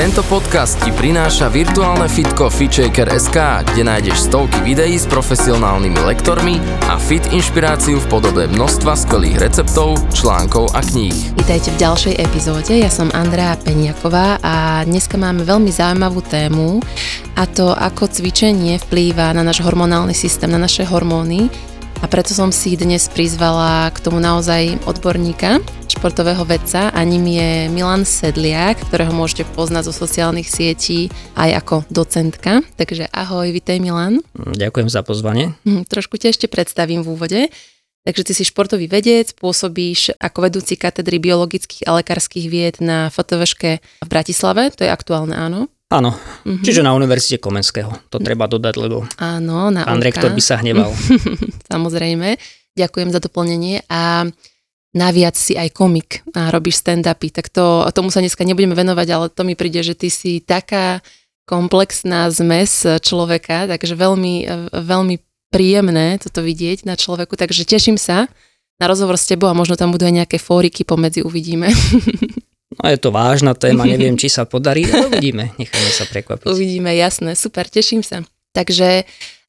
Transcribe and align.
Tento 0.00 0.24
podcast 0.32 0.80
ti 0.80 0.88
prináša 0.96 1.52
virtuálne 1.52 2.08
fitko 2.08 2.48
FitShaker.sk, 2.48 3.36
kde 3.68 3.84
nájdeš 3.84 4.32
stovky 4.32 4.64
videí 4.64 4.96
s 4.96 5.04
profesionálnymi 5.04 6.00
lektormi 6.08 6.56
a 6.88 6.96
fit 6.96 7.20
inšpiráciu 7.28 8.00
v 8.00 8.06
podobe 8.08 8.48
množstva 8.48 8.96
skvelých 8.96 9.36
receptov, 9.36 10.00
článkov 10.16 10.72
a 10.72 10.80
kníh. 10.80 11.36
Vítajte 11.36 11.76
v 11.76 11.84
ďalšej 11.84 12.14
epizóde, 12.16 12.80
ja 12.80 12.88
som 12.88 13.12
Andrea 13.12 13.52
Peniaková 13.60 14.40
a 14.40 14.88
dneska 14.88 15.20
máme 15.20 15.44
veľmi 15.44 15.68
zaujímavú 15.68 16.24
tému 16.24 16.80
a 17.36 17.44
to, 17.44 17.68
ako 17.68 18.08
cvičenie 18.08 18.80
vplýva 18.80 19.36
na 19.36 19.44
náš 19.44 19.60
hormonálny 19.60 20.16
systém, 20.16 20.48
na 20.48 20.56
naše 20.56 20.88
hormóny. 20.88 21.52
A 22.00 22.08
preto 22.08 22.32
som 22.32 22.48
si 22.48 22.72
dnes 22.72 23.04
prizvala 23.12 23.92
k 23.92 24.00
tomu 24.00 24.16
naozaj 24.16 24.80
odborníka, 24.88 25.60
športového 26.00 26.48
vedca 26.48 26.88
a 26.88 27.00
ním 27.04 27.28
je 27.28 27.68
Milan 27.68 28.08
Sedliak, 28.08 28.88
ktorého 28.88 29.12
môžete 29.12 29.44
poznať 29.52 29.92
zo 29.92 29.94
sociálnych 30.00 30.48
sietí 30.48 31.12
aj 31.36 31.60
ako 31.60 31.76
docentka. 31.92 32.64
Takže 32.80 33.04
ahoj, 33.12 33.52
vitej 33.52 33.84
Milan. 33.84 34.24
Ďakujem 34.32 34.88
za 34.88 35.04
pozvanie. 35.04 35.52
Hm, 35.68 35.84
trošku 35.84 36.16
ťa 36.16 36.32
ešte 36.32 36.48
predstavím 36.48 37.04
v 37.04 37.12
úvode. 37.12 37.40
Takže 38.08 38.22
ty 38.24 38.32
si 38.32 38.48
športový 38.48 38.88
vedec, 38.88 39.36
pôsobíš 39.36 40.16
ako 40.16 40.48
vedúci 40.48 40.80
katedry 40.80 41.20
biologických 41.20 41.84
a 41.84 42.00
lekárskych 42.00 42.48
vied 42.48 42.80
na 42.80 43.12
FTVŠke 43.12 43.84
v 44.00 44.08
Bratislave, 44.08 44.72
to 44.72 44.88
je 44.88 44.90
aktuálne, 44.96 45.36
áno? 45.36 45.68
Áno, 45.92 46.16
mm-hmm. 46.16 46.64
čiže 46.64 46.80
na 46.80 46.96
Univerzite 46.96 47.36
Komenského. 47.36 47.92
To 48.08 48.16
treba 48.16 48.48
dodať, 48.48 48.74
lebo 48.80 49.04
áno, 49.20 49.68
na 49.68 49.84
pán 49.84 50.00
rektor 50.00 50.32
by 50.32 50.40
sa 50.40 50.64
hneval. 50.64 50.96
Samozrejme, 51.76 52.40
ďakujem 52.72 53.12
za 53.12 53.20
doplnenie. 53.20 53.84
A 53.92 54.24
naviac 54.90 55.38
si 55.38 55.54
aj 55.54 55.70
komik 55.70 56.26
a 56.34 56.50
robíš 56.50 56.82
stand-upy, 56.82 57.30
tak 57.30 57.50
to, 57.50 57.86
tomu 57.94 58.10
sa 58.10 58.18
dneska 58.18 58.42
nebudeme 58.42 58.74
venovať, 58.74 59.08
ale 59.10 59.26
to 59.30 59.42
mi 59.46 59.54
príde, 59.54 59.86
že 59.86 59.94
ty 59.94 60.10
si 60.10 60.42
taká 60.42 60.98
komplexná 61.46 62.30
zmes 62.30 62.86
človeka, 63.02 63.70
takže 63.70 63.94
veľmi, 63.98 64.34
veľmi 64.70 65.16
príjemné 65.50 66.18
toto 66.22 66.42
vidieť 66.46 66.86
na 66.86 66.94
človeku, 66.94 67.34
takže 67.34 67.66
teším 67.66 67.98
sa 67.98 68.30
na 68.78 68.86
rozhovor 68.86 69.18
s 69.18 69.26
tebou 69.26 69.50
a 69.50 69.54
možno 69.54 69.74
tam 69.74 69.90
budú 69.90 70.06
aj 70.06 70.24
nejaké 70.24 70.38
fóriky 70.38 70.86
pomedzi, 70.86 71.26
uvidíme. 71.26 71.70
No 72.80 72.86
je 72.86 73.02
to 73.02 73.10
vážna 73.10 73.52
téma, 73.58 73.82
neviem, 73.82 74.14
či 74.14 74.30
sa 74.30 74.46
podarí, 74.46 74.86
ale 74.86 75.06
uvidíme, 75.10 75.50
necháme 75.58 75.90
sa 75.90 76.06
prekvapiť. 76.06 76.46
Uvidíme, 76.46 76.94
jasné, 76.94 77.34
super, 77.34 77.66
teším 77.66 78.06
sa. 78.06 78.22
Takže 78.54 79.04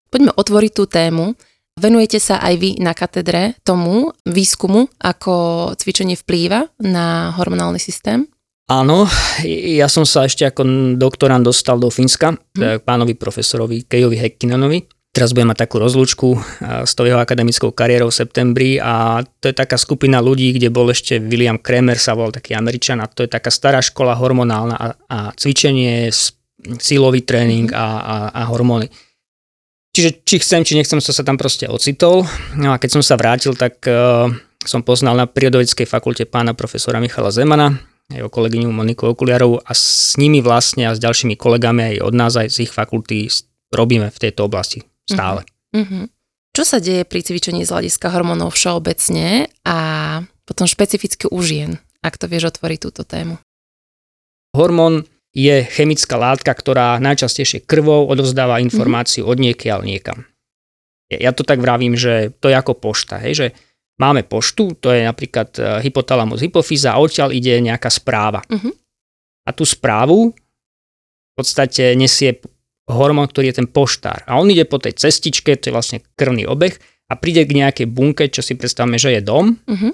poďme 0.09 0.33
otvoriť 0.33 0.71
tú 0.73 0.83
tému. 0.89 1.37
Venujete 1.79 2.19
sa 2.19 2.43
aj 2.43 2.55
vy 2.59 2.69
na 2.83 2.91
katedre 2.91 3.55
tomu 3.63 4.11
výskumu, 4.27 4.91
ako 4.99 5.33
cvičenie 5.79 6.19
vplýva 6.19 6.67
na 6.83 7.31
hormonálny 7.39 7.79
systém? 7.79 8.27
Áno, 8.71 9.07
ja 9.43 9.87
som 9.91 10.07
sa 10.07 10.27
ešte 10.27 10.47
ako 10.47 10.95
doktorant 10.95 11.43
dostal 11.43 11.79
do 11.79 11.91
Fínska, 11.91 12.35
hmm. 12.35 12.79
k 12.79 12.81
pánovi 12.83 13.15
profesorovi 13.19 13.83
Kejovi 13.83 14.19
Hekkinenovi. 14.19 14.87
Teraz 15.11 15.35
budem 15.35 15.51
mať 15.51 15.67
takú 15.67 15.75
rozlúčku 15.75 16.39
s 16.87 16.95
tou 16.95 17.03
jeho 17.03 17.19
akademickou 17.19 17.75
kariérou 17.75 18.07
v 18.07 18.15
septembri 18.15 18.69
a 18.79 19.19
to 19.43 19.51
je 19.51 19.55
taká 19.59 19.75
skupina 19.75 20.23
ľudí, 20.23 20.55
kde 20.55 20.71
bol 20.71 20.87
ešte 20.87 21.19
William 21.19 21.59
Kremer, 21.59 21.99
sa 21.99 22.15
volal 22.15 22.31
taký 22.31 22.55
Američan 22.55 23.03
a 23.03 23.11
to 23.11 23.27
je 23.27 23.29
taká 23.31 23.51
stará 23.51 23.83
škola 23.83 24.15
hormonálna 24.15 24.75
a, 24.79 24.87
a 25.11 25.17
cvičenie, 25.35 26.07
silový 26.79 27.27
tréning 27.27 27.75
a, 27.75 27.99
a, 27.99 28.15
a 28.31 28.41
hormóny. 28.47 28.87
Čiže 29.91 30.23
či 30.23 30.35
chcem, 30.39 30.63
či 30.63 30.79
nechcem, 30.79 31.03
som 31.03 31.11
sa 31.11 31.27
tam 31.27 31.35
proste 31.35 31.67
ocitol. 31.67 32.23
No 32.55 32.71
a 32.71 32.79
keď 32.79 32.99
som 32.99 33.03
sa 33.03 33.19
vrátil, 33.19 33.51
tak 33.59 33.83
uh, 33.91 34.31
som 34.63 34.87
poznal 34.87 35.19
na 35.19 35.27
prírodovedeckej 35.27 35.83
fakulte 35.83 36.23
pána 36.23 36.55
profesora 36.55 37.03
Michala 37.03 37.27
Zemana, 37.27 37.75
jeho 38.07 38.31
kolegyňu 38.31 38.71
Moniku 38.71 39.11
Okuliarovú 39.11 39.59
a 39.59 39.71
s 39.75 40.15
nimi 40.15 40.39
vlastne 40.39 40.87
a 40.87 40.95
s 40.95 40.99
ďalšími 41.03 41.35
kolegami 41.35 41.95
aj 41.95 42.07
od 42.07 42.13
nás, 42.15 42.39
aj 42.39 42.47
z 42.55 42.57
ich 42.67 42.71
fakulty 42.71 43.27
robíme 43.71 44.07
v 44.07 44.21
tejto 44.21 44.47
oblasti 44.47 44.83
stále. 45.07 45.43
Uh-huh. 45.75 46.07
Čo 46.51 46.63
sa 46.67 46.77
deje 46.83 47.07
pri 47.07 47.23
cvičení 47.23 47.63
z 47.63 47.71
hľadiska 47.71 48.11
hormónov 48.11 48.55
všeobecne 48.55 49.47
a 49.63 49.77
potom 50.43 50.67
špecificky 50.67 51.31
u 51.31 51.39
žien, 51.39 51.79
ak 52.03 52.19
to 52.19 52.27
vieš 52.27 52.51
otvoriť 52.55 52.79
túto 52.83 53.07
tému? 53.07 53.39
Hormón 54.51 55.07
je 55.31 55.63
chemická 55.63 56.19
látka, 56.19 56.51
ktorá 56.51 56.99
najčastejšie 56.99 57.63
krvou 57.63 58.07
odovzdáva 58.07 58.59
mhm. 58.59 58.63
informáciu 58.67 59.23
od 59.27 59.39
niekiaľ 59.39 59.83
niekam. 59.87 60.27
Ja 61.11 61.35
to 61.35 61.43
tak 61.43 61.59
vravím, 61.59 61.99
že 61.99 62.31
to 62.39 62.47
je 62.47 62.55
ako 62.55 62.79
pošta, 62.79 63.19
hej, 63.19 63.33
že 63.35 63.47
máme 63.99 64.23
poštu, 64.23 64.79
to 64.79 64.95
je 64.95 65.03
napríklad 65.03 65.49
e, 65.59 65.83
hypotalamus 65.83 66.39
hypofýza 66.39 66.95
a 66.95 67.01
odtiaľ 67.03 67.35
ide 67.35 67.59
nejaká 67.59 67.91
správa. 67.91 68.39
Mm-hmm. 68.47 68.73
A 69.43 69.49
tú 69.51 69.67
správu 69.67 70.31
v 70.31 71.33
podstate 71.35 71.99
nesie 71.99 72.39
hormón, 72.87 73.27
ktorý 73.27 73.51
je 73.51 73.59
ten 73.59 73.67
poštár. 73.67 74.23
A 74.23 74.39
on 74.39 74.47
ide 74.47 74.63
po 74.63 74.79
tej 74.79 74.95
cestičke, 74.95 75.59
to 75.59 75.67
je 75.67 75.75
vlastne 75.75 75.99
krvný 76.15 76.47
obeh 76.47 76.79
a 77.11 77.19
príde 77.19 77.43
k 77.43 77.59
nejakej 77.59 77.87
bunke, 77.91 78.31
čo 78.31 78.39
si 78.39 78.55
predstavme, 78.55 78.95
že 78.95 79.19
je 79.19 79.21
dom. 79.21 79.59
Mm-hmm. 79.67 79.93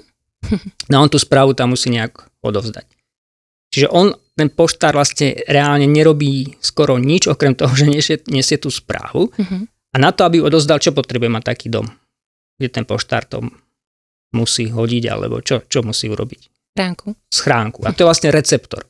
No 0.88 0.94
a 0.94 1.02
on 1.02 1.10
tú 1.10 1.18
správu 1.18 1.58
tam 1.58 1.74
musí 1.74 1.90
nejak 1.90 2.30
odovzdať. 2.46 2.86
Čiže 3.68 3.88
on 3.92 4.16
ten 4.38 4.48
poštár 4.54 4.94
vlastne 4.94 5.34
reálne 5.50 5.90
nerobí 5.90 6.56
skoro 6.62 6.96
nič, 6.96 7.26
okrem 7.26 7.58
toho, 7.58 7.74
že 7.74 7.86
nesie, 7.90 8.16
nesie 8.30 8.56
tú 8.56 8.70
správu. 8.70 9.28
Uh-huh. 9.34 9.66
A 9.66 9.96
na 9.98 10.14
to, 10.14 10.22
aby 10.22 10.38
odozdal, 10.38 10.78
čo 10.78 10.94
potrebuje 10.94 11.26
mať 11.26 11.44
taký 11.44 11.66
dom? 11.68 11.90
Kde 12.56 12.68
ten 12.70 12.84
poštár 12.86 13.26
to 13.26 13.42
musí 14.30 14.70
hodiť, 14.70 15.04
alebo 15.10 15.42
čo, 15.42 15.66
čo 15.66 15.82
musí 15.82 16.06
urobiť? 16.06 16.74
Schránku. 16.78 17.08
Schránku. 17.34 17.80
A 17.82 17.90
to 17.90 18.06
je 18.06 18.08
vlastne 18.08 18.30
receptor. 18.30 18.86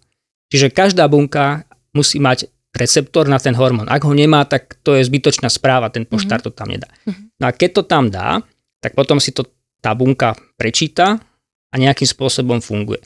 Čiže 0.53 0.69
každá 0.69 1.09
bunka 1.09 1.65
musí 1.97 2.21
mať 2.21 2.53
receptor 2.77 3.25
na 3.25 3.41
ten 3.41 3.57
hormón. 3.57 3.89
Ak 3.89 4.05
ho 4.05 4.13
nemá, 4.13 4.45
tak 4.45 4.77
to 4.85 5.01
je 5.01 5.03
zbytočná 5.09 5.49
správa, 5.49 5.89
ten 5.89 6.05
poštár 6.05 6.45
uh-huh. 6.45 6.53
to 6.53 6.59
tam 6.59 6.69
nedá. 6.69 6.93
Uh-huh. 7.09 7.17
No 7.41 7.49
a 7.49 7.53
keď 7.57 7.81
to 7.81 7.83
tam 7.89 8.13
dá, 8.13 8.45
tak 8.85 8.93
potom 8.93 9.17
si 9.17 9.33
to 9.33 9.49
tá 9.81 9.97
bunka 9.97 10.37
prečíta 10.61 11.17
a 11.73 11.75
nejakým 11.75 12.07
spôsobom 12.07 12.61
funguje. 12.61 13.01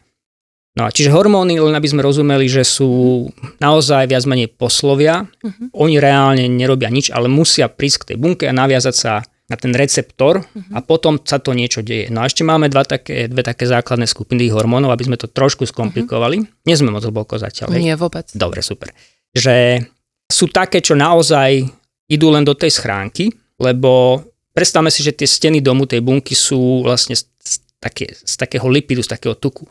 No 0.73 0.89
a 0.89 0.91
čiže 0.91 1.13
hormóny, 1.13 1.61
len 1.61 1.77
aby 1.77 1.85
sme 1.85 2.01
rozumeli, 2.01 2.49
že 2.49 2.65
sú 2.65 3.29
naozaj 3.61 4.09
viac 4.09 4.25
menej 4.25 4.49
poslovia, 4.57 5.29
uh-huh. 5.29 5.69
oni 5.77 6.01
reálne 6.01 6.49
nerobia 6.49 6.89
nič, 6.89 7.13
ale 7.13 7.29
musia 7.29 7.69
prísť 7.69 7.97
k 8.01 8.07
tej 8.13 8.17
bunke 8.17 8.49
a 8.49 8.57
naviazať 8.57 8.95
sa 8.97 9.21
na 9.53 9.61
ten 9.61 9.77
receptor 9.77 10.41
uh-huh. 10.41 10.73
a 10.73 10.81
potom 10.81 11.21
sa 11.21 11.37
to 11.45 11.53
niečo 11.53 11.85
deje. 11.85 12.09
No 12.09 12.25
a 12.25 12.29
ešte 12.29 12.41
máme 12.41 12.73
dva 12.73 12.89
také, 12.89 13.29
dve 13.29 13.45
také 13.45 13.69
základné 13.69 14.09
skupiny 14.09 14.49
hormónov, 14.49 14.97
aby 14.97 15.13
sme 15.13 15.21
to 15.21 15.29
trošku 15.29 15.69
skomplikovali. 15.69 16.41
Uh-huh. 16.41 16.65
Nie 16.65 16.81
sme 16.81 16.89
moc 16.89 17.05
hlboko 17.05 17.37
zatiaľ. 17.37 17.77
Nie, 17.77 18.01
vôbec. 18.01 18.33
Dobre, 18.33 18.65
super. 18.65 18.97
Že 19.37 19.85
sú 20.33 20.49
také, 20.49 20.81
čo 20.81 20.97
naozaj 20.97 21.69
idú 22.09 22.33
len 22.33 22.49
do 22.49 22.57
tej 22.57 22.81
schránky, 22.81 23.29
lebo 23.61 24.25
predstavme 24.57 24.89
si, 24.89 25.05
že 25.05 25.13
tie 25.13 25.29
steny 25.29 25.61
domu 25.61 25.85
tej 25.85 26.01
bunky 26.01 26.33
sú 26.33 26.81
vlastne 26.81 27.13
z, 27.13 27.29
také, 27.77 28.09
z 28.17 28.41
takého 28.41 28.65
lipidu, 28.73 29.05
z 29.05 29.13
takého 29.13 29.37
tuku 29.37 29.69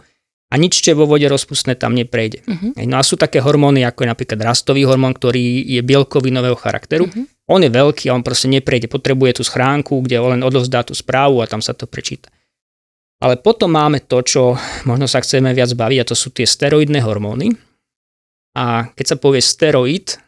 a 0.51 0.59
nič, 0.59 0.84
čo 0.84 0.91
je 0.91 1.00
vo 1.00 1.07
vode 1.07 1.23
rozpustné, 1.31 1.79
tam 1.79 1.95
neprejde. 1.95 2.44
Uh-huh. 2.44 2.75
No 2.84 3.00
a 3.00 3.07
sú 3.07 3.16
také 3.16 3.39
hormóny, 3.39 3.88
ako 3.88 4.03
je 4.03 4.12
napríklad 4.12 4.39
rastový 4.44 4.84
hormón, 4.84 5.16
ktorý 5.16 5.63
je 5.63 5.79
bielkovinového 5.79 6.59
charakteru. 6.59 7.07
Uh-huh. 7.07 7.23
On 7.47 7.63
je 7.63 7.72
veľký 7.72 8.12
a 8.12 8.16
on 8.19 8.23
proste 8.23 8.51
neprejde. 8.51 8.91
Potrebuje 8.91 9.40
tú 9.40 9.44
schránku, 9.47 10.03
kde 10.03 10.19
len 10.19 10.44
odovzdá 10.44 10.84
tú 10.84 10.91
správu 10.91 11.40
a 11.40 11.47
tam 11.47 11.63
sa 11.63 11.72
to 11.72 11.88
prečíta. 11.88 12.28
Ale 13.23 13.40
potom 13.40 13.72
máme 13.72 14.03
to, 14.03 14.19
čo 14.25 14.41
možno 14.84 15.07
sa 15.07 15.23
chceme 15.23 15.55
viac 15.55 15.72
baviť, 15.72 15.97
a 16.03 16.09
to 16.11 16.16
sú 16.20 16.35
tie 16.35 16.43
steroidné 16.43 16.99
hormóny. 16.99 17.55
A 18.52 18.91
keď 18.91 19.16
sa 19.16 19.17
povie 19.22 19.40
steroid, 19.40 20.20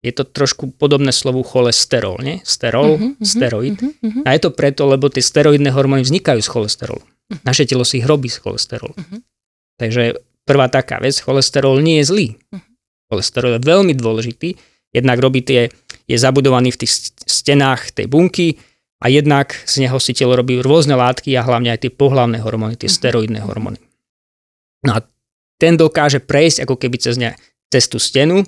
je 0.00 0.10
to 0.16 0.24
trošku 0.24 0.74
podobné 0.80 1.12
slovu 1.12 1.44
cholesterol, 1.44 2.18
nie? 2.24 2.40
Sterol, 2.42 2.96
uh-huh, 2.96 3.12
steroid. 3.20 3.76
Uh-huh, 3.78 3.92
uh-huh. 3.92 4.22
A 4.26 4.34
je 4.34 4.40
to 4.42 4.50
preto, 4.50 4.88
lebo 4.88 5.12
tie 5.12 5.20
steroidné 5.20 5.70
hormóny 5.70 6.02
vznikajú 6.02 6.40
z 6.40 6.48
cholesterolu. 6.50 7.04
Uh-huh. 7.04 7.38
Naše 7.44 7.68
telo 7.68 7.84
si 7.84 8.00
ich 8.00 8.08
robí 8.08 8.32
z 8.32 8.40
cholesterolu. 8.40 8.96
Uh-huh. 8.96 9.20
Takže 9.80 10.20
prvá 10.44 10.68
taká 10.68 11.00
vec, 11.00 11.16
cholesterol 11.16 11.80
nie 11.80 12.04
je 12.04 12.08
zlý. 12.12 12.26
Mhm. 12.52 12.68
Cholesterol 13.08 13.56
je 13.56 13.64
veľmi 13.64 13.96
dôležitý, 13.96 14.54
jednak 14.92 15.18
robí 15.18 15.40
tie, 15.40 15.72
je 16.04 16.16
zabudovaný 16.20 16.70
v 16.76 16.86
tých 16.86 17.10
stenách 17.26 17.96
tej 17.96 18.06
bunky 18.06 18.60
a 19.00 19.08
jednak 19.08 19.56
z 19.66 19.82
neho 19.82 19.96
si 19.98 20.12
telo 20.12 20.36
robí 20.36 20.60
rôzne 20.60 20.94
látky 20.94 21.34
a 21.34 21.42
hlavne 21.42 21.72
aj 21.74 21.88
tie 21.88 21.92
pohlavné 21.94 22.38
hormóny, 22.38 22.76
tie 22.76 22.92
mhm. 22.92 22.96
steroidné 23.00 23.40
hormóny. 23.40 23.80
No 24.84 25.00
a 25.00 25.00
ten 25.60 25.76
dokáže 25.76 26.20
prejsť 26.20 26.64
ako 26.68 26.76
keby 26.76 26.96
cez, 27.00 27.16
ne, 27.16 27.36
cez 27.68 27.88
tú 27.88 28.00
stenu 28.00 28.44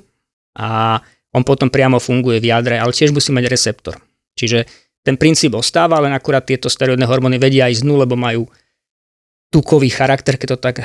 a 0.57 1.01
on 1.33 1.43
potom 1.45 1.73
priamo 1.73 1.97
funguje 1.97 2.41
v 2.41 2.53
jadre, 2.53 2.77
ale 2.77 2.93
tiež 2.93 3.13
musí 3.13 3.33
mať 3.33 3.49
receptor. 3.49 3.97
Čiže 4.37 4.69
ten 5.05 5.17
princíp 5.21 5.53
ostáva, 5.57 6.01
len 6.01 6.13
akurát 6.13 6.45
tieto 6.45 6.73
steroidné 6.73 7.05
hormóny 7.09 7.37
vedia 7.37 7.69
ísť 7.69 7.85
dnu, 7.85 8.05
lebo 8.05 8.15
majú 8.17 8.49
tukový 9.53 9.93
charakter, 9.93 10.41
keď 10.41 10.57
to 10.57 10.59
tak 10.59 10.77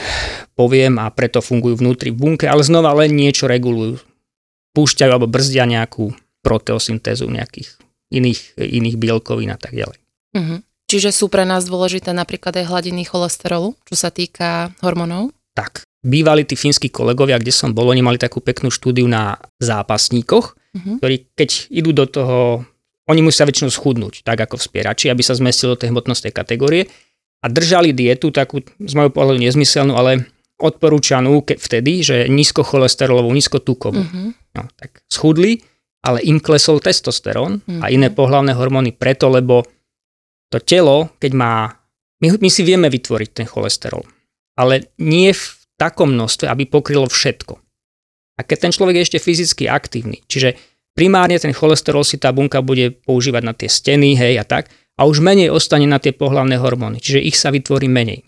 poviem, 0.59 0.99
a 0.99 1.07
preto 1.07 1.39
fungujú 1.39 1.79
vnútri 1.79 2.11
v 2.11 2.19
bunke, 2.19 2.45
ale 2.51 2.67
znova 2.67 2.91
len 2.99 3.15
niečo 3.15 3.47
regulujú. 3.47 4.03
Púšťajú 4.75 5.09
alebo 5.09 5.31
brzdia 5.31 5.63
nejakú 5.63 6.11
proteosyntézu 6.43 7.31
nejakých 7.31 7.79
iných, 8.11 8.59
iných 8.59 8.95
bielkovín 8.99 9.49
a 9.55 9.57
tak 9.57 9.73
ďalej. 9.73 9.97
Uh-huh. 10.35 10.59
Čiže 10.87 11.15
sú 11.15 11.31
pre 11.31 11.47
nás 11.47 11.67
dôležité 11.67 12.11
napríklad 12.11 12.59
aj 12.59 12.67
hladiny 12.67 13.07
cholesterolu, 13.07 13.75
čo 13.87 13.95
sa 13.95 14.11
týka 14.11 14.75
hormónov? 14.83 15.31
Tak. 15.55 15.87
Bývali 16.05 16.45
tí 16.47 16.55
fínsky 16.55 16.87
kolegovia, 16.87 17.41
kde 17.41 17.51
som 17.51 17.73
bol, 17.73 17.89
oni 17.89 18.05
mali 18.05 18.21
takú 18.21 18.39
peknú 18.39 18.71
štúdiu 18.71 19.09
na 19.09 19.39
zápasníkoch, 19.59 20.45
uh-huh. 20.53 20.95
ktorí 21.01 21.31
keď 21.35 21.71
idú 21.73 21.91
do 21.91 22.05
toho, 22.07 22.63
oni 23.07 23.23
musia 23.23 23.47
väčšinou 23.47 23.71
schudnúť, 23.71 24.23
tak 24.23 24.39
ako 24.43 24.59
vspierači, 24.59 25.07
aby 25.11 25.23
sa 25.23 25.35
zmestili 25.35 25.73
do 25.73 25.79
tej 25.79 25.91
hmotnostnej 25.91 26.31
kategórie 26.35 26.87
a 27.42 27.45
držali 27.48 27.94
dietu 27.94 28.34
takú, 28.34 28.66
z 28.66 28.94
môjho 28.98 29.13
pohľadu 29.13 29.39
nezmyselnú, 29.42 29.94
ale 29.94 30.25
odporúčanú 30.57 31.45
ke, 31.45 31.56
vtedy, 31.56 32.01
že 32.01 32.16
nízkocholesterolovú, 32.28 33.30
nízkotukovú. 33.30 34.01
Uh-huh. 34.01 34.34
No, 34.34 34.63
tak 34.74 35.06
schudli, 35.06 35.62
ale 36.01 36.25
im 36.25 36.42
klesol 36.42 36.81
testosterón 36.81 37.62
uh-huh. 37.62 37.86
a 37.86 37.94
iné 37.94 38.10
pohlavné 38.10 38.57
hormóny 38.57 38.89
preto, 38.89 39.30
lebo 39.30 39.62
to 40.50 40.57
telo, 40.57 41.13
keď 41.22 41.31
má, 41.38 41.69
my, 42.24 42.42
my 42.42 42.50
si 42.50 42.66
vieme 42.66 42.89
vytvoriť 42.89 43.30
ten 43.38 43.45
cholesterol, 43.45 44.01
ale 44.57 44.89
nie 44.98 45.30
v 45.30 45.45
takom 45.78 46.18
množstve, 46.18 46.50
aby 46.50 46.66
pokrylo 46.66 47.06
všetko. 47.06 47.54
A 48.38 48.45
keď 48.45 48.57
ten 48.69 48.74
človek 48.74 48.98
je 48.98 49.06
ešte 49.06 49.19
fyzicky 49.22 49.69
aktívny, 49.69 50.25
čiže 50.25 50.57
primárne 50.98 51.38
ten 51.38 51.54
cholesterol 51.54 52.01
si 52.01 52.18
tá 52.18 52.34
bunka 52.34 52.66
bude 52.66 52.98
používať 53.06 53.44
na 53.45 53.54
tie 53.54 53.69
steny, 53.69 54.18
hej 54.18 54.42
a 54.42 54.45
tak, 54.45 54.74
a 54.97 55.05
už 55.05 55.21
menej 55.21 55.53
ostane 55.53 55.85
na 55.85 56.01
tie 56.01 56.11
pohlavné 56.11 56.57
hormóny, 56.57 56.97
čiže 56.97 57.21
ich 57.21 57.38
sa 57.38 57.53
vytvorí 57.53 57.85
menej. 57.85 58.25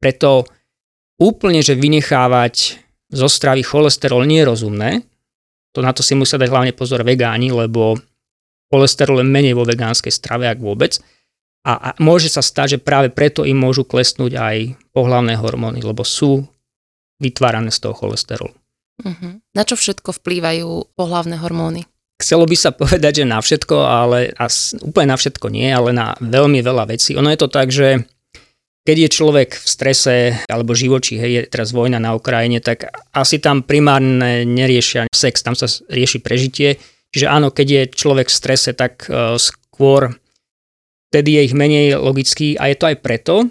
Preto 0.00 0.48
úplne, 1.20 1.60
že 1.60 1.76
vynechávať 1.76 2.80
zo 3.12 3.28
stravy 3.28 3.62
cholesterol 3.62 4.24
nie 4.24 4.42
je 4.42 4.48
rozumné, 4.48 4.90
to 5.76 5.84
na 5.84 5.92
to 5.92 6.00
si 6.00 6.16
musia 6.16 6.40
dať 6.40 6.48
hlavne 6.48 6.72
pozor 6.72 7.04
vegáni, 7.04 7.52
lebo 7.52 8.00
cholesterol 8.72 9.20
je 9.20 9.28
menej 9.28 9.52
vo 9.52 9.68
vegánskej 9.68 10.10
strave, 10.10 10.48
ak 10.48 10.56
vôbec, 10.56 10.96
a, 11.66 11.72
a 11.72 11.88
môže 11.98 12.30
sa 12.30 12.40
stať, 12.40 12.78
že 12.78 12.84
práve 12.84 13.10
preto 13.10 13.42
im 13.42 13.58
môžu 13.58 13.82
klesnúť 13.82 14.32
aj 14.38 14.56
pohlavné 14.94 15.34
hormóny, 15.34 15.82
lebo 15.82 16.06
sú 16.06 16.46
vytvárané 17.18 17.74
z 17.74 17.82
toho 17.82 17.94
cholesterolu. 17.98 18.54
Uh-huh. 19.02 19.42
Na 19.52 19.62
čo 19.66 19.76
všetko 19.76 20.16
vplývajú 20.22 20.96
pohlavné 20.96 21.36
hormóny? 21.42 21.84
Chcelo 22.26 22.42
by 22.42 22.56
sa 22.58 22.74
povedať, 22.74 23.22
že 23.22 23.30
na 23.30 23.38
všetko, 23.38 23.86
ale 23.86 24.34
as, 24.34 24.74
úplne 24.82 25.14
na 25.14 25.16
všetko 25.16 25.46
nie, 25.46 25.70
ale 25.70 25.94
na 25.94 26.18
veľmi 26.18 26.58
veľa 26.58 26.90
vecí. 26.90 27.14
Ono 27.14 27.30
je 27.30 27.38
to 27.38 27.46
tak, 27.46 27.70
že 27.70 28.02
keď 28.82 28.96
je 29.06 29.14
človek 29.14 29.54
v 29.54 29.66
strese 29.70 30.14
alebo 30.50 30.74
živočí, 30.74 31.22
hej, 31.22 31.30
je 31.30 31.42
teraz 31.46 31.70
vojna 31.70 32.02
na 32.02 32.18
Ukrajine, 32.18 32.58
tak 32.58 32.90
asi 33.14 33.38
tam 33.38 33.62
primárne 33.62 34.42
neriešia 34.42 35.06
sex, 35.14 35.46
tam 35.46 35.54
sa 35.54 35.70
rieši 35.86 36.18
prežitie. 36.18 36.82
Čiže 37.14 37.30
áno, 37.30 37.54
keď 37.54 37.66
je 37.70 37.82
človek 37.94 38.26
v 38.26 38.38
strese, 38.42 38.74
tak 38.74 39.06
uh, 39.06 39.38
skôr 39.38 40.10
vtedy 41.14 41.38
je 41.38 41.46
ich 41.46 41.54
menej 41.54 41.94
logický 41.94 42.58
a 42.58 42.66
je 42.66 42.74
to 42.74 42.90
aj 42.90 43.06
preto, 43.06 43.46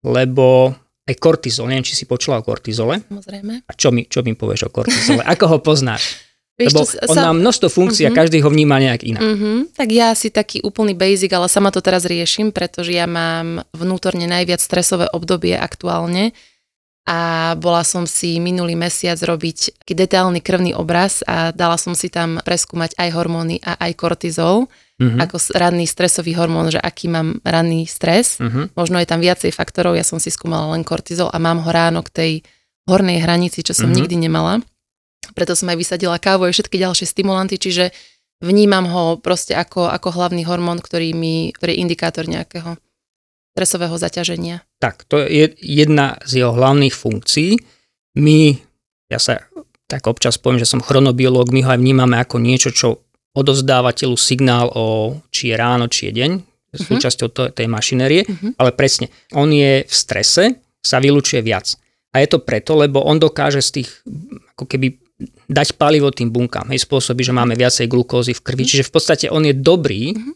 lebo 0.00 0.72
aj 1.04 1.14
kortizol, 1.20 1.68
neviem, 1.68 1.84
či 1.84 1.92
si 1.92 2.08
počula 2.08 2.40
o 2.40 2.44
kortizole. 2.44 3.04
Samozrejme. 3.04 3.68
A 3.68 3.72
čo 3.76 3.92
mi, 3.92 4.08
čo 4.08 4.24
mi 4.24 4.32
povieš 4.32 4.68
o 4.68 4.70
kortizole? 4.72 5.20
Ako 5.28 5.44
ho 5.52 5.58
poznáš? 5.60 6.23
Vieš, 6.54 6.70
Lebo 6.70 6.86
čo, 6.86 6.94
on 7.10 7.16
sa... 7.18 7.22
má 7.26 7.32
množstvo 7.34 7.66
funkcií 7.66 8.06
uh-huh. 8.06 8.14
a 8.14 8.18
každý 8.22 8.38
ho 8.38 8.46
vníma 8.46 8.78
nejak 8.78 9.02
inak. 9.02 9.22
Uh-huh. 9.26 9.66
Tak 9.74 9.88
ja 9.90 10.14
si 10.14 10.30
taký 10.30 10.62
úplný 10.62 10.94
basic, 10.94 11.34
ale 11.34 11.50
sama 11.50 11.74
to 11.74 11.82
teraz 11.82 12.06
riešim, 12.06 12.54
pretože 12.54 12.94
ja 12.94 13.10
mám 13.10 13.66
vnútorne 13.74 14.30
najviac 14.30 14.62
stresové 14.62 15.10
obdobie 15.10 15.58
aktuálne 15.58 16.30
a 17.04 17.52
bola 17.58 17.82
som 17.82 18.06
si 18.06 18.38
minulý 18.38 18.78
mesiac 18.78 19.18
robiť 19.18 19.82
taký 19.82 19.92
detailný 19.98 20.38
krvný 20.40 20.72
obraz 20.78 21.26
a 21.26 21.50
dala 21.50 21.74
som 21.74 21.92
si 21.92 22.06
tam 22.06 22.38
preskúmať 22.40 22.96
aj 23.02 23.08
hormóny 23.12 23.58
a 23.60 23.74
aj 23.76 23.92
kortizol 23.98 24.70
uh-huh. 24.70 25.18
ako 25.26 25.58
ranný 25.58 25.90
stresový 25.90 26.38
hormón, 26.38 26.70
že 26.70 26.78
aký 26.78 27.10
mám 27.10 27.42
ranný 27.42 27.90
stres. 27.90 28.38
Uh-huh. 28.38 28.70
Možno 28.78 29.02
je 29.02 29.10
tam 29.10 29.18
viacej 29.18 29.50
faktorov, 29.50 29.98
ja 29.98 30.06
som 30.06 30.22
si 30.22 30.30
skúmala 30.30 30.70
len 30.72 30.86
kortizol 30.86 31.34
a 31.34 31.36
mám 31.42 31.66
ho 31.66 31.70
ráno 31.74 32.06
k 32.06 32.14
tej 32.14 32.32
hornej 32.86 33.20
hranici, 33.20 33.66
čo 33.66 33.74
som 33.74 33.90
uh-huh. 33.90 34.06
nikdy 34.06 34.30
nemala. 34.30 34.62
Preto 35.34 35.58
som 35.58 35.68
aj 35.68 35.78
vysadila 35.78 36.22
kávu 36.22 36.46
a 36.46 36.54
všetky 36.54 36.78
ďalšie 36.78 37.10
stimulanty, 37.10 37.58
čiže 37.58 37.90
vnímam 38.38 38.86
ho 38.86 39.04
proste 39.18 39.52
ako, 39.54 39.90
ako 39.90 40.14
hlavný 40.14 40.46
hormón, 40.46 40.78
ktorý, 40.78 41.10
mi, 41.12 41.50
ktorý 41.50 41.74
je 41.74 41.82
indikátor 41.82 42.24
nejakého 42.30 42.78
stresového 43.54 43.94
zaťaženia. 43.94 44.66
Tak, 44.82 45.06
to 45.06 45.22
je 45.22 45.54
jedna 45.62 46.18
z 46.26 46.42
jeho 46.42 46.54
hlavných 46.54 46.94
funkcií. 46.94 47.58
My, 48.18 48.58
ja 49.10 49.18
sa 49.22 49.46
tak 49.86 50.10
občas 50.10 50.40
poviem, 50.40 50.58
že 50.58 50.70
som 50.70 50.82
chronobiológ, 50.82 51.54
my 51.54 51.60
ho 51.62 51.70
aj 51.76 51.80
vnímame 51.80 52.16
ako 52.18 52.42
niečo, 52.42 52.74
čo 52.74 53.04
odovzdáva 53.34 53.94
telu 53.94 54.18
signál 54.18 54.70
o 54.74 55.18
či 55.30 55.52
je 55.52 55.54
ráno, 55.54 55.86
či 55.90 56.10
je 56.10 56.12
deň, 56.18 56.30
uh-huh. 56.34 56.82
súčasťou 56.82 57.28
to, 57.30 57.42
tej 57.54 57.70
mašinérie, 57.70 58.26
uh-huh. 58.26 58.58
ale 58.58 58.70
presne, 58.74 59.10
on 59.34 59.50
je 59.50 59.86
v 59.86 59.94
strese, 59.94 60.58
sa 60.82 60.98
vylučuje 60.98 61.42
viac. 61.42 61.78
A 62.14 62.22
je 62.22 62.30
to 62.30 62.42
preto, 62.42 62.78
lebo 62.78 63.02
on 63.02 63.18
dokáže 63.18 63.58
z 63.62 63.82
tých, 63.82 63.90
ako 64.54 64.70
keby 64.70 65.03
dať 65.46 65.78
palivo 65.78 66.10
tým 66.10 66.30
bunkám, 66.34 66.74
hej, 66.74 66.82
spôsobí, 66.82 67.22
že 67.22 67.30
máme 67.30 67.54
viacej 67.54 67.86
glukózy 67.86 68.34
v 68.34 68.42
krvi, 68.42 68.62
uh-huh. 68.66 68.72
čiže 68.74 68.88
v 68.88 68.92
podstate 68.92 69.26
on 69.30 69.46
je 69.46 69.54
dobrý, 69.54 70.14
uh-huh. 70.14 70.34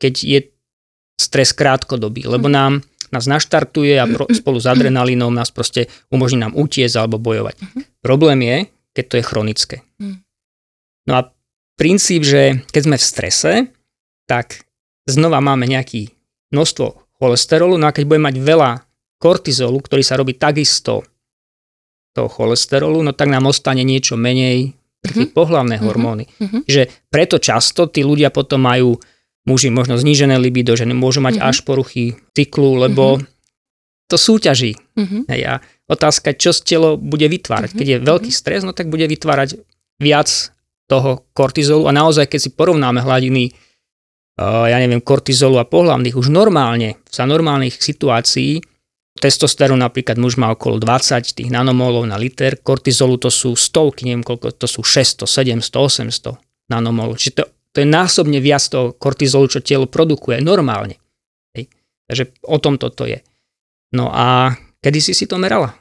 keď 0.00 0.14
je 0.24 0.38
stres 1.18 1.52
krátkodobý, 1.52 2.24
lebo 2.24 2.48
nám 2.48 2.80
nás 3.12 3.24
naštartuje 3.28 3.96
a 4.00 4.08
pro, 4.08 4.24
spolu 4.40 4.58
s 4.60 4.66
adrenalínom 4.68 5.32
nás 5.32 5.52
proste 5.52 5.92
umožní 6.08 6.40
nám 6.40 6.56
utiecť 6.56 6.96
alebo 6.96 7.20
bojovať. 7.20 7.56
Uh-huh. 7.60 7.82
Problém 8.00 8.38
je, 8.44 8.56
keď 8.96 9.04
to 9.04 9.14
je 9.20 9.28
chronické. 9.28 9.76
No 11.08 11.12
a 11.16 11.20
princíp, 11.80 12.24
že 12.24 12.60
keď 12.68 12.82
sme 12.84 12.96
v 13.00 13.08
strese, 13.08 13.52
tak 14.28 14.68
znova 15.08 15.40
máme 15.40 15.64
nejaký 15.64 16.12
množstvo 16.52 17.16
cholesterolu, 17.16 17.80
no 17.80 17.88
a 17.88 17.94
keď 17.96 18.04
budeme 18.04 18.28
mať 18.28 18.36
veľa 18.44 18.70
kortizolu, 19.18 19.80
ktorý 19.80 20.02
sa 20.04 20.20
robí 20.20 20.36
takisto 20.36 21.02
toho 22.18 22.26
cholesterolu, 22.26 22.98
no 23.06 23.14
tak 23.14 23.30
nám 23.30 23.46
ostane 23.46 23.86
niečo 23.86 24.18
menej 24.18 24.74
pre 24.98 25.14
tie 25.14 25.30
mm-hmm. 25.30 25.38
pohlavné 25.38 25.78
mm-hmm. 25.78 25.88
hormóny. 25.88 26.24
Mm-hmm. 26.26 26.62
Že 26.66 26.82
preto 27.06 27.38
často 27.38 27.86
tí 27.86 28.02
ľudia 28.02 28.34
potom 28.34 28.66
majú 28.66 28.98
muži 29.46 29.70
možno 29.70 29.94
znížené 29.94 30.34
libido, 30.42 30.74
že 30.74 30.82
môžu 30.90 31.22
mať 31.22 31.38
mm-hmm. 31.38 31.50
až 31.54 31.56
poruchy 31.62 32.18
cyklu, 32.34 32.82
lebo 32.82 33.22
mm-hmm. 33.22 34.10
to 34.10 34.16
súťaží. 34.18 34.74
Mm-hmm. 34.98 35.22
Hej, 35.30 35.40
a 35.46 35.54
otázka, 35.86 36.34
čo 36.34 36.50
z 36.50 36.60
telo 36.66 36.98
bude 36.98 37.30
vytvárať. 37.30 37.70
Mm-hmm. 37.70 37.80
Keď 37.80 37.86
je 37.86 37.98
veľký 38.02 38.30
stres, 38.34 38.66
no 38.66 38.74
tak 38.74 38.90
bude 38.90 39.06
vytvárať 39.06 39.62
viac 40.02 40.28
toho 40.90 41.22
kortizolu 41.32 41.86
a 41.86 41.94
naozaj, 41.94 42.26
keď 42.26 42.40
si 42.42 42.50
porovnáme 42.50 42.98
hladiny 42.98 43.54
ja 44.38 44.78
neviem, 44.78 45.02
kortizolu 45.02 45.58
a 45.58 45.66
pohľavných, 45.66 46.14
už 46.14 46.30
normálne, 46.30 47.02
za 47.10 47.26
normálnych 47.26 47.74
situácií, 47.74 48.62
testosterón 49.18 49.82
napríklad 49.82 50.16
muž 50.16 50.38
má 50.38 50.50
okolo 50.54 50.78
20 50.80 51.36
tých 51.36 51.50
nanomolov 51.50 52.06
na 52.06 52.16
liter, 52.18 52.58
kortizolu 52.58 53.18
to 53.18 53.30
sú 53.30 53.58
stovky, 53.58 54.06
neviem 54.08 54.24
koľko, 54.24 54.54
to 54.54 54.66
sú 54.70 54.82
600, 54.86 55.26
700, 55.26 56.08
800 56.08 56.70
nanomolov. 56.70 57.18
Čiže 57.18 57.34
to, 57.38 57.42
to 57.74 57.76
je 57.82 57.88
násobne 57.88 58.38
viac 58.38 58.62
toho 58.64 58.94
kortizolu, 58.94 59.50
čo 59.50 59.64
telo 59.64 59.90
produkuje 59.90 60.38
normálne. 60.40 60.96
Hej. 61.56 61.70
Takže 62.06 62.24
o 62.46 62.58
tom 62.62 62.78
toto 62.78 63.04
je. 63.04 63.20
No 63.96 64.12
a 64.12 64.54
kedy 64.84 64.98
si 65.00 65.12
si 65.16 65.24
to 65.26 65.40
merala? 65.40 65.74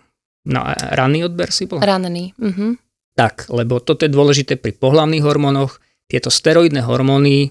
Na 0.48 0.72
ranný 0.96 1.28
odber 1.28 1.52
si 1.52 1.68
bol? 1.68 1.84
Ranný, 1.84 2.32
mhm 2.40 2.88
tak, 3.18 3.50
lebo 3.50 3.82
toto 3.82 4.06
je 4.06 4.14
dôležité 4.14 4.62
pri 4.62 4.78
pohlavných 4.78 5.26
hormónoch. 5.26 5.82
Tieto 6.06 6.30
steroidné 6.30 6.86
hormóny, 6.86 7.50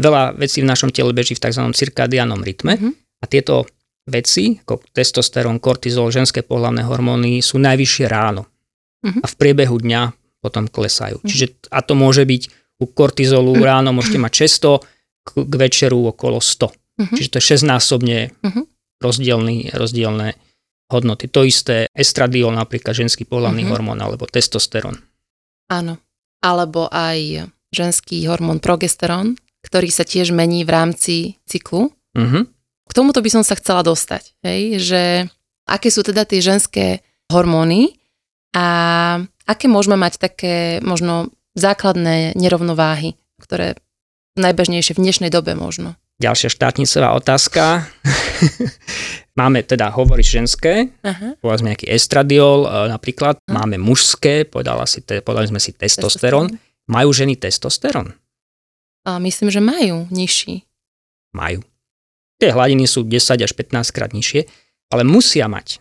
veľa 0.00 0.32
vecí 0.40 0.64
v 0.64 0.70
našom 0.72 0.88
tele 0.90 1.12
beží 1.12 1.36
v 1.36 1.44
tzv. 1.44 1.60
cirkadianom 1.60 2.40
rytme 2.40 2.74
mm-hmm. 2.80 2.92
a 3.20 3.24
tieto 3.28 3.68
veci, 4.04 4.60
ako 4.60 4.84
testosterón, 4.92 5.60
kortizol, 5.60 6.12
ženské 6.12 6.44
pohlavné 6.44 6.84
hormóny 6.84 7.40
sú 7.40 7.56
najvyššie 7.56 8.06
ráno 8.08 8.44
mm-hmm. 9.04 9.22
a 9.24 9.26
v 9.26 9.34
priebehu 9.40 9.76
dňa 9.80 10.02
potom 10.44 10.68
klesajú. 10.68 11.20
Mm-hmm. 11.20 11.30
Čiže 11.30 11.46
a 11.72 11.80
to 11.80 11.96
môže 11.96 12.24
byť 12.28 12.42
u 12.80 12.86
kortizolu 12.90 13.56
mm-hmm. 13.56 13.68
ráno 13.68 13.90
môžete 13.96 14.20
mať 14.20 14.32
600, 14.44 14.84
k, 15.24 15.28
k 15.48 15.54
večeru 15.56 15.98
okolo 16.12 16.38
100. 16.38 16.68
Mm-hmm. 16.68 17.16
Čiže 17.16 17.28
to 17.32 17.36
je 17.40 17.46
6 17.64 17.72
násobne 17.72 18.18
mm-hmm. 18.44 18.64
rozdielný, 19.00 19.56
rozdielne 19.72 20.36
hodnoty. 20.92 21.32
To 21.32 21.42
isté 21.42 21.88
estradiol, 21.96 22.52
napríklad 22.52 22.92
ženský 22.92 23.24
pohľavný 23.24 23.64
mm-hmm. 23.64 23.72
hormón 23.72 23.98
alebo 24.04 24.28
testosterón. 24.28 25.00
Áno. 25.72 25.96
Alebo 26.44 26.92
aj 26.92 27.48
ženský 27.72 28.28
hormón 28.28 28.60
progesterón, 28.60 29.40
ktorý 29.64 29.88
sa 29.88 30.04
tiež 30.04 30.30
mení 30.36 30.62
v 30.62 30.70
rámci 30.70 31.14
cyklu. 31.48 31.88
Mm-hmm. 32.12 32.53
Tomuto 32.94 33.18
by 33.18 33.30
som 33.30 33.42
sa 33.42 33.58
chcela 33.58 33.82
dostať, 33.82 34.38
hej, 34.46 34.78
že 34.78 35.02
aké 35.66 35.90
sú 35.90 36.06
teda 36.06 36.22
tie 36.22 36.38
ženské 36.38 37.02
hormóny 37.26 37.98
a 38.54 38.66
aké 39.50 39.66
môžeme 39.66 39.98
mať 39.98 40.22
také 40.22 40.78
možno 40.78 41.34
základné 41.58 42.38
nerovnováhy, 42.38 43.18
ktoré 43.42 43.74
najbežnejšie 44.38 44.94
v 44.94 45.02
dnešnej 45.02 45.30
dobe 45.34 45.58
možno. 45.58 45.98
Ďalšia 46.22 46.54
štátnicová 46.54 47.18
otázka. 47.18 47.90
Máme 49.40 49.66
teda 49.66 49.90
hovoriť 49.90 50.26
ženské, 50.30 50.94
Aha. 51.02 51.34
povedzme 51.42 51.74
nejaký 51.74 51.90
estradiol, 51.90 52.62
e, 52.62 52.94
napríklad, 52.94 53.42
máme 53.50 53.82
mužské, 53.82 54.46
povedala 54.46 54.86
si, 54.86 55.02
te, 55.02 55.18
povedali 55.26 55.50
sme 55.50 55.58
si 55.58 55.74
testosterón. 55.74 56.54
Majú 56.86 57.10
ženy 57.10 57.34
testosterón? 57.34 58.14
A 59.02 59.18
myslím, 59.18 59.50
že 59.50 59.58
majú 59.58 60.06
nižší. 60.14 60.62
Majú. 61.34 61.66
Tie 62.36 62.50
hladiny 62.50 62.84
sú 62.84 63.02
10 63.02 63.40
až 63.40 63.52
15 63.52 63.94
krát 63.94 64.10
nižšie, 64.10 64.46
ale 64.90 65.02
musia 65.02 65.46
mať. 65.46 65.78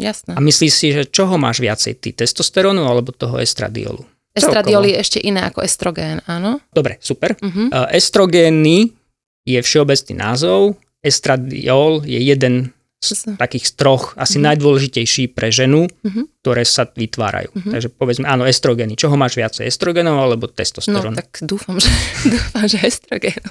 Jasné. 0.00 0.34
A 0.34 0.40
myslíš 0.40 0.72
si, 0.72 0.86
že 0.90 1.02
čoho 1.04 1.36
máš 1.36 1.60
viacej, 1.60 1.94
ty 1.98 2.10
testosterónu 2.10 2.82
alebo 2.82 3.12
toho 3.12 3.38
estradiolu? 3.38 4.02
Estradiol 4.32 4.88
je 4.88 4.96
ešte 4.96 5.18
iné 5.20 5.44
ako 5.44 5.60
estrogén, 5.60 6.24
áno? 6.24 6.56
Dobre, 6.72 6.96
super. 6.98 7.36
Uh, 7.38 7.68
Estrogénny 7.92 8.88
je 9.44 9.60
všeobecný 9.60 10.14
názov, 10.16 10.80
estradiol 11.04 12.00
je 12.08 12.16
jeden 12.16 12.72
z 13.02 13.34
takých 13.34 13.66
z 13.66 13.72
troch, 13.74 14.14
asi 14.14 14.38
Mhm. 14.38 14.44
najdôležitejší 14.46 15.34
pre 15.34 15.50
ženu, 15.50 15.90
Mhm. 16.06 16.38
ktoré 16.40 16.62
sa 16.62 16.86
vytvárajú. 16.86 17.50
Mhm. 17.52 17.70
Takže 17.74 17.88
povedzme, 17.90 18.24
áno, 18.24 18.46
estrogény. 18.46 18.94
Čoho 18.94 19.18
máš 19.18 19.34
viacej, 19.36 19.66
estrogenov 19.66 20.16
alebo 20.16 20.46
No 20.46 20.54
testosterón? 20.54 21.18
tak 21.18 21.42
dúfam, 21.42 21.76
že, 21.76 21.90
dúfam, 22.32 22.64
že 22.64 22.78
estrogén. 22.80 23.42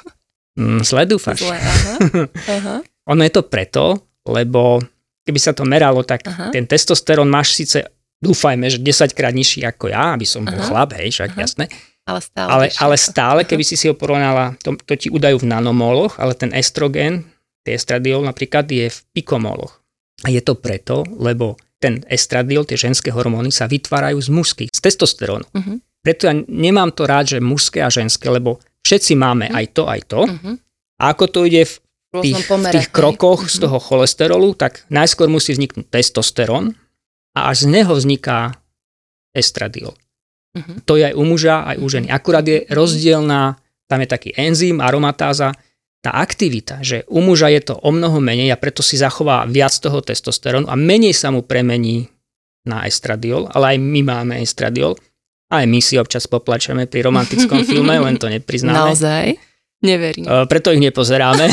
Mm, 0.59 0.83
zle 0.83 1.07
dúfaš. 1.07 1.47
Zle, 1.47 1.57
aha. 1.57 1.93
aha. 2.59 2.75
Ono 3.07 3.21
je 3.23 3.31
to 3.31 3.43
preto, 3.47 3.97
lebo 4.27 4.83
keby 5.25 5.39
sa 5.39 5.53
to 5.55 5.63
meralo, 5.63 6.01
tak 6.01 6.25
Aha. 6.27 6.49
ten 6.49 6.65
testosterón 6.65 7.29
máš 7.29 7.55
síce, 7.57 7.85
dúfajme, 8.21 8.67
že 8.69 8.81
10 8.81 9.17
krát 9.17 9.33
nižší 9.33 9.65
ako 9.65 9.89
ja, 9.89 10.13
aby 10.17 10.25
som 10.25 10.45
bol 10.45 10.57
Aha. 10.57 10.67
chlap, 10.67 10.89
hej, 10.97 11.13
však 11.13 11.31
Aha. 11.37 11.41
jasné. 11.41 11.65
Ale 12.01 12.19
stále. 12.19 12.49
Ale, 12.49 12.65
ale 12.81 12.95
stále, 12.97 13.39
keby 13.45 13.63
si 13.63 13.77
si 13.77 13.85
ho 13.85 13.93
porovnala, 13.93 14.57
to, 14.65 14.73
to 14.83 14.97
ti 14.97 15.07
udajú 15.13 15.37
v 15.45 15.49
nanomoloch, 15.49 16.17
ale 16.17 16.33
ten 16.33 16.49
estrogen, 16.51 17.29
estradiol 17.61 18.25
napríklad, 18.25 18.65
je 18.65 18.89
v 18.89 18.99
pikomoloch. 19.13 19.79
A 20.25 20.33
je 20.33 20.41
to 20.41 20.57
preto, 20.57 21.05
lebo 21.17 21.57
ten 21.81 22.01
estradiol, 22.09 22.65
tie 22.65 22.77
ženské 22.77 23.09
hormóny 23.09 23.49
sa 23.53 23.65
vytvárajú 23.69 24.17
z 24.21 24.29
mužských, 24.33 24.69
z 24.73 24.79
testosterónu. 24.81 25.45
Mhm. 25.53 25.73
Preto 26.01 26.25
ja 26.25 26.33
nemám 26.33 26.89
to 26.97 27.05
rád, 27.05 27.37
že 27.37 27.37
mužské 27.37 27.85
a 27.85 27.93
ženské, 27.93 28.25
lebo 28.25 28.57
všetci 28.91 29.15
máme 29.15 29.47
aj 29.47 29.65
to, 29.71 29.87
aj 29.87 30.01
to. 30.11 30.21
Mhm. 30.27 30.51
A 30.99 31.15
ako 31.15 31.25
to 31.31 31.39
ide 31.47 31.63
v 31.63 31.75
tých, 32.19 32.43
v 32.43 32.67
tých 32.75 32.91
krokoch 32.91 33.47
z 33.47 33.55
Mhm. 33.57 33.63
toho 33.63 33.79
cholesterolu, 33.79 34.51
tak 34.59 34.83
najskôr 34.91 35.31
musí 35.31 35.55
vzniknúť 35.55 35.87
testosterón 35.87 36.75
a 37.31 37.47
až 37.47 37.63
z 37.63 37.67
neho 37.71 37.95
vzniká 37.95 38.59
estradiol. 39.31 39.95
Mhm. 40.51 40.83
To 40.83 40.99
je 40.99 41.07
aj 41.07 41.15
u 41.15 41.23
muža, 41.23 41.63
aj 41.63 41.77
u 41.79 41.87
ženy. 41.87 42.11
Akurát 42.11 42.43
je 42.43 42.67
rozdielná, 42.67 43.55
tam 43.87 43.99
je 44.03 44.07
taký 44.11 44.29
enzym, 44.35 44.83
aromatáza, 44.83 45.55
tá 46.01 46.17
aktivita, 46.17 46.81
že 46.83 47.05
u 47.07 47.21
muža 47.23 47.47
je 47.53 47.61
to 47.71 47.77
o 47.77 47.93
mnoho 47.93 48.17
menej 48.19 48.49
a 48.51 48.59
preto 48.59 48.81
si 48.81 48.97
zachová 48.97 49.45
viac 49.45 49.71
toho 49.71 50.01
testosterónu 50.01 50.65
a 50.67 50.75
menej 50.75 51.13
sa 51.13 51.29
mu 51.29 51.45
premení 51.45 52.09
na 52.65 52.89
estradiol, 52.89 53.47
ale 53.53 53.73
aj 53.73 53.77
my 53.79 54.01
máme 54.01 54.35
estradiol. 54.41 54.97
Aj 55.51 55.67
my 55.67 55.83
si 55.83 55.99
občas 55.99 56.31
poplačeme 56.31 56.87
pri 56.87 57.03
romantickom 57.03 57.67
filme, 57.67 57.99
len 57.99 58.15
to 58.15 58.31
nepriznáme. 58.31 58.95
Naozaj? 58.95 59.35
Neverím. 59.83 60.23
E, 60.23 60.47
preto 60.47 60.71
ich 60.71 60.79
nepozeráme, 60.79 61.51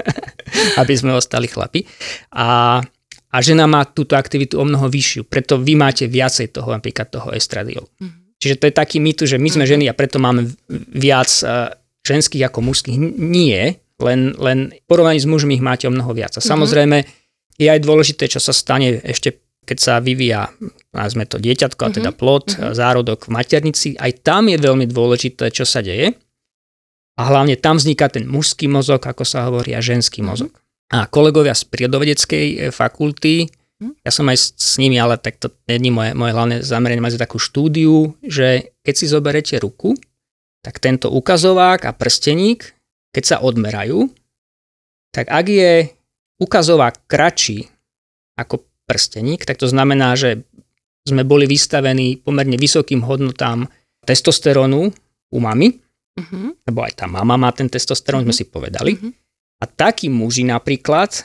aby 0.80 0.94
sme 0.94 1.18
ostali 1.18 1.50
chlapi. 1.50 1.82
A, 2.38 2.78
a 3.32 3.36
žena 3.42 3.66
má 3.66 3.82
túto 3.82 4.14
aktivitu 4.14 4.62
o 4.62 4.64
mnoho 4.64 4.86
vyššiu, 4.86 5.26
preto 5.26 5.58
vy 5.58 5.74
máte 5.74 6.06
viacej 6.06 6.54
toho, 6.54 6.70
napríklad 6.70 7.10
toho 7.10 7.34
estradiolu. 7.34 7.90
Mhm. 7.98 8.36
Čiže 8.36 8.60
to 8.60 8.68
je 8.68 8.74
taký 8.76 9.00
mýtus, 9.00 9.32
že 9.32 9.40
my 9.40 9.48
sme 9.48 9.64
ženy 9.64 9.88
a 9.88 9.96
preto 9.96 10.20
máme 10.20 10.44
viac 10.92 11.32
e, 11.40 11.72
ženských 12.04 12.52
ako 12.52 12.62
mužských. 12.62 12.96
Nie, 13.16 13.80
len, 13.96 14.36
len 14.36 14.76
porovnaní 14.84 15.18
s 15.18 15.26
mužmi 15.26 15.56
ich 15.56 15.64
máte 15.64 15.88
o 15.88 15.92
mnoho 15.92 16.12
viac. 16.12 16.36
A 16.36 16.44
samozrejme 16.44 17.08
je 17.56 17.68
aj 17.72 17.80
dôležité, 17.80 18.28
čo 18.28 18.36
sa 18.36 18.52
stane 18.52 19.00
ešte 19.00 19.40
keď 19.66 19.78
sa 19.82 19.94
vyvíja, 19.98 20.54
nazme 20.94 21.26
to 21.26 21.42
dieťatko, 21.42 21.82
a 21.82 21.90
teda 21.90 22.10
plod, 22.14 22.54
zárodok 22.54 23.26
v 23.26 23.34
maternici, 23.34 23.88
aj 23.98 24.22
tam 24.22 24.46
je 24.46 24.56
veľmi 24.62 24.86
dôležité, 24.86 25.50
čo 25.50 25.66
sa 25.66 25.82
deje. 25.82 26.14
A 27.18 27.22
hlavne 27.26 27.58
tam 27.58 27.82
vzniká 27.82 28.06
ten 28.06 28.30
mužský 28.30 28.70
mozog, 28.70 29.02
ako 29.02 29.26
sa 29.26 29.50
hovorí, 29.50 29.74
a 29.74 29.82
ženský 29.82 30.22
mozog. 30.22 30.54
A 30.94 31.10
kolegovia 31.10 31.56
z 31.56 31.66
prírodovedeckej 31.66 32.46
e, 32.46 32.56
fakulty, 32.70 33.50
ja 33.76 34.10
som 34.14 34.24
aj 34.30 34.56
s, 34.56 34.74
nimi, 34.80 34.96
ale 34.96 35.20
tak 35.20 35.36
to 35.36 35.52
je 35.68 35.76
moje, 35.92 36.16
moje 36.16 36.32
hlavné 36.32 36.56
zameranie, 36.64 37.02
majú 37.02 37.20
takú 37.20 37.36
štúdiu, 37.36 38.16
že 38.24 38.72
keď 38.80 38.94
si 38.94 39.06
zoberete 39.10 39.54
ruku, 39.60 39.92
tak 40.64 40.80
tento 40.80 41.12
ukazovák 41.12 41.84
a 41.84 41.92
prsteník, 41.92 42.72
keď 43.12 43.24
sa 43.24 43.36
odmerajú, 43.44 44.08
tak 45.12 45.28
ak 45.28 45.46
je 45.48 45.72
ukazovák 46.40 47.04
kratší 47.08 47.68
ako 48.36 48.64
prsteník, 48.86 49.44
tak 49.44 49.58
to 49.58 49.66
znamená, 49.66 50.14
že 50.14 50.46
sme 51.06 51.22
boli 51.22 51.46
vystavení 51.46 52.22
pomerne 52.22 52.58
vysokým 52.58 53.02
hodnotám 53.02 53.66
testosterónu 54.06 54.90
u 55.34 55.38
mamy, 55.42 55.82
Mhm. 56.16 56.64
lebo 56.64 56.80
aj 56.80 57.04
tá 57.04 57.06
mama 57.06 57.36
má 57.36 57.52
ten 57.52 57.68
testosterón, 57.68 58.24
sme 58.24 58.32
si 58.32 58.48
povedali. 58.48 58.96
Mhm. 58.96 59.10
A 59.60 59.64
takí 59.68 60.08
muži 60.08 60.48
napríklad, 60.48 61.24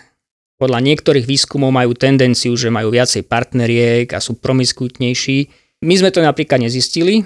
podľa 0.59 0.79
niektorých 0.83 1.25
výskumov 1.25 1.73
majú 1.73 1.97
tendenciu, 1.97 2.53
že 2.53 2.69
majú 2.69 2.93
viacej 2.93 3.25
partneriek 3.25 4.13
a 4.13 4.21
sú 4.21 4.37
promiskutnejší. 4.37 5.49
My 5.81 5.97
sme 5.97 6.13
to 6.13 6.21
napríklad 6.21 6.61
nezistili, 6.61 7.25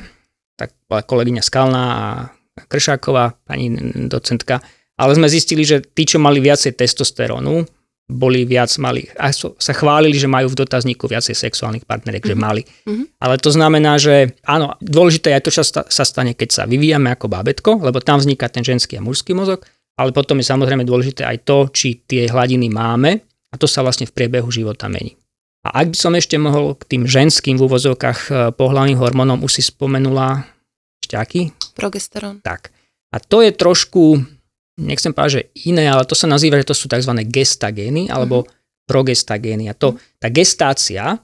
tak 0.55 0.71
kolegyňa 0.87 1.43
Skalná 1.43 1.83
a 1.91 2.07
Kršáková, 2.71 3.35
pani 3.43 3.67
docentka, 4.07 4.63
ale 4.95 5.11
sme 5.19 5.27
zistili, 5.27 5.67
že 5.67 5.83
tí, 5.83 6.07
čo 6.07 6.23
mali 6.23 6.39
viacej 6.39 6.79
testosterónu, 6.79 7.67
boli 8.05 8.45
viac 8.45 8.69
mali, 8.77 9.09
a 9.17 9.33
sa 9.33 9.73
chválili, 9.73 10.13
že 10.13 10.29
majú 10.29 10.53
v 10.53 10.61
dotazníku 10.61 11.09
viacej 11.09 11.33
sexuálnych 11.33 11.89
partneriek, 11.89 12.21
že 12.21 12.37
mali. 12.37 12.61
Mhm. 12.85 13.17
Ale 13.17 13.41
to 13.41 13.49
znamená, 13.49 13.97
že 13.97 14.37
áno, 14.45 14.77
dôležité 14.77 15.33
je 15.33 15.49
to, 15.49 15.51
čo 15.61 15.63
sa 15.65 15.81
sa 15.81 16.03
stane, 16.05 16.37
keď 16.37 16.49
sa 16.53 16.63
vyvíjame 16.69 17.09
ako 17.09 17.25
bábetko, 17.25 17.81
lebo 17.81 17.97
tam 17.97 18.21
vzniká 18.21 18.45
ten 18.45 18.61
ženský 18.61 19.01
a 19.01 19.05
mužský 19.05 19.33
mozog, 19.33 19.65
ale 19.97 20.13
potom 20.13 20.37
je 20.37 20.45
samozrejme 20.45 20.85
dôležité 20.85 21.25
aj 21.25 21.37
to, 21.49 21.57
či 21.73 22.05
tie 22.05 22.29
hladiny 22.29 22.69
máme 22.69 23.25
a 23.49 23.55
to 23.57 23.65
sa 23.65 23.81
vlastne 23.81 24.05
v 24.05 24.13
priebehu 24.13 24.51
života 24.53 24.85
mení. 24.85 25.17
A 25.65 25.81
ak 25.81 25.95
by 25.95 25.97
som 25.97 26.13
ešte 26.13 26.37
mohol 26.37 26.77
k 26.77 26.85
tým 26.93 27.03
ženským 27.09 27.57
v 27.57 27.65
úvozovkách 27.65 28.19
e, 28.29 28.31
pohľavným 28.53 29.01
hormónom, 29.01 29.41
už 29.41 29.57
si 29.57 29.63
spomenula 29.65 30.45
šťaky, 31.09 31.73
Progesterón. 31.73 32.45
tak. 32.45 32.69
A 33.09 33.17
to 33.17 33.41
je 33.41 33.49
trošku, 33.49 34.21
nechcem 34.79 35.15
povedať, 35.15 35.31
že 35.31 35.43
iné, 35.71 35.87
ale 35.87 36.03
to 36.03 36.15
sa 36.15 36.27
nazýva, 36.27 36.59
že 36.59 36.69
to 36.71 36.75
sú 36.75 36.85
tzv. 36.91 37.11
gestagény 37.27 38.11
alebo 38.11 38.43
progestagény. 38.85 39.71
A 39.71 39.73
to, 39.73 39.97
tá 40.19 40.29
gestácia, 40.29 41.17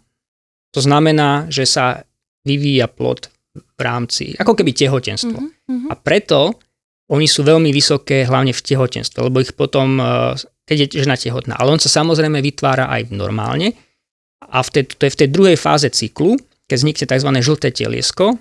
to 0.72 0.80
znamená, 0.80 1.52
že 1.52 1.68
sa 1.68 2.02
vyvíja 2.48 2.90
plod 2.90 3.30
v 3.52 3.82
rámci, 3.84 4.34
ako 4.40 4.56
keby 4.56 4.72
tehotenstvo. 4.72 5.38
Mhm, 5.38 5.52
mhm. 5.68 5.88
A 5.92 5.94
preto 6.00 6.56
oni 7.12 7.28
sú 7.28 7.44
veľmi 7.44 7.76
vysoké, 7.76 8.24
hlavne 8.24 8.56
v 8.56 8.64
tehotenstve, 8.64 9.20
lebo 9.28 9.44
ich 9.44 9.52
potom, 9.52 10.00
eh, 10.00 10.40
keď 10.64 10.78
je 10.88 11.04
žena 11.04 11.20
tehotná. 11.20 11.60
Ale 11.60 11.76
on 11.76 11.82
sa 11.84 11.92
samozrejme 11.92 12.40
vytvára 12.40 12.88
aj 12.88 13.12
normálne. 13.12 13.76
A 14.42 14.64
v 14.64 14.70
tej, 14.72 14.84
to 14.96 15.04
je 15.06 15.14
v 15.14 15.20
tej 15.20 15.30
druhej 15.30 15.58
fáze 15.60 15.86
cyklu, 15.92 16.40
keď 16.66 16.76
vznikne 16.80 17.06
tzv. 17.06 17.30
žlté 17.44 17.68
teliesko 17.76 18.40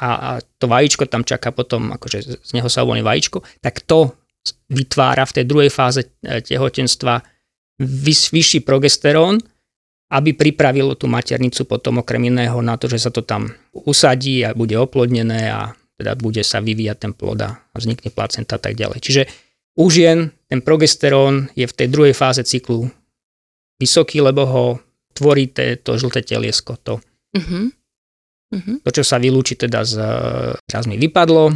a, 0.00 0.08
a 0.14 0.30
to 0.58 0.66
vajíčko 0.66 1.06
tam 1.06 1.22
čaká 1.22 1.54
potom, 1.54 1.94
akože 1.94 2.18
z 2.42 2.50
neho 2.54 2.66
sa 2.66 2.82
uvoľní 2.82 3.06
vajíčko, 3.06 3.46
tak 3.62 3.86
to 3.86 4.14
vytvára 4.68 5.24
v 5.24 5.34
tej 5.40 5.44
druhej 5.46 5.70
fáze 5.70 6.02
eh, 6.02 6.42
tehotenstva 6.42 7.22
vyšší 7.80 8.62
progesterón, 8.62 9.42
aby 10.14 10.30
pripravilo 10.34 10.94
tú 10.94 11.10
maternicu 11.10 11.66
potom 11.66 12.02
okrem 12.02 12.30
iného 12.30 12.54
na 12.62 12.78
to, 12.78 12.86
že 12.86 13.02
sa 13.02 13.10
to 13.10 13.26
tam 13.26 13.50
usadí 13.74 14.46
a 14.46 14.54
bude 14.54 14.78
oplodnené 14.78 15.50
a 15.50 15.74
teda 15.98 16.14
bude 16.14 16.42
sa 16.46 16.62
vyvíjať 16.62 16.98
ten 16.98 17.12
plod 17.14 17.42
a 17.42 17.58
vznikne 17.74 18.14
placenta 18.14 18.58
a 18.58 18.62
tak 18.62 18.78
ďalej. 18.78 18.98
Čiže 19.02 19.22
u 19.74 19.90
žien 19.90 20.30
ten 20.46 20.62
progesterón 20.62 21.50
je 21.58 21.66
v 21.66 21.74
tej 21.74 21.88
druhej 21.90 22.14
fáze 22.14 22.46
cyklu 22.46 22.86
vysoký, 23.82 24.22
lebo 24.22 24.46
ho 24.46 24.64
tvorí 25.14 25.50
to 25.82 25.98
žlté 25.98 26.22
teliesko. 26.22 26.78
To, 26.86 27.02
Mhm. 27.34 27.74
Mhm. 28.52 28.84
to, 28.84 28.90
čo 28.90 29.02
sa 29.06 29.16
vylúči 29.16 29.56
teda 29.56 29.86
z, 29.86 29.94
teraz 30.68 30.84
mi 30.84 31.00
vypadlo, 31.00 31.54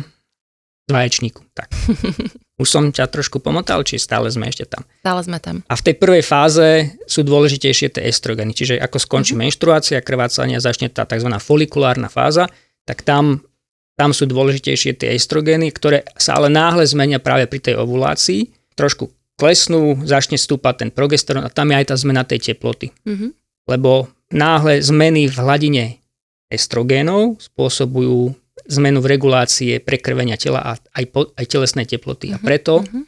z 0.88 0.90
vaječníku. 0.90 1.44
Tak. 1.52 1.68
Už 2.62 2.66
som 2.66 2.90
ťa 2.90 3.06
trošku 3.06 3.38
pomotal, 3.38 3.86
či 3.86 4.02
stále 4.02 4.26
sme 4.34 4.50
ešte 4.50 4.66
tam. 4.66 4.82
Stále 5.04 5.20
sme 5.22 5.38
tam. 5.38 5.62
A 5.70 5.78
v 5.78 5.84
tej 5.84 5.94
prvej 5.94 6.24
fáze 6.26 6.98
sú 7.06 7.22
dôležitejšie 7.22 7.94
tie 7.94 8.02
estrogeny. 8.10 8.50
Čiže 8.50 8.82
ako 8.82 8.98
skončí 8.98 9.38
menštruácia, 9.38 10.02
krvácanie 10.02 10.58
a 10.58 10.64
začne 10.64 10.90
tá 10.90 11.06
tzv. 11.06 11.30
folikulárna 11.38 12.10
fáza, 12.10 12.50
tak 12.82 13.06
tam, 13.06 13.46
tam 13.94 14.10
sú 14.10 14.26
dôležitejšie 14.26 14.98
tie 14.98 15.14
estrogeny, 15.14 15.70
ktoré 15.70 16.02
sa 16.18 16.34
ale 16.34 16.50
náhle 16.50 16.82
zmenia 16.82 17.22
práve 17.22 17.46
pri 17.46 17.62
tej 17.62 17.78
ovulácii. 17.78 18.50
Trošku 18.74 19.06
klesnú, 19.38 20.02
začne 20.02 20.34
stúpať 20.34 20.82
ten 20.82 20.90
progesterón 20.90 21.46
a 21.46 21.54
tam 21.54 21.70
je 21.70 21.78
aj 21.78 21.86
tá 21.92 21.94
zmena 21.94 22.26
tej 22.26 22.50
teploty. 22.52 22.90
Mhm. 23.06 23.38
Lebo 23.70 24.10
náhle 24.34 24.82
zmeny 24.82 25.30
v 25.30 25.36
hladine 25.38 25.84
estrogénov 26.48 27.38
spôsobujú 27.38 28.32
zmenu 28.68 29.00
v 29.00 29.10
regulácie 29.16 29.72
prekrvenia 29.80 30.36
tela 30.36 30.60
a 30.60 30.72
aj, 30.76 31.04
po, 31.08 31.32
aj 31.32 31.46
telesnej 31.48 31.86
teploty. 31.86 32.32
A 32.32 32.38
preto 32.38 32.84
Mhm. 32.84 33.00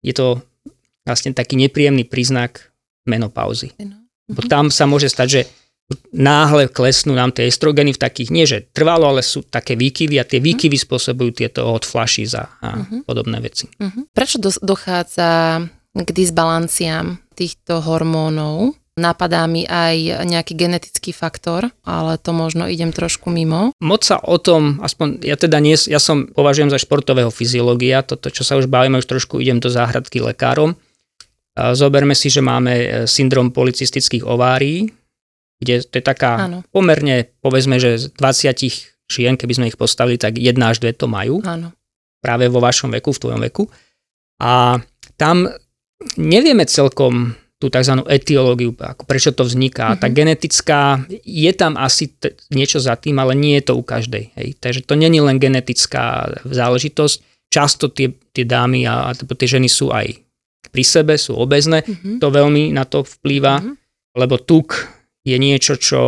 je 0.00 0.12
to 0.12 0.26
vlastne 1.04 1.32
taký 1.32 1.56
nepríjemný 1.56 2.04
príznak 2.04 2.72
menopauzy. 3.04 3.72
No. 3.78 4.02
Bo 4.26 4.42
tam 4.42 4.74
sa 4.74 4.88
môže 4.88 5.06
stať, 5.06 5.28
že 5.28 5.40
náhle 6.10 6.66
klesnú 6.66 7.14
nám 7.14 7.30
tie 7.30 7.46
estrogeny 7.46 7.94
v 7.94 8.02
takých, 8.02 8.34
nie 8.34 8.42
že 8.42 8.66
trvalo, 8.74 9.06
ale 9.06 9.22
sú 9.22 9.46
také 9.46 9.78
výkyvy 9.78 10.18
a 10.18 10.26
tie 10.26 10.42
výkyvy 10.42 10.74
spôsobujú 10.74 11.30
tieto 11.30 11.62
hot 11.70 11.86
flashes 11.86 12.34
a, 12.34 12.50
a 12.58 12.82
Mhm. 12.82 13.06
podobné 13.06 13.38
veci. 13.38 13.70
Mhm. 13.78 14.10
Prečo 14.10 14.42
dochádza 14.42 15.62
k 15.94 16.08
disbalanciám 16.10 17.22
týchto 17.38 17.80
hormónov? 17.80 18.74
Napadá 18.96 19.44
mi 19.44 19.68
aj 19.68 20.24
nejaký 20.24 20.56
genetický 20.56 21.12
faktor, 21.12 21.68
ale 21.84 22.16
to 22.16 22.32
možno 22.32 22.64
idem 22.64 22.96
trošku 22.96 23.28
mimo. 23.28 23.76
Moc 23.76 24.08
sa 24.08 24.16
o 24.24 24.40
tom, 24.40 24.80
aspoň 24.80 25.20
ja 25.20 25.36
teda 25.36 25.60
nie, 25.60 25.76
ja 25.76 26.00
som 26.00 26.32
považujem 26.32 26.72
za 26.72 26.80
športového 26.80 27.28
fyziológia, 27.28 28.00
toto, 28.00 28.32
čo 28.32 28.40
sa 28.40 28.56
už 28.56 28.72
bavíme, 28.72 28.96
už 28.96 29.04
trošku 29.04 29.36
idem 29.36 29.60
do 29.60 29.68
záhradky 29.68 30.24
lekárom. 30.24 30.80
Zoberme 31.56 32.16
si, 32.16 32.32
že 32.32 32.40
máme 32.40 32.72
e, 32.72 32.86
syndrom 33.04 33.52
policistických 33.52 34.24
ovárií, 34.24 34.88
kde 35.60 35.84
to 35.84 36.00
je 36.00 36.04
taká 36.04 36.48
Áno. 36.48 36.64
pomerne, 36.72 37.32
povedzme, 37.44 37.76
že 37.76 38.00
z 38.00 38.04
20 38.16 39.08
žien, 39.12 39.36
keby 39.36 39.52
sme 39.56 39.68
ich 39.68 39.76
postavili, 39.76 40.16
tak 40.16 40.40
jedna 40.40 40.72
až 40.72 40.80
dve 40.80 40.96
to 40.96 41.04
majú. 41.04 41.44
Áno. 41.44 41.72
práve 42.24 42.48
vo 42.48 42.64
vašom 42.64 42.90
veku, 42.96 43.12
v 43.12 43.22
tvojom 43.22 43.40
veku. 43.44 43.64
A 44.40 44.80
tam 45.20 45.46
nevieme 46.18 46.64
celkom 46.66 47.36
tú 47.56 47.72
tzv. 47.72 48.04
etiológiu, 48.04 48.76
ako 48.76 49.08
prečo 49.08 49.32
to 49.32 49.40
vzniká. 49.40 49.96
Mm-hmm. 49.96 50.02
Tá 50.04 50.08
genetická, 50.12 50.80
je 51.24 51.52
tam 51.56 51.80
asi 51.80 52.12
t- 52.12 52.36
niečo 52.52 52.76
za 52.76 53.00
tým, 53.00 53.16
ale 53.16 53.32
nie 53.32 53.56
je 53.58 53.72
to 53.72 53.80
u 53.80 53.84
každej. 53.84 54.36
Hej. 54.36 54.60
Takže 54.60 54.84
to 54.84 54.92
není 54.92 55.24
len 55.24 55.40
genetická 55.40 56.36
záležitosť. 56.44 57.48
Často 57.48 57.88
tie, 57.88 58.12
tie 58.34 58.44
dámy 58.44 58.84
a, 58.84 59.08
a 59.08 59.16
tie 59.16 59.48
ženy 59.48 59.72
sú 59.72 59.88
aj 59.88 60.20
pri 60.68 60.84
sebe, 60.84 61.16
sú 61.16 61.32
obezné. 61.38 61.80
Mhm. 61.86 62.20
To 62.20 62.28
veľmi 62.28 62.76
na 62.76 62.84
to 62.84 63.00
vplýva, 63.06 63.64
Mhm. 63.64 63.72
lebo 64.20 64.36
tuk 64.36 64.92
je 65.24 65.36
niečo, 65.40 65.80
čo 65.80 66.00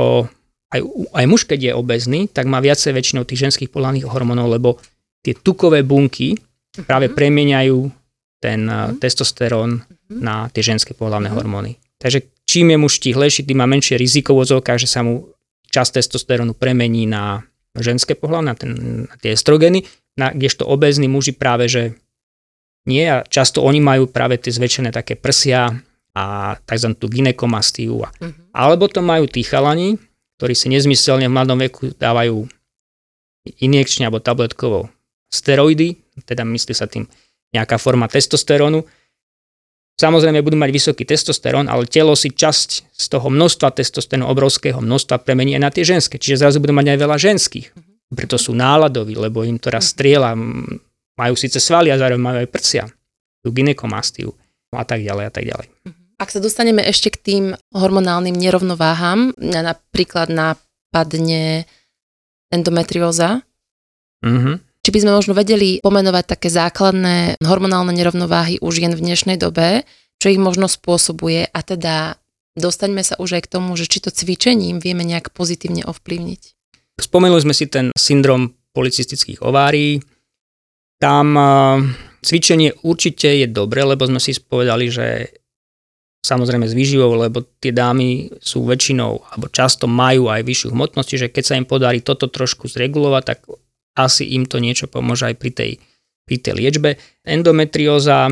aj, 0.68 0.80
aj 1.16 1.24
muž, 1.24 1.48
keď 1.48 1.60
je 1.64 1.72
obezný, 1.72 2.20
tak 2.28 2.44
má 2.44 2.60
viacej 2.60 2.92
väčšinou 2.92 3.24
tých 3.24 3.48
ženských 3.48 3.72
pohľadných 3.72 4.04
hormónov, 4.04 4.52
lebo 4.52 4.76
tie 5.24 5.32
tukové 5.32 5.80
bunky 5.80 6.36
práve 6.84 7.08
premieňajú 7.08 7.78
ten 8.38 8.68
uh, 8.68 8.92
testosterón 9.00 9.80
na 10.08 10.48
tie 10.48 10.64
ženské 10.64 10.96
pohľadné 10.96 11.28
hormóny. 11.32 11.76
Takže 12.00 12.24
čím 12.48 12.72
je 12.72 12.78
muž 12.80 12.98
tihlejší, 13.04 13.44
tým 13.44 13.60
má 13.60 13.66
menšie 13.68 14.00
riziko 14.00 14.32
v 14.32 14.48
odzovkách, 14.48 14.80
že 14.80 14.88
sa 14.88 15.04
mu 15.04 15.28
čas 15.68 15.92
testosterónu 15.92 16.56
premení 16.56 17.04
na 17.04 17.44
ženské 17.76 18.16
pohľadné, 18.16 18.46
na, 18.48 18.56
ten, 18.56 18.70
na 19.04 19.14
tie 19.20 19.36
estrogeny, 19.36 19.84
na, 20.16 20.32
kdežto 20.32 20.64
obezní 20.64 21.06
muži 21.06 21.36
práve, 21.36 21.68
že 21.68 21.82
nie 22.88 23.04
a 23.04 23.20
často 23.28 23.60
oni 23.60 23.84
majú 23.84 24.08
práve 24.08 24.40
tie 24.40 24.48
zväčšené 24.48 24.88
také 24.90 25.14
prsia 25.14 25.76
a 26.16 26.56
tzv. 26.64 26.88
tú 26.96 27.06
ginekomastiu. 27.12 28.02
A, 28.02 28.08
Mhm. 28.24 28.56
alebo 28.56 28.88
to 28.88 29.04
majú 29.04 29.28
tí 29.28 29.44
chalani, 29.44 30.00
ktorí 30.40 30.54
si 30.56 30.72
nezmyselne 30.72 31.28
v 31.28 31.34
mladom 31.34 31.58
veku 31.60 31.92
dávajú 31.98 32.48
injekčne 33.60 34.08
alebo 34.08 34.22
tabletkovo 34.22 34.88
steroidy, 35.28 36.00
teda 36.24 36.44
myslí 36.44 36.72
sa 36.72 36.88
tým 36.88 37.04
nejaká 37.52 37.76
forma 37.76 38.08
testosterónu. 38.08 38.84
Samozrejme 39.98 40.46
budú 40.46 40.54
mať 40.54 40.70
vysoký 40.70 41.02
testosterón, 41.02 41.66
ale 41.66 41.90
telo 41.90 42.14
si 42.14 42.30
časť 42.30 42.94
z 42.94 43.06
toho 43.10 43.26
množstva 43.26 43.74
testosterónu, 43.74 44.30
obrovského 44.30 44.78
množstva 44.78 45.26
premení 45.26 45.58
aj 45.58 45.62
na 45.62 45.70
tie 45.74 45.82
ženské. 45.82 46.22
Čiže 46.22 46.46
zrazu 46.46 46.62
budú 46.62 46.70
mať 46.70 46.94
aj 46.94 46.98
veľa 47.02 47.16
ženských. 47.18 47.66
Preto 48.14 48.38
sú 48.38 48.54
náladoví, 48.54 49.18
lebo 49.18 49.42
im 49.42 49.58
to 49.58 49.74
raz 49.74 49.90
strieľa. 49.90 50.38
m, 50.38 50.78
Majú 51.18 51.34
síce 51.34 51.58
svaly 51.58 51.90
a 51.90 51.98
zároveň 51.98 52.22
majú 52.22 52.38
aj 52.46 52.50
prsia. 52.54 52.86
Tú 53.42 53.50
ginekomastiu 53.50 54.30
a 54.70 54.86
tak 54.86 55.02
ďalej 55.02 55.24
a 55.26 55.32
tak 55.34 55.44
ďalej. 55.50 55.66
Ak 56.18 56.30
sa 56.30 56.38
dostaneme 56.38 56.86
ešte 56.86 57.10
k 57.10 57.18
tým 57.18 57.44
hormonálnym 57.74 58.38
nerovnováhám, 58.38 59.34
mňa 59.34 59.60
napríklad 59.66 60.30
napadne 60.30 61.66
endometrióza, 62.54 63.42
Mhm. 64.18 64.67
Či 64.88 64.96
by 64.96 65.05
sme 65.05 65.20
možno 65.20 65.37
vedeli 65.37 65.85
pomenovať 65.85 66.24
také 66.24 66.48
základné 66.48 67.44
hormonálne 67.44 67.92
nerovnováhy 67.92 68.57
u 68.64 68.72
žien 68.72 68.96
v 68.96 69.05
dnešnej 69.05 69.37
dobe, 69.37 69.85
čo 70.16 70.33
ich 70.33 70.40
možno 70.40 70.64
spôsobuje 70.64 71.44
a 71.44 71.61
teda 71.61 72.16
dostaňme 72.57 73.05
sa 73.05 73.20
už 73.20 73.37
aj 73.37 73.42
k 73.44 73.53
tomu, 73.53 73.77
že 73.77 73.85
či 73.85 74.01
to 74.01 74.09
cvičením 74.09 74.81
vieme 74.81 75.05
nejak 75.05 75.37
pozitívne 75.37 75.85
ovplyvniť. 75.85 76.57
Spomenuli 77.05 77.44
sme 77.44 77.53
si 77.53 77.68
ten 77.68 77.92
syndrom 77.92 78.57
policistických 78.72 79.44
ovárií. 79.44 80.01
Tam 80.96 81.37
eh, 81.37 81.44
cvičenie 82.24 82.81
určite 82.81 83.29
je 83.29 83.44
dobre, 83.44 83.85
lebo 83.85 84.09
sme 84.09 84.24
si 84.24 84.33
spovedali, 84.33 84.88
že 84.88 85.37
samozrejme 86.24 86.64
s 86.64 86.72
výživou, 86.72 87.12
lebo 87.12 87.44
tie 87.61 87.77
dámy 87.77 88.40
sú 88.40 88.64
väčšinou, 88.64 89.37
alebo 89.37 89.53
často 89.53 89.85
majú 89.85 90.33
aj 90.33 90.48
vyššiu 90.48 90.72
hmotnosť, 90.72 91.09
čiže 91.12 91.27
keď 91.29 91.44
sa 91.44 91.61
im 91.61 91.68
podarí 91.68 92.01
toto 92.01 92.33
trošku 92.33 92.72
zregulovať, 92.72 93.37
tak 93.37 93.44
asi 93.98 94.38
im 94.38 94.46
to 94.46 94.62
niečo 94.62 94.87
pomôže 94.87 95.26
aj 95.26 95.37
pri 95.37 95.50
tej, 95.50 95.70
pri 96.22 96.37
tej 96.38 96.54
liečbe. 96.54 96.90
Endometrióza, 97.26 98.30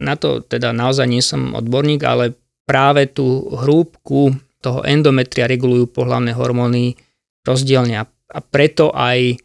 na 0.00 0.14
to 0.16 0.40
teda 0.40 0.72
naozaj 0.72 1.04
nie 1.04 1.20
som 1.20 1.52
odborník, 1.52 2.00
ale 2.08 2.32
práve 2.64 3.12
tú 3.12 3.52
hrúbku 3.52 4.32
toho 4.62 4.80
endometria 4.86 5.50
regulujú 5.50 5.90
pohlavné 5.90 6.32
hormóny 6.32 6.94
rozdielne 7.42 7.98
a, 8.00 8.06
preto 8.40 8.94
aj 8.94 9.36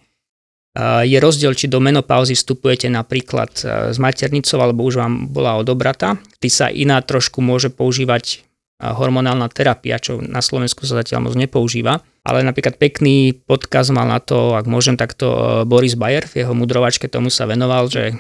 a, 0.78 1.02
je 1.04 1.18
rozdiel, 1.18 1.58
či 1.58 1.66
do 1.66 1.82
menopauzy 1.82 2.38
vstupujete 2.38 2.86
napríklad 2.94 3.52
e, 3.66 3.92
s 3.92 3.98
maternicou 3.98 4.62
alebo 4.62 4.86
už 4.86 5.02
vám 5.02 5.34
bola 5.34 5.58
odobratá, 5.58 6.22
kdy 6.38 6.50
sa 6.54 6.70
iná 6.70 7.02
trošku 7.02 7.42
môže 7.42 7.74
používať 7.74 8.46
a, 8.78 8.94
hormonálna 8.94 9.50
terapia, 9.50 9.98
čo 9.98 10.22
na 10.22 10.46
Slovensku 10.46 10.86
sa 10.86 11.02
zatiaľ 11.02 11.28
moc 11.28 11.34
nepoužíva. 11.34 12.06
Ale 12.28 12.44
napríklad 12.44 12.76
pekný 12.76 13.32
podkaz 13.48 13.88
mal 13.96 14.04
na 14.04 14.20
to, 14.20 14.52
ak 14.60 14.68
môžem 14.68 15.00
takto, 15.00 15.32
e, 15.32 15.40
Boris 15.64 15.96
Bayer 15.96 16.28
v 16.28 16.44
jeho 16.44 16.52
mudrovačke 16.52 17.08
tomu 17.08 17.32
sa 17.32 17.48
venoval, 17.48 17.88
že, 17.88 18.20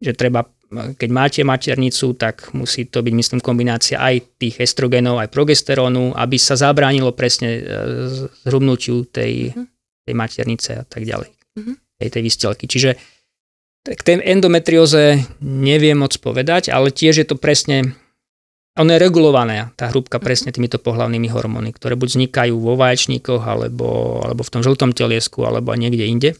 že 0.00 0.16
treba, 0.16 0.48
e, 0.72 0.96
keď 0.96 1.08
máte 1.12 1.40
maternicu, 1.44 2.16
tak 2.16 2.56
musí 2.56 2.88
to 2.88 3.04
byť, 3.04 3.12
myslím, 3.12 3.40
kombinácia 3.44 4.00
aj 4.00 4.40
tých 4.40 4.64
estrogenov, 4.64 5.20
aj 5.20 5.28
progesterónu, 5.28 6.16
aby 6.16 6.40
sa 6.40 6.56
zabránilo 6.56 7.12
presne 7.12 7.60
e, 7.60 7.62
zhrubnutiu 8.48 9.04
tej, 9.04 9.52
tej 10.08 10.14
maternice 10.16 10.80
a 10.80 10.84
tak 10.88 11.04
ďalej. 11.04 11.28
Mhm. 11.60 11.72
Tej, 12.00 12.08
tej 12.08 12.22
vystelky. 12.24 12.64
Čiže 12.64 12.96
k 13.86 14.00
tej 14.02 14.18
endometrióze 14.24 15.22
neviem 15.44 16.00
moc 16.00 16.16
povedať, 16.18 16.72
ale 16.72 16.90
tiež 16.90 17.22
je 17.22 17.26
to 17.28 17.36
presne 17.38 17.94
ono 18.76 18.90
je 18.92 19.00
regulované, 19.00 19.72
tá 19.72 19.88
hrúbka 19.88 20.20
presne 20.20 20.52
týmito 20.52 20.76
pohlavnými 20.76 21.32
hormóny, 21.32 21.72
ktoré 21.72 21.96
buď 21.96 22.08
vznikajú 22.12 22.54
vo 22.60 22.76
vaječníkoch, 22.76 23.40
alebo, 23.40 24.20
alebo 24.20 24.44
v 24.44 24.52
tom 24.52 24.60
žltom 24.60 24.92
teliesku, 24.92 25.48
alebo 25.48 25.72
niekde 25.72 26.04
inde. 26.04 26.30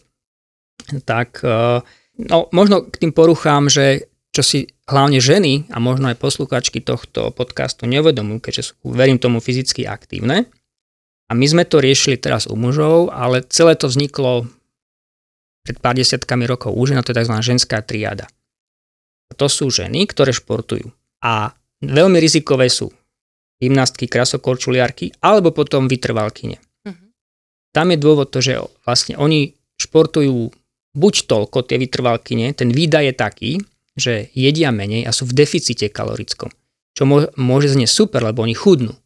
Tak, 1.09 1.40
eh, 1.40 1.81
no 2.29 2.37
možno 2.53 2.85
k 2.85 3.09
tým 3.09 3.12
poruchám, 3.16 3.72
že 3.72 4.12
čo 4.37 4.44
si 4.44 4.68
hlavne 4.85 5.16
ženy 5.16 5.72
a 5.72 5.81
možno 5.81 6.12
aj 6.12 6.20
posluchačky 6.20 6.85
tohto 6.85 7.33
podcastu 7.33 7.88
neuvedomujú, 7.88 8.44
keďže 8.44 8.62
sú, 8.68 8.75
verím 8.92 9.16
tomu, 9.16 9.40
fyzicky 9.40 9.88
aktívne. 9.88 10.44
A 11.27 11.33
my 11.33 11.46
sme 11.49 11.64
to 11.64 11.81
riešili 11.81 12.20
teraz 12.20 12.44
u 12.44 12.55
mužov, 12.55 13.11
ale 13.11 13.42
celé 13.49 13.75
to 13.81 13.88
vzniklo 13.88 14.46
pred 15.64 15.81
pár 15.81 15.96
desiatkami 15.96 16.44
rokov 16.46 16.77
u 16.77 16.85
žen, 16.85 17.01
a 17.01 17.03
to 17.03 17.11
je 17.11 17.25
tzv. 17.25 17.35
ženská 17.42 17.81
triada. 17.83 18.29
To 19.35 19.51
sú 19.51 19.72
ženy, 19.72 20.07
ktoré 20.07 20.31
športujú. 20.31 20.92
A 21.25 21.57
veľmi 21.83 22.19
rizikové 22.21 22.71
sú 22.71 22.93
gymnastky, 23.61 24.09
krasokorčuliarky 24.09 25.17
alebo 25.25 25.53
potom 25.53 25.89
vytrvalkyne. 25.89 26.61
Mhm. 26.85 27.12
Tam 27.73 27.87
je 27.93 27.99
dôvod 27.99 28.29
to, 28.29 28.45
že 28.45 28.61
vlastne 28.85 29.17
oni 29.17 29.57
športujú 29.77 30.53
buď 30.97 31.15
toľko, 31.29 31.59
tie 31.69 31.77
vytrvalkyne, 31.77 32.57
ten 32.57 32.73
výdaj 32.73 33.05
je 33.12 33.15
taký, 33.15 33.51
že 33.97 34.29
jedia 34.33 34.73
menej 34.73 35.09
a 35.09 35.12
sú 35.12 35.29
v 35.29 35.37
deficite 35.37 35.89
kalorickom. 35.89 36.53
Čo 36.97 37.05
môže 37.37 37.69
znieť 37.69 37.93
super, 37.93 38.25
lebo 38.25 38.45
oni 38.45 38.57
chudnú. 38.57 38.97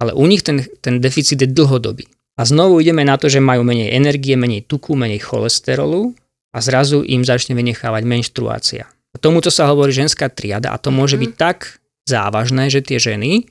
Ale 0.00 0.16
u 0.16 0.24
nich 0.24 0.40
ten, 0.40 0.64
ten 0.80 1.00
deficit 1.00 1.44
je 1.44 1.48
dlhodobý. 1.48 2.08
A 2.40 2.48
znovu 2.48 2.80
ideme 2.80 3.04
na 3.04 3.20
to, 3.20 3.28
že 3.28 3.44
majú 3.44 3.60
menej 3.60 3.92
energie, 3.92 4.40
menej 4.40 4.64
tuku, 4.64 4.96
menej 4.96 5.20
cholesterolu 5.20 6.16
a 6.56 6.58
zrazu 6.64 7.04
im 7.04 7.20
začne 7.24 7.52
vynechávať 7.52 8.02
menštruácia. 8.08 8.88
Tomuto 9.20 9.52
sa 9.52 9.68
hovorí 9.68 9.92
ženská 9.92 10.32
triada 10.32 10.72
a 10.72 10.80
to 10.80 10.88
môže 10.88 11.20
byť 11.20 11.32
tak 11.36 11.81
závažné, 12.08 12.68
že 12.68 12.82
tie 12.82 12.98
ženy, 12.98 13.46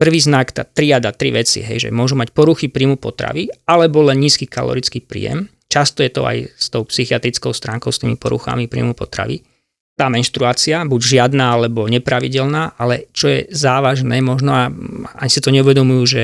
prvý 0.00 0.20
znak, 0.20 0.56
tá 0.56 0.64
triada, 0.64 1.12
tri 1.12 1.32
veci, 1.32 1.60
hej, 1.60 1.88
že 1.88 1.90
môžu 1.92 2.16
mať 2.16 2.32
poruchy 2.32 2.72
príjmu 2.72 2.96
potravy 2.96 3.52
alebo 3.68 4.00
len 4.08 4.20
nízky 4.20 4.48
kalorický 4.48 5.04
príjem. 5.04 5.52
Často 5.70 6.02
je 6.02 6.10
to 6.10 6.26
aj 6.26 6.50
s 6.56 6.66
tou 6.72 6.82
psychiatrickou 6.82 7.54
stránkou, 7.54 7.94
s 7.94 8.02
tými 8.02 8.18
poruchami 8.18 8.66
príjmu 8.66 8.96
potravy. 8.96 9.44
Tá 9.94 10.08
menštruácia, 10.08 10.82
buď 10.88 11.00
žiadna 11.00 11.60
alebo 11.60 11.84
nepravidelná, 11.84 12.74
ale 12.80 13.12
čo 13.12 13.28
je 13.28 13.46
závažné, 13.52 14.24
možno 14.24 14.50
a 14.56 14.72
ani 15.20 15.30
si 15.30 15.44
to 15.44 15.52
neuvedomujú, 15.52 16.02
že 16.08 16.22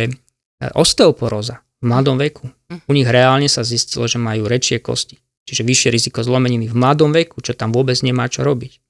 osteoporóza 0.73 1.61
v 1.85 1.92
mladom 1.92 2.16
veku. 2.16 2.49
U 2.88 2.92
nich 2.97 3.07
reálne 3.07 3.47
sa 3.53 3.61
zistilo, 3.61 4.09
že 4.09 4.16
majú 4.16 4.49
rečie 4.49 4.81
kosti. 4.81 5.21
Čiže 5.47 5.62
vyššie 5.62 5.88
riziko 5.92 6.25
zlomeniny 6.25 6.66
v 6.66 6.75
mladom 6.75 7.14
veku, 7.14 7.38
čo 7.38 7.55
tam 7.55 7.71
vôbec 7.71 7.95
nemá 8.03 8.27
čo 8.27 8.42
robiť. 8.42 8.83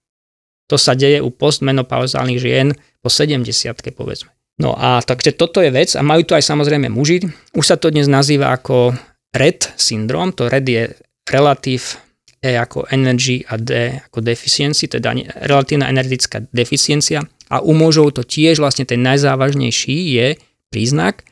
To 0.66 0.76
sa 0.76 0.98
deje 0.98 1.22
u 1.22 1.30
postmenopauzálnych 1.30 2.42
žien 2.42 2.74
po 2.98 3.08
70 3.08 3.46
povedzme. 3.94 4.34
No 4.56 4.72
a 4.72 5.04
takže 5.04 5.36
toto 5.36 5.60
je 5.60 5.68
vec 5.68 5.92
a 5.94 6.00
majú 6.00 6.24
to 6.24 6.32
aj 6.32 6.44
samozrejme 6.48 6.88
muži. 6.88 7.22
Už 7.52 7.64
sa 7.64 7.76
to 7.76 7.92
dnes 7.92 8.08
nazýva 8.08 8.56
ako 8.56 8.96
RED 9.36 9.76
syndrom, 9.76 10.32
to 10.32 10.48
RED 10.48 10.66
je 10.66 10.82
relatív 11.28 12.00
E 12.40 12.52
ako 12.56 12.88
energy 12.92 13.42
a 13.48 13.56
D 13.56 13.96
ako 13.96 14.20
deficiency, 14.20 14.88
teda 14.88 15.12
relatívna 15.44 15.88
energetická 15.88 16.44
deficiencia. 16.52 17.24
A 17.52 17.60
u 17.62 17.72
mužov 17.76 18.16
to 18.16 18.22
tiež 18.24 18.58
vlastne 18.60 18.88
ten 18.88 19.00
najzávažnejší 19.04 19.96
je 20.18 20.26
príznak 20.72 21.24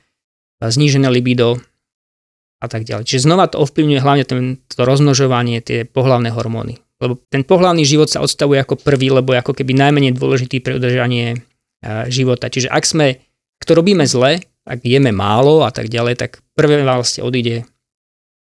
znížené 0.62 1.09
libido 1.12 1.61
a 2.62 2.66
tak 2.70 2.88
ďalej. 2.88 3.05
Čiže 3.05 3.29
znova 3.29 3.51
to 3.51 3.61
ovplyvňuje 3.61 4.01
hlavne 4.01 4.25
to 4.25 4.81
rozmnožovanie, 4.81 5.61
tie 5.61 5.85
pohlavné 5.85 6.33
hormóny. 6.33 6.84
Lebo 7.03 7.19
ten 7.27 7.43
pohlavný 7.43 7.83
život 7.83 8.07
sa 8.07 8.23
odstavuje 8.23 8.61
ako 8.63 8.79
prvý, 8.79 9.11
lebo 9.11 9.35
je 9.35 9.43
ako 9.43 9.53
keby 9.57 9.75
najmenej 9.75 10.15
dôležitý 10.15 10.63
pre 10.63 10.79
udržanie 10.79 11.43
života. 12.09 12.49
Čiže 12.49 12.71
ak 12.71 12.85
sme, 12.87 13.19
ak 13.59 13.65
to 13.67 13.73
robíme 13.75 14.07
zle, 14.07 14.41
ak 14.65 14.81
jeme 14.81 15.13
málo 15.13 15.67
a 15.67 15.71
tak 15.75 15.93
ďalej, 15.93 16.15
tak 16.17 16.31
prvé 16.57 16.81
vlastne 16.85 17.27
odíde 17.27 17.69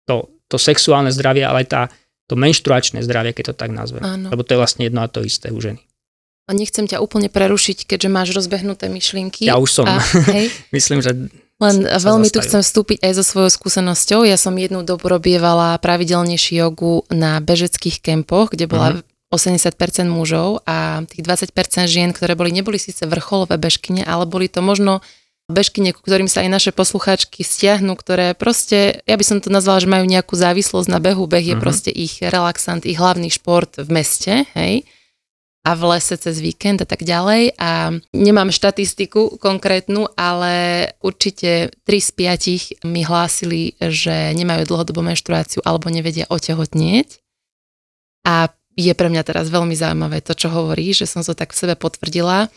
to, 0.06 0.30
to 0.52 0.62
sexuálne 0.62 1.10
zdravie, 1.10 1.41
ale 1.41 1.65
aj 1.65 1.67
tá, 1.69 1.82
to 2.30 2.38
menštruačné 2.38 3.02
zdravie, 3.02 3.34
keď 3.34 3.54
to 3.54 3.56
tak 3.58 3.74
nazvem. 3.74 4.06
Áno. 4.06 4.30
Lebo 4.30 4.45
to 4.45 4.54
je 4.54 4.62
vlastne 4.62 4.84
jedno 4.86 5.02
a 5.02 5.10
to 5.10 5.26
isté 5.26 5.50
u 5.50 5.58
ženy. 5.62 5.82
Nechcem 6.47 6.86
ťa 6.86 7.01
úplne 7.01 7.25
prerušiť, 7.25 7.86
keďže 7.86 8.05
máš 8.08 8.29
rozbehnuté 8.31 8.86
myšlienky. 8.86 9.49
Ja 9.49 9.58
už 9.58 9.69
som. 9.71 9.86
A, 9.86 9.97
hej, 10.29 10.53
Myslím, 10.75 11.01
že 11.01 11.15
len 11.55 11.75
veľmi 11.88 12.27
tu 12.27 12.38
zastavil. 12.38 12.45
chcem 12.45 12.62
vstúpiť 12.62 12.97
aj 13.01 13.12
so 13.15 13.23
svojou 13.23 13.49
skúsenosťou. 13.49 14.19
Ja 14.23 14.36
som 14.36 14.53
jednu 14.53 14.84
dobu 14.84 15.08
robievala 15.08 15.79
pravidelnejší 15.79 16.60
jogu 16.60 17.01
na 17.10 17.39
bežeckých 17.39 17.97
kempoch, 17.99 18.51
kde 18.51 18.67
bola 18.67 18.89
Mhm. 18.93 19.01
80% 19.31 20.05
mužov 20.08 20.62
a 20.63 21.01
tých 21.03 21.25
20% 21.25 21.51
žien, 21.88 22.13
ktoré 22.13 22.38
boli, 22.38 22.53
neboli 22.53 22.77
síce 22.77 23.03
vrcholové 23.03 23.58
bežkyne, 23.58 24.05
ale 24.05 24.23
boli 24.23 24.45
to 24.45 24.62
možno 24.62 25.01
bežkyne, 25.47 25.91
ku 25.91 26.01
ktorým 26.01 26.25
sa 26.25 26.41
aj 26.41 26.49
naše 26.51 26.71
poslucháčky 26.71 27.41
stiahnu, 27.41 27.93
ktoré 27.93 28.34
proste, 28.34 29.01
ja 29.03 29.17
by 29.17 29.21
som 29.21 29.38
to 29.39 29.49
nazvala, 29.49 29.77
že 29.77 29.89
majú 29.89 30.05
nejakú 30.05 30.34
závislosť 30.34 30.88
na 30.88 30.97
behu. 30.97 31.25
Beh 31.25 31.41
je 31.43 31.55
Mhm. 31.55 31.62
proste 31.62 31.89
ich 31.89 32.21
relaxant, 32.21 32.86
ich 32.86 32.95
hlavný 32.95 33.27
šport 33.29 33.75
v 33.75 33.89
meste, 33.89 34.45
hej 34.53 34.86
a 35.65 35.73
v 35.73 35.97
lese 35.97 36.13
cez 36.21 36.38
víkend 36.38 36.86
a 36.86 36.88
tak 36.88 37.01
ďalej. 37.01 37.58
A 37.58 37.89
nemám 38.13 38.54
štatistiku 38.54 39.41
konkrétnu, 39.41 40.06
ale 40.13 40.88
určite 41.01 41.73
3 41.89 41.97
z 41.97 42.12
5 42.86 42.86
mi 42.86 43.01
hlásili, 43.01 43.73
že 43.82 44.38
nemajú 44.38 44.69
dlhodobú 44.69 45.01
menštruáciu 45.01 45.65
alebo 45.65 45.89
nevedia 45.89 46.30
otehotnieť. 46.30 47.17
A 48.30 48.54
je 48.78 48.93
pre 48.93 49.10
mňa 49.10 49.25
teraz 49.25 49.49
veľmi 49.49 49.73
zaujímavé 49.73 50.21
to, 50.21 50.38
čo 50.38 50.54
hovorí, 50.54 50.93
že 50.93 51.10
som 51.10 51.25
to 51.25 51.34
tak 51.34 51.58
v 51.58 51.60
sebe 51.65 51.73
potvrdila. 51.73 52.54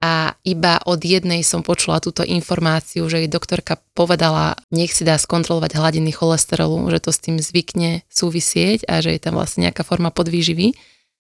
A 0.00 0.32
iba 0.48 0.80
od 0.88 1.00
jednej 1.04 1.44
som 1.44 1.60
počula 1.60 2.00
túto 2.00 2.24
informáciu, 2.24 3.04
že 3.04 3.20
jej 3.20 3.28
doktorka 3.28 3.76
povedala, 3.92 4.56
nech 4.72 4.96
si 4.96 5.04
dá 5.04 5.20
skontrolovať 5.20 5.76
hladiny 5.76 6.08
cholesterolu, 6.08 6.88
že 6.88 7.04
to 7.04 7.10
s 7.12 7.20
tým 7.20 7.36
zvykne 7.36 8.00
súvisieť 8.08 8.88
a 8.88 9.04
že 9.04 9.12
je 9.12 9.20
tam 9.20 9.36
vlastne 9.36 9.68
nejaká 9.68 9.84
forma 9.84 10.08
podvýživy 10.08 10.72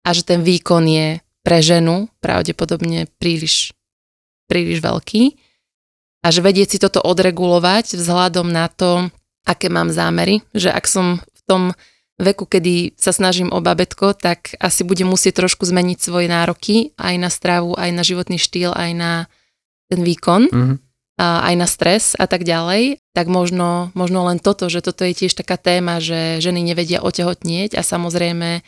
a 0.07 0.15
že 0.15 0.23
ten 0.23 0.47
výkon 0.47 0.87
je 0.87 1.19
pre 1.43 1.59
ženu 1.59 2.07
pravdepodobne 2.23 3.11
príliš, 3.19 3.75
príliš 4.47 4.79
veľký 4.79 5.35
a 6.23 6.27
že 6.31 6.43
vedieť 6.43 6.69
si 6.75 6.79
toto 6.79 7.03
odregulovať 7.03 7.99
vzhľadom 7.99 8.47
na 8.47 8.71
to, 8.71 9.11
aké 9.43 9.67
mám 9.67 9.91
zámery, 9.91 10.47
že 10.55 10.71
ak 10.71 10.87
som 10.87 11.19
v 11.19 11.41
tom 11.47 11.63
veku, 12.19 12.47
kedy 12.49 12.97
sa 12.97 13.13
snažím 13.13 13.53
o 13.53 13.61
babetko, 13.63 14.17
tak 14.17 14.55
asi 14.59 14.83
budem 14.83 15.11
musieť 15.11 15.45
trošku 15.45 15.67
zmeniť 15.69 15.99
svoje 16.01 16.27
nároky 16.31 16.97
aj 16.97 17.15
na 17.19 17.31
stravu, 17.31 17.77
aj 17.77 17.91
na 17.93 18.03
životný 18.03 18.39
štýl, 18.41 18.73
aj 18.73 18.91
na 18.95 19.13
ten 19.87 20.03
výkon, 20.03 20.51
Mhm. 20.51 20.75
a 21.17 21.49
aj 21.49 21.55
na 21.57 21.69
stres 21.71 22.05
a 22.19 22.27
tak 22.29 22.45
ďalej, 22.45 23.01
tak 23.15 23.31
možno, 23.31 23.95
možno 23.97 24.27
len 24.29 24.37
toto, 24.43 24.69
že 24.69 24.83
toto 24.83 25.07
je 25.07 25.15
tiež 25.15 25.33
taká 25.33 25.57
téma, 25.57 25.97
že 26.03 26.43
ženy 26.45 26.61
nevedia 26.61 27.01
otehotnieť 27.01 27.79
a 27.79 27.87
samozrejme 27.87 28.61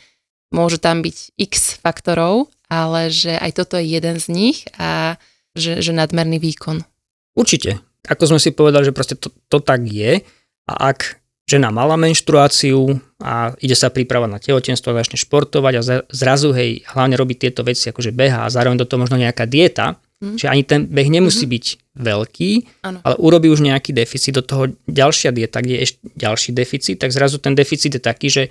môže 0.49 0.81
tam 0.81 1.01
byť 1.01 1.37
x 1.37 1.77
faktorov, 1.81 2.49
ale 2.69 3.09
že 3.09 3.37
aj 3.37 3.51
toto 3.63 3.77
je 3.77 3.85
jeden 3.85 4.17
z 4.21 4.25
nich 4.29 4.57
a 4.77 5.17
že, 5.57 5.81
že 5.81 5.91
nadmerný 5.93 6.37
výkon. 6.37 6.85
Určite. 7.33 7.81
Ako 8.05 8.35
sme 8.35 8.39
si 8.41 8.53
povedali, 8.53 8.89
že 8.89 8.95
proste 8.95 9.17
to, 9.17 9.29
to 9.49 9.59
tak 9.61 9.85
je 9.85 10.21
a 10.69 10.73
ak 10.93 11.19
žena 11.49 11.73
mala 11.73 11.97
menštruáciu 11.97 13.01
a 13.17 13.57
ide 13.57 13.73
sa 13.73 13.89
pripravať 13.89 14.29
na 14.29 14.37
tehotenstvo, 14.37 14.93
začne 14.93 15.17
športovať 15.17 15.73
a 15.77 15.85
zrazu 16.13 16.53
hej, 16.53 16.85
hlavne 16.93 17.17
robiť 17.17 17.37
tieto 17.49 17.61
veci, 17.65 17.89
akože 17.89 18.13
beha 18.13 18.45
a 18.45 18.53
zároveň 18.53 18.77
do 18.77 18.85
toho 18.85 19.01
možno 19.01 19.17
nejaká 19.17 19.49
dieta, 19.49 19.97
Mhm. 20.19 20.35
že 20.35 20.51
ani 20.51 20.63
ten 20.67 20.83
beh 20.83 21.07
nemusí 21.07 21.47
byť 21.47 21.95
veľký, 21.95 22.51
Áno. 22.83 22.99
ale 23.07 23.15
urobí 23.23 23.47
už 23.47 23.63
nejaký 23.63 23.95
deficit, 23.95 24.35
do 24.35 24.43
toho 24.43 24.67
ďalšia 24.83 25.31
dieta, 25.31 25.63
kde 25.63 25.79
je 25.79 25.83
ešte 25.87 25.99
ďalší 26.11 26.49
deficit, 26.51 26.99
tak 26.99 27.15
zrazu 27.15 27.39
ten 27.39 27.55
deficit 27.55 27.95
je 27.95 28.03
taký, 28.03 28.27
že 28.27 28.43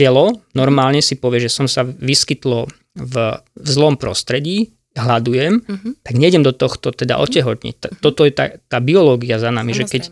telo 0.00 0.24
normálne 0.56 1.04
si 1.04 1.20
povie, 1.20 1.44
že 1.44 1.52
som 1.52 1.68
sa 1.68 1.84
vyskytlo 1.84 2.64
v, 2.96 3.14
v 3.36 3.68
zlom 3.68 4.00
prostredí, 4.00 4.72
hľadujem, 4.96 5.60
Mhm. 5.60 5.90
tak 6.02 6.14
nejdem 6.16 6.42
do 6.42 6.50
tohto 6.50 6.90
teda 6.90 7.20
otehotniť. 7.20 7.74
T- 7.76 7.92
Toto 8.00 8.24
je 8.24 8.32
tá, 8.32 8.56
tá 8.66 8.80
biológia 8.80 9.36
za 9.36 9.52
nami, 9.52 9.70
že 9.70 9.84
keď 9.84 10.02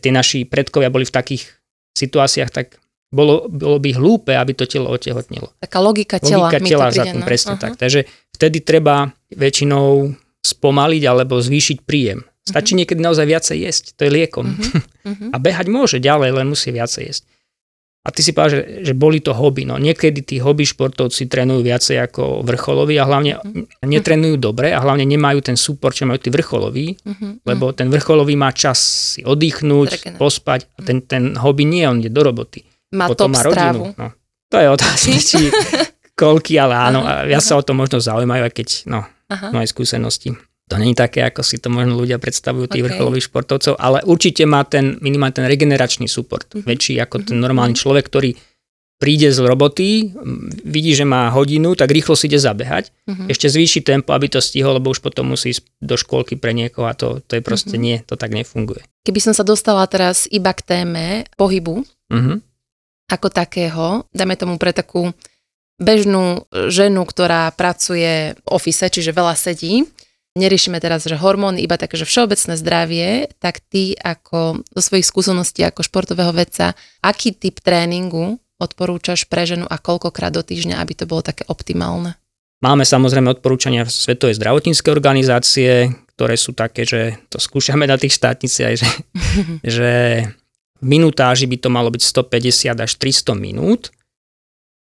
tí 0.00 0.08
naši 0.10 0.42
predkovia 0.42 0.88
boli 0.88 1.04
v 1.04 1.12
takých 1.12 1.42
situáciách, 1.94 2.50
tak 2.50 2.66
bolo, 3.12 3.44
bolo 3.46 3.76
by 3.76 3.92
hlúpe, 3.92 4.32
aby 4.32 4.56
to 4.56 4.64
telo 4.64 4.88
otehotnilo. 4.88 5.52
Taká 5.60 5.78
logika 5.78 6.16
tela. 6.16 6.48
Logika 6.48 6.64
tela 6.64 6.88
to 6.88 6.96
za 6.96 7.04
príde, 7.04 7.12
tým, 7.12 7.20
no. 7.20 7.28
presne 7.28 7.54
Aha. 7.54 7.62
tak. 7.62 7.72
Takže 7.76 8.00
vtedy 8.32 8.58
treba 8.64 9.12
väčšinou 9.28 10.16
spomaliť 10.40 11.02
alebo 11.04 11.36
zvýšiť 11.38 11.78
príjem. 11.84 12.24
Stačí 12.42 12.74
niekedy 12.74 12.98
naozaj 12.98 13.22
viacej 13.28 13.56
jesť, 13.60 13.84
to 14.00 14.08
je 14.08 14.10
liekom. 14.10 14.46
Mhm. 15.02 15.34
A 15.34 15.36
behať 15.42 15.66
môže 15.66 15.98
ďalej, 15.98 16.30
len 16.30 16.46
musí 16.46 16.70
viacej 16.70 17.02
jesť. 17.10 17.22
A 18.02 18.10
ty 18.10 18.18
si 18.18 18.30
povedal, 18.30 18.50
že, 18.52 18.60
že 18.82 18.94
boli 18.94 19.18
to 19.18 19.30
hobby. 19.30 19.62
No 19.62 19.76
niekedy 19.76 20.20
tí 20.20 20.36
hobby 20.36 20.64
športovci 20.64 21.24
trénujú 21.24 21.62
viacej 21.62 22.02
ako 22.02 22.42
vrcholoví 22.42 22.94
a 22.96 23.04
hlavne 23.04 23.38
Mhm. 23.38 23.84
netrénujú 23.84 24.36
dobre 24.36 24.70
a 24.70 24.78
hlavne 24.78 25.04
nemajú 25.04 25.38
ten 25.40 25.54
súpor, 25.54 25.90
čo 25.90 26.04
majú 26.04 26.18
tí 26.18 26.28
vrcholoví, 26.28 26.98
Mhm. 26.98 27.46
lebo 27.46 27.70
ten 27.70 27.86
vrcholový 27.86 28.34
má 28.34 28.50
čas 28.50 28.78
si 29.14 29.22
oddychnúť, 29.22 29.88
Regenerovať. 29.92 30.18
pospať 30.18 30.60
a 30.68 30.80
ten, 30.80 30.98
ten 31.00 31.34
hobby 31.36 31.62
nie, 31.62 31.84
on 31.84 31.98
ide 31.98 32.10
do 32.10 32.20
roboty. 32.20 32.66
Má 32.90 33.06
Potom 33.06 33.30
má 33.30 33.38
strávu. 33.38 33.86
rodinu. 33.88 33.94
No. 33.96 34.08
To 34.48 34.56
je 34.56 34.66
otázka, 34.68 35.10
či 35.14 35.38
koľky, 36.14 36.54
ale 36.56 36.74
áno, 36.74 37.00
a 37.00 37.24
ja 37.24 37.38
sa 37.38 37.54
o 37.54 37.62
to 37.62 37.72
možno 37.72 37.96
zaujímajú, 37.98 38.42
aj 38.42 38.52
keď 38.52 38.68
no, 38.84 39.00
Aha. 39.28 39.48
moje 39.48 39.66
skúsenosti. 39.68 40.34
To 40.72 40.80
není 40.80 40.96
také, 40.96 41.20
ako 41.22 41.44
si 41.44 41.60
to 41.60 41.68
možno 41.68 42.00
ľudia 42.00 42.16
predstavujú, 42.16 42.64
tých 42.66 42.82
Ok. 42.82 42.86
vrcholových 42.88 43.28
športovcov, 43.28 43.76
ale 43.76 44.00
určite 44.08 44.48
má 44.48 44.64
ten 44.64 44.96
minimálne 45.04 45.36
ten 45.36 45.46
regeneračný 45.46 46.08
support 46.08 46.48
Mhm. 46.56 46.64
väčší 46.64 46.94
ako 46.98 47.28
ten 47.28 47.36
normálny 47.36 47.76
človek, 47.76 48.08
ktorý 48.08 48.32
príde 48.96 49.34
z 49.34 49.42
roboty, 49.42 50.14
vidí, 50.62 50.94
že 50.94 51.02
má 51.02 51.26
hodinu, 51.34 51.74
tak 51.74 51.90
rýchlo 51.90 52.14
si 52.14 52.30
ide 52.30 52.38
zabehať, 52.38 52.94
Mhm. 53.10 53.34
ešte 53.34 53.50
zvýši 53.50 53.82
tempo, 53.82 54.14
aby 54.14 54.30
to 54.30 54.38
stihol, 54.38 54.78
lebo 54.78 54.94
už 54.94 55.02
potom 55.02 55.26
musí 55.26 55.50
ísť 55.50 55.66
do 55.82 55.98
škôlky 55.98 56.38
pre 56.38 56.54
niekoho 56.54 56.86
a 56.86 56.94
to, 56.94 57.18
to 57.26 57.34
je 57.34 57.42
proste 57.42 57.74
Mhm. 57.74 57.82
nie, 57.82 57.96
to 58.06 58.14
tak 58.14 58.30
nefunguje. 58.30 58.86
Keby 59.02 59.18
som 59.18 59.34
sa 59.34 59.42
dostala 59.42 59.82
teraz 59.90 60.30
iba 60.30 60.54
k 60.54 60.62
téme 60.62 61.26
pohybu, 61.34 61.82
Mhm. 62.14 62.46
ako 63.10 63.26
takého, 63.28 64.06
dáme 64.14 64.38
tomu 64.38 64.54
pre 64.54 64.70
takú 64.70 65.10
bežnú 65.82 66.46
ženu, 66.70 67.02
ktorá 67.02 67.50
pracuje 67.58 68.38
v 68.38 68.46
ofise, 68.54 68.86
čiže 68.86 69.10
veľa 69.10 69.34
sedí, 69.34 69.82
neriešime 70.36 70.80
teraz, 70.80 71.04
že 71.04 71.16
hormóny, 71.18 71.60
iba 71.64 71.76
také, 71.76 72.00
že 72.00 72.08
všeobecné 72.08 72.54
zdravie, 72.56 73.08
tak 73.38 73.60
ty 73.60 73.96
ako 73.96 74.64
zo 74.72 74.82
svojich 74.82 75.06
skúseností 75.06 75.60
ako 75.64 75.84
športového 75.84 76.32
vedca, 76.32 76.72
aký 77.04 77.36
typ 77.36 77.60
tréningu 77.60 78.40
odporúčaš 78.62 79.26
pre 79.26 79.44
ženu 79.44 79.66
a 79.66 79.76
koľkokrát 79.76 80.32
do 80.32 80.40
týždňa, 80.40 80.78
aby 80.78 80.92
to 80.94 81.04
bolo 81.04 81.20
také 81.20 81.42
optimálne? 81.50 82.16
Máme 82.62 82.86
samozrejme 82.86 83.42
odporúčania 83.42 83.82
Svetovej 83.90 84.38
zdravotníckej 84.38 84.90
organizácie, 84.94 85.90
ktoré 86.14 86.38
sú 86.38 86.54
také, 86.54 86.86
že 86.86 87.18
to 87.26 87.42
skúšame 87.42 87.90
na 87.90 87.98
tých 87.98 88.14
štátniciach, 88.14 88.74
že, 88.78 88.88
že 89.80 89.90
v 90.78 90.86
minutáži 90.86 91.50
by 91.50 91.58
to 91.58 91.68
malo 91.74 91.90
byť 91.90 92.02
150 92.06 92.78
až 92.78 92.92
300 93.02 93.34
minút 93.34 93.90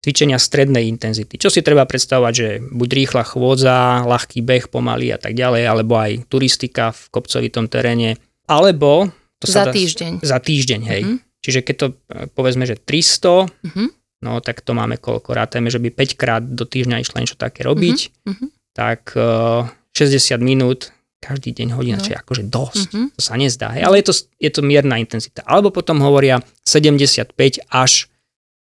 cvičenia 0.06 0.38
strednej 0.38 0.86
intenzity. 0.86 1.34
Čo 1.34 1.50
si 1.50 1.66
treba 1.66 1.82
predstavovať, 1.82 2.32
že 2.32 2.48
buď 2.62 2.88
rýchla 2.94 3.26
chôdza, 3.26 4.06
ľahký 4.06 4.38
beh 4.38 4.70
pomaly 4.70 5.10
a 5.10 5.18
tak 5.18 5.34
ďalej, 5.34 5.66
alebo 5.66 5.98
aj 5.98 6.30
turistika 6.30 6.94
v 6.94 7.02
kopcovitom 7.10 7.66
teréne, 7.66 8.14
alebo 8.46 9.10
to 9.42 9.50
Za 9.50 9.52
sa 9.52 9.62
dá, 9.66 9.72
týždeň. 9.74 10.12
za 10.22 10.38
týždeň, 10.38 10.80
hej. 10.86 11.02
Mhm. 11.02 11.16
Čiže 11.42 11.60
keď 11.66 11.74
to 11.74 11.86
e, 11.90 11.94
povedzme, 12.30 12.62
že 12.62 12.78
300, 12.78 13.50
Mhm. 13.66 13.84
no 14.22 14.38
tak 14.38 14.62
to 14.62 14.70
máme 14.72 14.94
koľko? 14.96 15.34
Rátame, 15.34 15.74
že 15.74 15.82
by 15.82 15.90
5 15.90 16.14
krát 16.14 16.42
do 16.46 16.62
týždňa 16.62 17.02
išlo 17.02 17.18
niečo 17.18 17.34
také 17.34 17.66
robiť, 17.66 17.98
mhm. 18.30 18.46
tak 18.78 19.10
uh, 19.18 19.66
60 19.90 20.38
minút 20.38 20.94
každý 21.18 21.50
deň 21.50 21.74
hodina, 21.74 21.98
No. 21.98 22.02
no. 22.02 22.06
čiže 22.06 22.18
akože 22.22 22.42
dosť. 22.46 22.88
Mhm. 22.94 23.06
To 23.18 23.20
sa 23.20 23.34
nezdá, 23.34 23.74
hej, 23.74 23.82
ale 23.82 23.98
je 23.98 24.06
to, 24.06 24.14
je 24.38 24.50
to 24.54 24.60
mierna 24.62 25.02
intenzita. 25.02 25.42
Alebo 25.42 25.74
potom 25.74 25.98
hovoria 25.98 26.38
75 26.62 27.34
až 27.66 28.06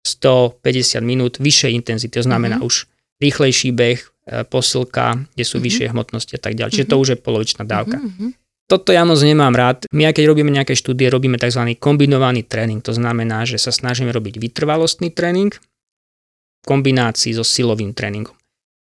150 0.06 1.02
minút 1.02 1.42
vyššej 1.42 1.72
intenzity, 1.74 2.14
to 2.14 2.22
znamená 2.22 2.62
Mhm. 2.62 2.64
už 2.64 2.74
rýchlejší 3.18 3.74
beh, 3.74 3.98
e, 3.98 4.44
posilka, 4.46 5.26
kde 5.34 5.44
sú 5.44 5.58
Mhm. 5.58 5.64
vyššie 5.66 5.86
hmotnosti 5.90 6.32
a 6.36 6.40
tak 6.40 6.54
ďalej. 6.54 6.72
Čiže 6.72 6.86
to 6.86 6.96
už 6.96 7.08
je 7.12 7.18
polovičná 7.18 7.66
dávka. 7.66 7.98
Mhm, 7.98 8.38
Toto 8.66 8.90
ja 8.90 9.06
moc 9.06 9.22
nemám 9.22 9.54
rád. 9.54 9.86
My 9.94 10.10
keď 10.10 10.26
robíme 10.26 10.50
nejaké 10.50 10.74
štúdie, 10.74 11.06
robíme 11.06 11.38
tzv. 11.38 11.78
kombinovaný 11.78 12.42
tréning. 12.42 12.82
To 12.82 12.90
znamená, 12.90 13.46
že 13.46 13.62
sa 13.62 13.70
snažíme 13.70 14.10
robiť 14.10 14.42
vytrvalostný 14.42 15.14
tréning 15.14 15.54
v 15.54 16.64
kombinácii 16.66 17.30
so 17.30 17.46
silovým 17.46 17.94
tréningom. 17.94 18.34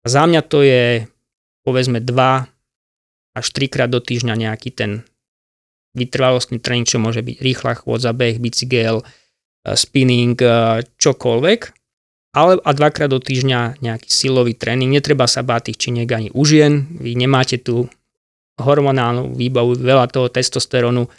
A 0.04 0.08
za 0.08 0.24
mňa 0.24 0.40
to 0.48 0.64
je 0.64 1.04
povedzme 1.68 2.00
2 2.00 2.48
až 3.36 3.46
3 3.52 3.68
krát 3.68 3.92
do 3.92 4.00
týždňa 4.00 4.40
nejaký 4.40 4.72
ten 4.72 5.04
vytrvalostný 5.94 6.64
tréning, 6.64 6.88
čo 6.88 7.04
môže 7.04 7.20
byť 7.20 7.44
rýchla 7.44 7.74
chôdza, 7.76 8.16
beh, 8.16 8.40
bicykel, 8.40 9.04
spinning, 9.64 10.36
čokoľvek. 11.00 11.60
Ale 12.34 12.58
a 12.60 12.72
dvakrát 12.74 13.14
do 13.14 13.22
týždňa 13.22 13.80
nejaký 13.80 14.10
silový 14.10 14.58
tréning. 14.58 14.90
Netreba 14.90 15.30
sa 15.30 15.46
báť 15.46 15.70
tých 15.70 15.88
činiek 15.88 16.10
ani 16.10 16.30
u 16.34 16.42
žien. 16.44 16.90
Vy 16.98 17.14
nemáte 17.14 17.62
tu 17.62 17.86
hormonálnu 18.58 19.38
výbavu, 19.38 19.78
veľa 19.78 20.10
toho 20.10 20.30
testosterónu 20.30 21.10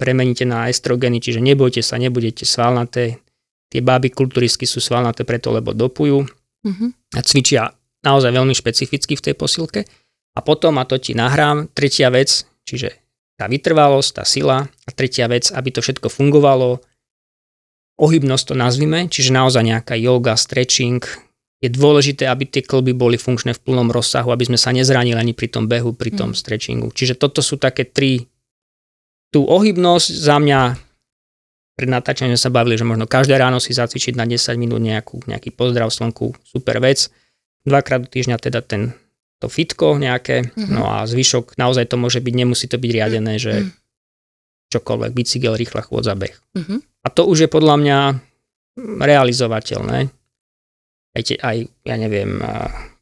premeníte 0.00 0.42
na 0.42 0.66
estrogeny, 0.66 1.22
čiže 1.22 1.38
nebojte 1.38 1.84
sa, 1.84 2.00
nebudete 2.00 2.42
svalnaté. 2.42 3.22
Tie 3.70 3.80
báby 3.80 4.12
kulturistky 4.12 4.66
sú 4.66 4.82
svalnaté 4.82 5.24
preto, 5.24 5.54
lebo 5.54 5.72
dopujú 5.72 6.26
mhm. 6.66 7.16
a 7.16 7.20
cvičia 7.22 7.72
naozaj 8.02 8.34
veľmi 8.34 8.52
špecificky 8.52 9.14
v 9.14 9.24
tej 9.30 9.34
posilke. 9.38 9.80
A 10.32 10.40
potom, 10.40 10.80
a 10.80 10.88
to 10.88 10.96
ti 10.96 11.12
nahrám, 11.12 11.70
tretia 11.76 12.08
vec, 12.08 12.48
čiže 12.64 12.96
tá 13.36 13.46
vytrvalosť, 13.46 14.10
tá 14.16 14.24
sila 14.24 14.64
a 14.64 14.90
tretia 14.90 15.28
vec, 15.28 15.52
aby 15.52 15.68
to 15.68 15.84
všetko 15.84 16.08
fungovalo, 16.08 16.80
ohybnosť 18.02 18.44
to 18.50 18.54
nazvime, 18.58 19.06
čiže 19.06 19.30
naozaj 19.30 19.62
nejaká 19.62 19.94
yoga, 19.94 20.34
stretching, 20.34 20.98
je 21.62 21.70
dôležité, 21.70 22.26
aby 22.26 22.42
tie 22.50 22.66
klby 22.66 22.90
boli 22.90 23.14
funkčné 23.14 23.54
v 23.54 23.62
plnom 23.62 23.86
rozsahu, 23.94 24.34
aby 24.34 24.50
sme 24.50 24.58
sa 24.58 24.74
nezranili 24.74 25.14
ani 25.14 25.30
pri 25.30 25.46
tom 25.46 25.70
behu, 25.70 25.94
pri 25.94 26.10
tom 26.10 26.34
Mm. 26.34 26.38
stretchingu. 26.38 26.88
Čiže 26.90 27.14
toto 27.14 27.38
sú 27.38 27.54
také 27.54 27.86
tri, 27.86 28.26
tú 29.30 29.46
ohybnosť 29.46 30.08
za 30.10 30.36
mňa 30.42 30.60
pred 31.72 31.88
natáčaním 31.88 32.36
sme 32.36 32.44
sa 32.44 32.52
bavili, 32.52 32.76
že 32.76 32.84
možno 32.84 33.08
každé 33.08 33.32
ráno 33.38 33.56
si 33.56 33.72
zacvičiť 33.72 34.12
na 34.12 34.28
10 34.28 34.60
minút 34.60 34.82
nejakú, 34.82 35.24
nejaký 35.24 35.54
pozdrav 35.56 35.88
slnku, 35.88 36.36
super 36.44 36.82
vec. 36.84 37.08
Dvakrát 37.64 38.04
do 38.04 38.08
týždňa 38.12 38.36
teda 38.36 38.60
ten, 38.60 38.92
to 39.40 39.48
fitko 39.48 39.96
nejaké, 39.96 40.52
Mhm. 40.52 40.68
no 40.68 40.84
a 40.84 41.06
zvyšok 41.08 41.56
naozaj 41.56 41.88
to 41.88 41.96
môže 41.96 42.20
byť, 42.20 42.34
nemusí 42.36 42.66
to 42.68 42.76
byť 42.76 42.90
riadené, 42.92 43.38
že 43.40 43.52
Mhm. 43.64 43.70
čokoľvek, 44.68 45.10
bicykel, 45.16 45.54
rýchla 45.56 45.80
chôdza, 45.80 46.12
beh. 46.18 46.34
Mhm. 46.58 46.76
A 47.02 47.08
to 47.10 47.26
už 47.26 47.46
je 47.46 47.48
podľa 47.50 47.76
mňa 47.82 47.98
realizovateľné. 48.78 49.98
Aj, 51.12 51.22
te, 51.22 51.36
aj 51.36 51.68
ja 51.84 51.96
neviem, 52.00 52.40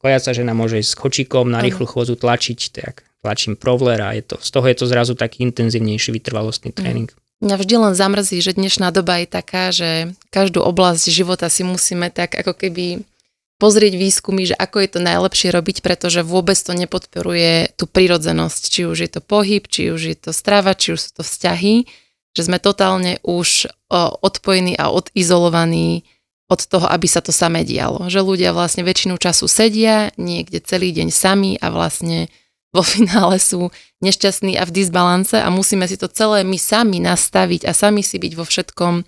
kojaca 0.02 0.34
žena 0.34 0.56
môže 0.56 0.82
ísť 0.82 0.90
s 0.90 0.98
kočíkom 0.98 1.46
na 1.46 1.62
rýchlu 1.62 1.86
chôdzu 1.86 2.18
tlačiť, 2.18 2.60
tak 2.74 3.06
tlačím 3.22 3.54
provler 3.54 4.00
a 4.02 4.16
je 4.16 4.34
to, 4.34 4.36
z 4.40 4.50
toho 4.50 4.66
je 4.66 4.76
to 4.80 4.86
zrazu 4.88 5.14
taký 5.14 5.46
intenzívnejší 5.46 6.10
vytrvalostný 6.16 6.74
tréning. 6.74 7.12
Mňa 7.40 7.56
vždy 7.56 7.74
len 7.80 7.94
zamrzí, 7.96 8.36
že 8.44 8.52
dnešná 8.52 8.92
doba 8.92 9.24
je 9.24 9.28
taká, 9.28 9.72
že 9.72 10.12
každú 10.28 10.60
oblasť 10.60 11.08
života 11.08 11.48
si 11.48 11.64
musíme 11.64 12.12
tak 12.12 12.36
ako 12.36 12.52
keby 12.52 13.00
pozrieť 13.60 13.94
výskumy, 13.96 14.48
že 14.48 14.56
ako 14.56 14.76
je 14.80 14.88
to 14.96 15.00
najlepšie 15.04 15.48
robiť, 15.52 15.84
pretože 15.84 16.24
vôbec 16.24 16.56
to 16.56 16.72
nepodporuje 16.72 17.76
tú 17.76 17.84
prirodzenosť, 17.84 18.62
či 18.72 18.80
už 18.88 18.96
je 19.04 19.10
to 19.12 19.20
pohyb, 19.20 19.64
či 19.68 19.92
už 19.92 20.00
je 20.00 20.16
to 20.16 20.32
strava, 20.32 20.72
či 20.72 20.96
už 20.96 21.00
sú 21.00 21.10
to 21.20 21.22
vzťahy, 21.24 21.84
že 22.36 22.46
sme 22.46 22.62
totálne 22.62 23.18
už 23.26 23.70
odpojení 24.22 24.78
a 24.78 24.94
odizolovaní 24.94 26.06
od 26.50 26.60
toho, 26.66 26.86
aby 26.90 27.06
sa 27.06 27.22
to 27.22 27.30
samé 27.30 27.62
dialo. 27.62 28.10
Že 28.10 28.26
ľudia 28.26 28.50
vlastne 28.50 28.82
väčšinu 28.82 29.18
času 29.22 29.46
sedia 29.46 30.10
niekde 30.18 30.58
celý 30.62 30.90
deň 30.90 31.08
sami 31.14 31.54
a 31.62 31.70
vlastne 31.70 32.26
vo 32.76 32.86
finále 32.86 33.42
sú 33.42 33.70
nešťastní 34.02 34.54
a 34.54 34.66
v 34.66 34.74
disbalance 34.74 35.34
a 35.34 35.50
musíme 35.50 35.86
si 35.90 35.98
to 35.98 36.06
celé 36.06 36.46
my 36.46 36.54
sami 36.54 37.02
nastaviť 37.02 37.66
a 37.66 37.74
sami 37.74 38.02
si 38.06 38.18
byť 38.18 38.32
vo 38.38 38.46
všetkom 38.46 39.02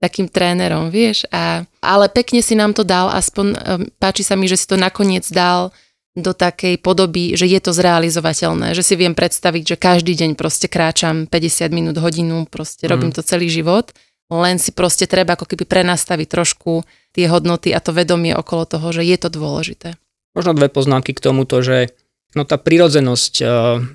takým 0.00 0.32
trénerom, 0.32 0.88
vieš. 0.88 1.28
A, 1.28 1.64
ale 1.84 2.08
pekne 2.08 2.40
si 2.40 2.56
nám 2.56 2.72
to 2.72 2.84
dal, 2.84 3.12
aspoň 3.12 3.46
um, 3.52 3.56
páči 4.00 4.24
sa 4.24 4.32
mi, 4.32 4.48
že 4.48 4.56
si 4.56 4.64
to 4.64 4.80
nakoniec 4.80 5.28
dal 5.28 5.72
do 6.16 6.34
takej 6.34 6.82
podoby, 6.82 7.38
že 7.38 7.46
je 7.46 7.60
to 7.62 7.70
zrealizovateľné, 7.70 8.74
že 8.74 8.82
si 8.82 8.98
viem 8.98 9.14
predstaviť, 9.14 9.62
že 9.62 9.76
každý 9.78 10.18
deň 10.18 10.34
proste 10.34 10.66
kráčam 10.66 11.30
50 11.30 11.70
minút, 11.70 11.96
hodinu, 12.02 12.50
proste 12.50 12.86
Mhm. 12.86 12.90
robím 12.90 13.12
to 13.14 13.22
celý 13.22 13.46
život, 13.46 13.94
len 14.30 14.58
si 14.58 14.74
proste 14.74 15.06
treba 15.06 15.34
ako 15.34 15.46
keby 15.46 15.66
prenastaviť 15.66 16.26
trošku 16.30 16.82
tie 17.10 17.26
hodnoty 17.26 17.70
a 17.70 17.82
to 17.82 17.90
vedomie 17.94 18.34
okolo 18.34 18.66
toho, 18.66 18.90
že 18.90 19.02
je 19.02 19.16
to 19.18 19.30
dôležité. 19.30 19.94
Možno 20.34 20.54
dve 20.54 20.70
poznámky 20.70 21.10
k 21.14 21.22
tomuto, 21.22 21.58
že 21.62 21.90
no 22.38 22.46
tá 22.46 22.54
prirodzenosť 22.54 23.34
uh, 23.42 23.48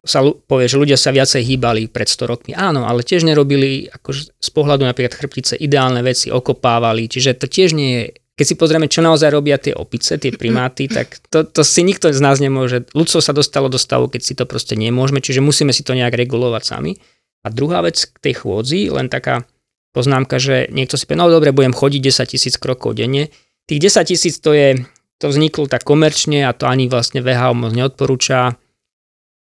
sa 0.04 0.20
povie, 0.28 0.68
že 0.68 0.76
ľudia 0.76 1.00
sa 1.00 1.16
viacej 1.16 1.40
hýbali 1.40 1.88
pred 1.88 2.12
100 2.12 2.28
rokmi. 2.28 2.52
Áno, 2.52 2.84
ale 2.84 3.08
tiež 3.08 3.24
nerobili 3.24 3.88
akože 3.88 4.36
z 4.36 4.50
pohľadu 4.52 4.84
napríklad 4.84 5.16
chrbtice 5.16 5.56
ideálne 5.56 6.04
veci, 6.04 6.28
okopávali, 6.28 7.08
čiže 7.08 7.40
to 7.40 7.48
tiež 7.48 7.72
nie 7.72 7.92
je 7.96 8.04
keď 8.36 8.46
si 8.46 8.56
pozrieme, 8.60 8.92
čo 8.92 9.00
naozaj 9.00 9.32
robia 9.32 9.56
tie 9.56 9.72
opice, 9.72 10.20
tie 10.20 10.36
primáty, 10.36 10.92
tak 10.92 11.24
to, 11.32 11.48
to 11.48 11.64
si 11.64 11.88
nikto 11.88 12.12
z 12.12 12.20
nás 12.20 12.44
nemôže. 12.44 12.84
Ľudstvo 12.92 13.24
sa 13.24 13.32
dostalo 13.32 13.72
do 13.72 13.80
stavu, 13.80 14.12
keď 14.12 14.22
si 14.22 14.36
to 14.36 14.44
proste 14.44 14.76
nemôžeme, 14.76 15.24
čiže 15.24 15.40
musíme 15.40 15.72
si 15.72 15.88
to 15.88 15.96
nejak 15.96 16.12
regulovať 16.12 16.64
sami. 16.68 17.00
A 17.44 17.54
druhá 17.54 17.80
vec 17.80 17.96
k 17.96 18.18
tej 18.20 18.44
chôdzi, 18.44 18.92
len 18.92 19.08
taká 19.08 19.48
poznámka, 19.96 20.36
že 20.36 20.68
niekto 20.68 21.00
si 21.00 21.08
povie, 21.08 21.24
no 21.24 21.32
dobre, 21.32 21.56
budem 21.56 21.72
chodiť 21.72 22.02
10 22.28 22.34
tisíc 22.36 22.56
krokov 22.60 23.00
denne. 23.00 23.32
Tých 23.72 23.80
10 23.88 24.04
tisíc 24.12 24.36
to 24.44 24.52
je, 24.52 24.84
to 25.16 25.32
vzniklo 25.32 25.72
tak 25.72 25.88
komerčne 25.88 26.44
a 26.44 26.52
to 26.52 26.68
ani 26.68 26.92
vlastne 26.92 27.24
VHO 27.24 27.56
moc 27.56 27.72
neodporúča. 27.72 28.60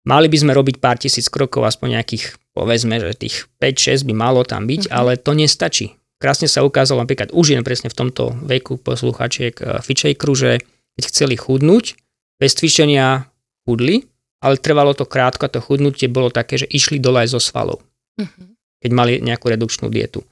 Mali 0.07 0.31
by 0.31 0.37
sme 0.39 0.55
robiť 0.55 0.79
pár 0.79 0.95
tisíc 0.95 1.27
krokov, 1.27 1.67
aspoň 1.67 1.99
nejakých, 1.99 2.39
povedzme, 2.55 2.95
že 3.03 3.11
tých 3.19 3.51
5-6 3.59 4.07
by 4.07 4.13
malo 4.15 4.47
tam 4.47 4.63
byť, 4.63 4.87
Mhm. 4.87 4.91
ale 4.95 5.19
to 5.19 5.35
nestačí. 5.35 5.96
Krásne 6.17 6.49
sa 6.49 6.65
ukázalo 6.65 7.05
napríklad 7.05 7.29
už 7.29 7.53
jen 7.53 7.61
presne 7.61 7.93
v 7.93 7.97
tomto 7.97 8.33
veku 8.45 8.81
posluchačiek 8.81 9.53
uh, 9.61 9.79
Fitchakeru, 9.85 10.33
že 10.33 10.51
keď 10.97 11.03
chceli 11.13 11.35
chudnúť, 11.37 11.93
bez 12.41 12.57
cvičenia 12.57 13.29
chudli, 13.65 14.05
ale 14.41 14.57
trvalo 14.61 14.93
to 14.93 15.05
krátko 15.05 15.45
a 15.45 15.53
to 15.53 15.61
chudnutie 15.61 16.09
bolo 16.09 16.29
také, 16.29 16.61
že 16.61 16.69
išli 16.69 16.97
dole 17.01 17.25
aj 17.25 17.37
zo 17.37 17.41
svalov 17.41 17.81
Mhm. 18.17 18.57
keď 18.81 18.91
mali 18.93 19.13
nejakú 19.21 19.45
redukčnú 19.49 19.93
dietu. 19.93 20.25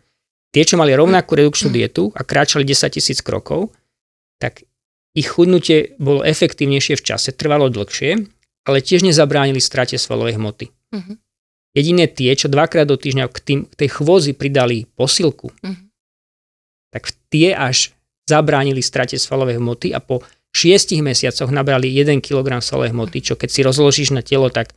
Tie, 0.50 0.65
čo 0.65 0.78
mali 0.78 0.93
rovnakú 0.98 1.38
redukčnú 1.38 1.69
dietu 1.69 2.10
a 2.17 2.26
kráčali 2.26 2.65
10 2.65 2.98
tisíc 2.98 3.21
krokov, 3.21 3.69
tak 4.41 4.65
ich 5.13 5.30
chudnutie 5.30 5.93
bolo 6.02 6.26
efektívnejšie 6.26 6.98
v 6.98 7.06
čase, 7.06 7.30
trvalo 7.34 7.69
dlhšie, 7.69 8.26
ale 8.65 8.78
tiež 8.82 9.06
nezabránili 9.06 9.62
strate 9.62 10.02
svalovej 10.02 10.38
hmoty. 10.41 10.65
Mhm. 10.98 11.13
Jediné 11.76 12.08
tie, 12.08 12.32
čo 12.34 12.48
dvakrát 12.48 12.88
do 12.88 12.96
týždňa 12.96 13.28
k, 13.28 13.38
tým, 13.44 13.60
k 13.68 13.74
tej 13.76 13.90
chôzi 14.00 14.32
pridali 14.32 14.88
posilku, 14.96 15.52
Mhm. 15.60 15.92
tak 16.96 17.12
tie 17.28 17.52
až 17.52 17.92
zabránili 18.26 18.80
strate 18.80 19.20
svalovej 19.20 19.60
hmoty 19.60 19.92
a 19.92 20.00
po 20.00 20.24
6 20.56 21.04
mesiacoch 21.04 21.52
nabrali 21.52 21.92
1 21.92 22.24
kg 22.24 22.64
svalovej 22.64 22.96
hmoty, 22.96 23.20
čo 23.20 23.34
keď 23.36 23.50
si 23.52 23.62
rozložíš 23.62 24.16
na 24.16 24.24
telo, 24.24 24.48
tak 24.48 24.72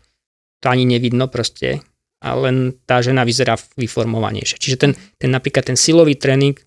to 0.59 0.67
ani 0.69 0.83
nevidno 0.83 1.31
proste 1.31 1.87
a 2.19 2.35
len 2.35 2.75
tá 2.83 2.99
žena 2.99 3.23
vyzerá 3.23 3.55
vyformovanejšie. 3.79 4.59
Čiže 4.59 4.77
ten, 4.77 4.93
ten 5.23 5.31
napríklad 5.31 5.71
ten 5.71 5.79
silový 5.79 6.19
tréning, 6.19 6.59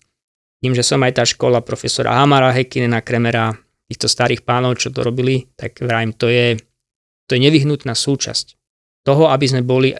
tým, 0.64 0.72
že 0.72 0.80
som 0.80 1.04
aj 1.04 1.12
tá 1.12 1.24
škola 1.28 1.60
profesora 1.60 2.16
Hamara, 2.16 2.56
Hekinena, 2.56 3.04
Kremera, 3.04 3.52
týchto 3.84 4.08
starých 4.08 4.48
pánov, 4.48 4.80
čo 4.80 4.88
to 4.88 5.04
robili, 5.04 5.44
tak 5.60 5.76
vrajím, 5.84 6.16
to 6.16 6.32
je, 6.32 6.56
to 7.28 7.36
je 7.36 7.40
nevyhnutná 7.44 7.92
súčasť 7.92 8.56
toho, 9.04 9.28
aby 9.28 9.44
sme 9.44 9.60
boli 9.60 9.92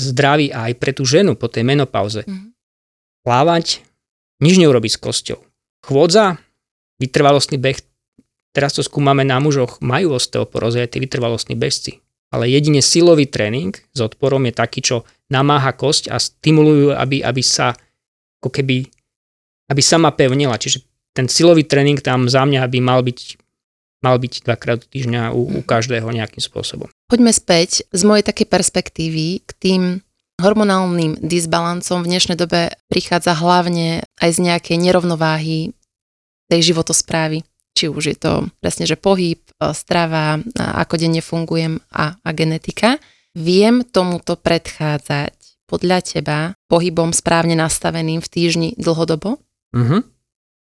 zdraví 0.00 0.48
aj 0.50 0.72
pre 0.80 0.96
tú 0.96 1.04
ženu 1.04 1.36
po 1.36 1.46
tej 1.52 1.62
menopauze. 1.62 2.24
Mhm. 2.24 2.56
Plávať, 3.20 3.84
nič 4.40 4.56
neurobiť 4.56 4.96
s 4.96 4.98
kosťou. 4.98 5.38
Chôdza, 5.84 6.40
vytrvalostný 7.00 7.60
beh, 7.60 7.80
teraz 8.56 8.76
to 8.76 8.82
skúmame 8.84 9.24
na 9.24 9.36
mužoch, 9.40 9.80
majú 9.84 10.16
osteoporózy 10.16 10.80
aj 10.84 10.96
tí 10.96 10.98
vytrvalostní 11.04 11.56
bežci. 11.56 12.00
Ale 12.30 12.46
jedine 12.46 12.78
silový 12.78 13.26
tréning 13.26 13.74
s 13.74 13.98
odporom 13.98 14.46
je 14.46 14.54
taký, 14.54 14.80
čo 14.80 14.96
namáha 15.28 15.74
kosť 15.74 16.14
a 16.14 16.16
stimulujú, 16.22 16.94
aby, 16.94 17.26
aby 17.26 17.42
sa 17.42 17.74
ako 18.38 18.48
keby, 18.54 18.86
aby 19.66 19.82
sama 19.82 20.14
pevnila. 20.14 20.54
Čiže 20.54 20.86
ten 21.10 21.26
silový 21.26 21.66
tréning 21.66 21.98
tam 21.98 22.30
za 22.30 22.46
mňa 22.46 22.70
by 22.70 22.78
mal 22.78 23.02
byť, 23.02 23.18
mal 24.00 24.16
byť 24.16 24.48
dvakrát 24.48 24.84
do 24.84 24.86
týždňa 24.88 25.32
u, 25.36 25.60
u 25.60 25.60
každého 25.60 26.08
nejakým 26.08 26.40
spôsobom. 26.40 26.88
Poďme 27.08 27.32
späť 27.32 27.84
z 27.92 28.02
mojej 28.04 28.24
takej 28.24 28.48
perspektívy 28.48 29.44
k 29.44 29.50
tým 29.60 29.82
hormonálnym 30.40 31.20
disbalancom 31.20 32.00
v 32.00 32.10
dnešnej 32.16 32.40
dobe 32.40 32.72
prichádza 32.88 33.36
hlavne 33.36 34.08
aj 34.18 34.30
z 34.32 34.38
nejakej 34.40 34.76
nerovnováhy 34.80 35.76
tej 36.48 36.60
životosprávy. 36.72 37.44
Či 37.76 37.92
už 37.92 38.04
je 38.10 38.16
to 38.18 38.32
presne, 38.58 38.88
že 38.88 38.98
pohyb, 38.98 39.38
e, 39.38 39.70
strava, 39.76 40.40
a 40.40 40.64
ako 40.82 40.94
denne 40.98 41.22
fungujem 41.22 41.78
a, 41.92 42.18
a 42.18 42.28
genetika. 42.34 42.98
Viem 43.36 43.86
tomuto 43.86 44.34
predchádzať 44.34 45.36
podľa 45.70 45.98
teba 46.02 46.38
pohybom 46.66 47.14
správne 47.14 47.54
nastaveným 47.54 48.18
v 48.18 48.28
týždni 48.28 48.68
dlhodobo? 48.74 49.38
Uh-huh. 49.70 50.02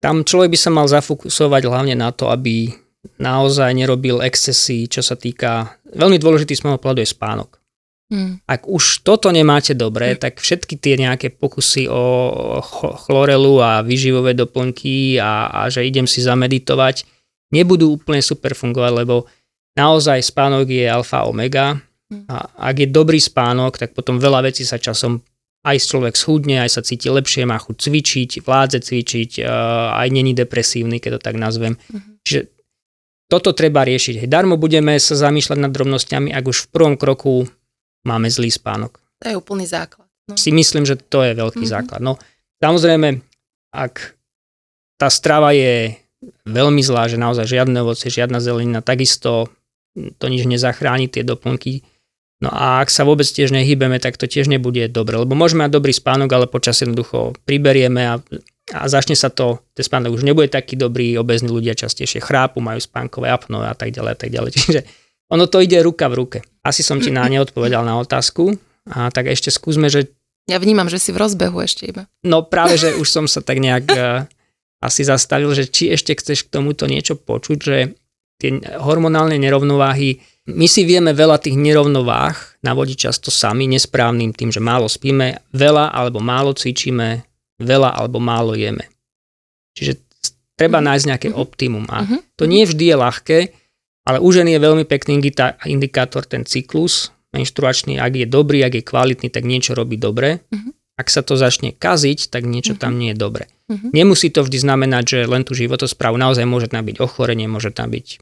Tam 0.05 0.29
človek 0.29 0.53
by 0.53 0.59
sa 0.61 0.69
mal 0.69 0.85
zafokusovať 0.85 1.63
hlavne 1.65 1.97
na 1.97 2.13
to, 2.13 2.29
aby 2.29 2.69
naozaj 3.17 3.73
nerobil 3.73 4.21
excesy, 4.21 4.89
čo 4.89 5.01
sa 5.01 5.17
týka... 5.17 5.81
Veľmi 5.91 6.21
dôležitý 6.21 6.57
z 6.57 6.65
môjho 6.65 6.81
pohľadu 6.81 7.01
je 7.03 7.15
spánok. 7.15 7.51
Mm. 8.11 8.43
Ak 8.43 8.67
už 8.67 9.07
toto 9.07 9.31
nemáte 9.31 9.73
dobré, 9.73 10.19
tak 10.19 10.43
všetky 10.43 10.75
tie 10.83 10.99
nejaké 10.99 11.31
pokusy 11.31 11.87
o 11.87 12.03
ch- 12.59 12.97
chlorelu 13.07 13.63
a 13.63 13.71
vyživové 13.87 14.35
doplnky 14.35 15.23
a, 15.23 15.47
a 15.47 15.61
že 15.71 15.87
idem 15.87 16.11
si 16.11 16.19
zameditovať, 16.19 17.07
nebudú 17.55 17.95
úplne 17.95 18.19
super 18.19 18.59
fungovať, 18.59 18.93
lebo 19.07 19.31
naozaj 19.79 20.27
spánok 20.27 20.67
je 20.67 20.91
alfa 20.91 21.23
omega 21.23 21.79
a 22.11 22.37
ak 22.59 22.77
je 22.83 22.89
dobrý 22.91 23.23
spánok, 23.23 23.79
tak 23.79 23.95
potom 23.95 24.19
veľa 24.19 24.51
vecí 24.51 24.67
sa 24.67 24.83
časom 24.83 25.23
aj 25.63 25.77
človek 25.79 26.19
schudne, 26.19 26.59
aj 26.59 26.71
sa 26.75 26.83
cíti 26.83 27.07
lepšie, 27.07 27.47
má 27.47 27.63
chuť 27.63 27.77
cvičiť, 27.79 28.31
vládze 28.43 28.79
cvičiť, 28.83 29.31
eh, 29.39 29.47
aj 29.95 30.09
není 30.11 30.35
depresívny, 30.35 30.99
keď 30.99 31.21
to 31.21 31.21
tak 31.31 31.37
nazvem. 31.39 31.79
Čiže 32.27 32.60
toto 33.31 33.55
treba 33.55 33.87
riešiť. 33.87 34.27
Darmo 34.27 34.59
budeme 34.59 34.99
sa 34.99 35.15
zamýšľať 35.15 35.59
nad 35.63 35.71
drobnosťami, 35.71 36.35
ak 36.35 36.45
už 36.51 36.67
v 36.67 36.71
prvom 36.75 36.95
kroku 36.99 37.47
máme 38.03 38.27
zlý 38.27 38.51
spánok. 38.51 38.99
To 39.23 39.31
je 39.31 39.37
úplný 39.39 39.71
základ. 39.71 40.11
No. 40.27 40.35
Si 40.35 40.51
myslím, 40.51 40.83
že 40.83 40.99
to 40.99 41.23
je 41.23 41.33
veľký 41.39 41.63
Mhm. 41.65 41.71
základ. 41.71 42.01
No, 42.03 42.19
samozrejme, 42.59 43.23
ak 43.71 44.19
tá 44.99 45.09
strava 45.09 45.55
je 45.55 45.95
veľmi 46.45 46.83
zlá, 46.85 47.09
že 47.09 47.17
naozaj 47.17 47.47
žiadne 47.49 47.81
ovocie, 47.81 48.11
žiadna 48.13 48.43
zelenina, 48.43 48.83
takisto 48.85 49.49
to 50.19 50.27
nič 50.29 50.45
nezachráni, 50.47 51.07
tie 51.11 51.23
doplnky. 51.25 51.83
No 52.41 52.49
a 52.49 52.81
ak 52.81 52.89
sa 52.89 53.05
vôbec 53.05 53.29
tiež 53.29 53.53
nehybeme, 53.53 54.01
tak 54.01 54.17
to 54.17 54.25
tiež 54.25 54.49
nebude 54.49 54.89
dobre, 54.89 55.21
lebo 55.21 55.37
môžeme 55.37 55.69
mať 55.69 55.77
dobrý 55.77 55.93
spánok, 55.93 56.31
ale 56.33 56.47
počas 56.49 56.81
jednoducho 56.81 57.37
priberieme 57.45 58.03
a, 58.09 58.15
a 58.71 58.87
začne 58.87 59.19
sa 59.19 59.29
to, 59.31 59.63
ten 59.75 59.83
spánok 59.83 60.15
už 60.15 60.23
nebude 60.23 60.47
taký 60.51 60.79
dobrý, 60.79 61.19
obezní 61.19 61.51
ľudia 61.51 61.75
častejšie 61.75 62.23
chrápu, 62.23 62.63
majú 62.63 62.79
spánkové 62.79 63.31
apno 63.31 63.63
a 63.63 63.75
tak 63.75 63.91
ďalej 63.91 64.13
a 64.15 64.19
tak 64.19 64.31
ďalej. 64.31 64.51
Čiže 64.59 64.81
ono 65.31 65.47
to 65.47 65.63
ide 65.63 65.79
ruka 65.83 66.11
v 66.11 66.19
ruke. 66.19 66.39
Asi 66.63 66.83
som 66.83 66.99
ti 66.99 67.11
na 67.15 67.27
ne 67.31 67.43
odpovedal 67.43 67.83
na 67.87 67.99
otázku. 67.99 68.55
A 68.91 69.13
tak 69.15 69.31
ešte 69.31 69.55
skúsme, 69.55 69.87
že 69.87 70.11
Ja 70.51 70.59
vnímam, 70.59 70.91
že 70.91 70.99
si 70.99 71.15
v 71.15 71.21
rozbehu 71.23 71.63
ešte 71.63 71.87
iba. 71.87 72.11
No 72.27 72.43
práve, 72.43 72.75
že 72.75 72.99
už 72.99 73.07
som 73.07 73.27
sa 73.31 73.39
tak 73.39 73.63
nejak 73.63 73.87
uh, 73.93 74.27
asi 74.83 75.07
zastavil, 75.07 75.53
že 75.55 75.71
či 75.71 75.95
ešte 75.95 76.17
chceš 76.17 76.49
k 76.49 76.53
tomuto 76.59 76.91
niečo 76.91 77.15
počuť, 77.15 77.59
že 77.61 77.95
tie 78.41 78.51
hormonálne 78.81 79.37
nerovnováhy, 79.37 80.19
my 80.51 80.67
si 80.67 80.83
vieme 80.83 81.15
veľa 81.15 81.39
tých 81.39 81.55
nerovnováh 81.55 82.65
navodiť 82.65 82.97
často 82.97 83.31
sami, 83.31 83.71
nesprávnym 83.71 84.35
tým, 84.35 84.51
že 84.51 84.59
málo 84.59 84.91
spíme, 84.91 85.45
veľa 85.55 85.95
alebo 85.95 86.19
málo 86.19 86.57
cvičíme, 86.57 87.30
veľa 87.61 87.93
alebo 87.93 88.19
málo 88.19 88.57
jeme. 88.57 88.89
Čiže 89.77 90.01
treba 90.57 90.81
nájsť 90.81 91.05
nejaké 91.07 91.29
optimum 91.33 91.85
a 91.89 92.05
Mhm. 92.05 92.17
to 92.37 92.45
nie 92.45 92.65
vždy 92.65 92.85
je 92.91 92.97
ľahké, 92.97 93.39
ale 94.05 94.19
u 94.19 94.29
ženy 94.29 94.57
je 94.57 94.61
veľmi 94.61 94.85
pekný 94.85 95.21
indikátor 95.65 96.25
ten 96.25 96.43
cyklus 96.45 97.13
menštruačný, 97.31 98.01
ak 98.03 98.13
je 98.17 98.27
dobrý, 98.27 98.65
ak 98.67 98.75
je 98.75 98.83
kvalitný, 98.83 99.29
tak 99.31 99.47
niečo 99.47 99.79
robí 99.79 99.95
dobre. 99.95 100.43
Mhm. 100.51 100.75
Ak 100.99 101.09
sa 101.09 101.25
to 101.25 101.33
začne 101.33 101.73
kaziť, 101.73 102.29
tak 102.29 102.45
niečo 102.45 102.77
tam 102.77 103.01
nie 103.01 103.15
je 103.15 103.17
dobre. 103.17 103.49
Mhm. 103.73 103.95
Nemusí 103.95 104.29
to 104.29 104.45
vždy 104.45 104.59
znamenať, 104.61 105.05
že 105.07 105.19
len 105.25 105.47
tú 105.47 105.55
životosprávu, 105.57 106.19
naozaj 106.19 106.45
môže 106.45 106.69
tam 106.69 106.85
byť 106.85 107.01
ochorenie, 107.01 107.47
môže 107.49 107.71
tam 107.73 107.89
byť 107.89 108.21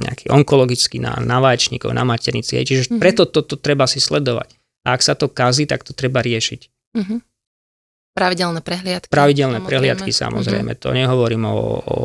nejaký 0.00 0.32
onkologický 0.32 0.96
na, 1.00 1.16
na 1.20 1.40
vaječníkov, 1.40 1.92
na 1.92 2.04
maternici. 2.04 2.56
Čiže 2.60 2.92
Mhm. 2.92 3.00
preto 3.00 3.24
toto 3.24 3.56
treba 3.56 3.84
si 3.88 4.00
sledovať. 4.02 4.52
A 4.84 4.96
ak 4.96 5.00
sa 5.04 5.12
to 5.14 5.28
kazí, 5.28 5.64
tak 5.68 5.84
to 5.84 5.92
treba 5.96 6.20
riešiť. 6.20 6.60
Mhm. 6.96 7.16
Pravidelné 8.10 8.60
prehliadky. 8.60 9.10
Pravidelné 9.10 9.62
samozrejme. 9.62 9.70
prehliadky 9.70 10.10
samozrejme, 10.10 10.72
to 10.82 10.90
nehovorím 10.90 11.46
o, 11.46 11.58
o 11.78 11.98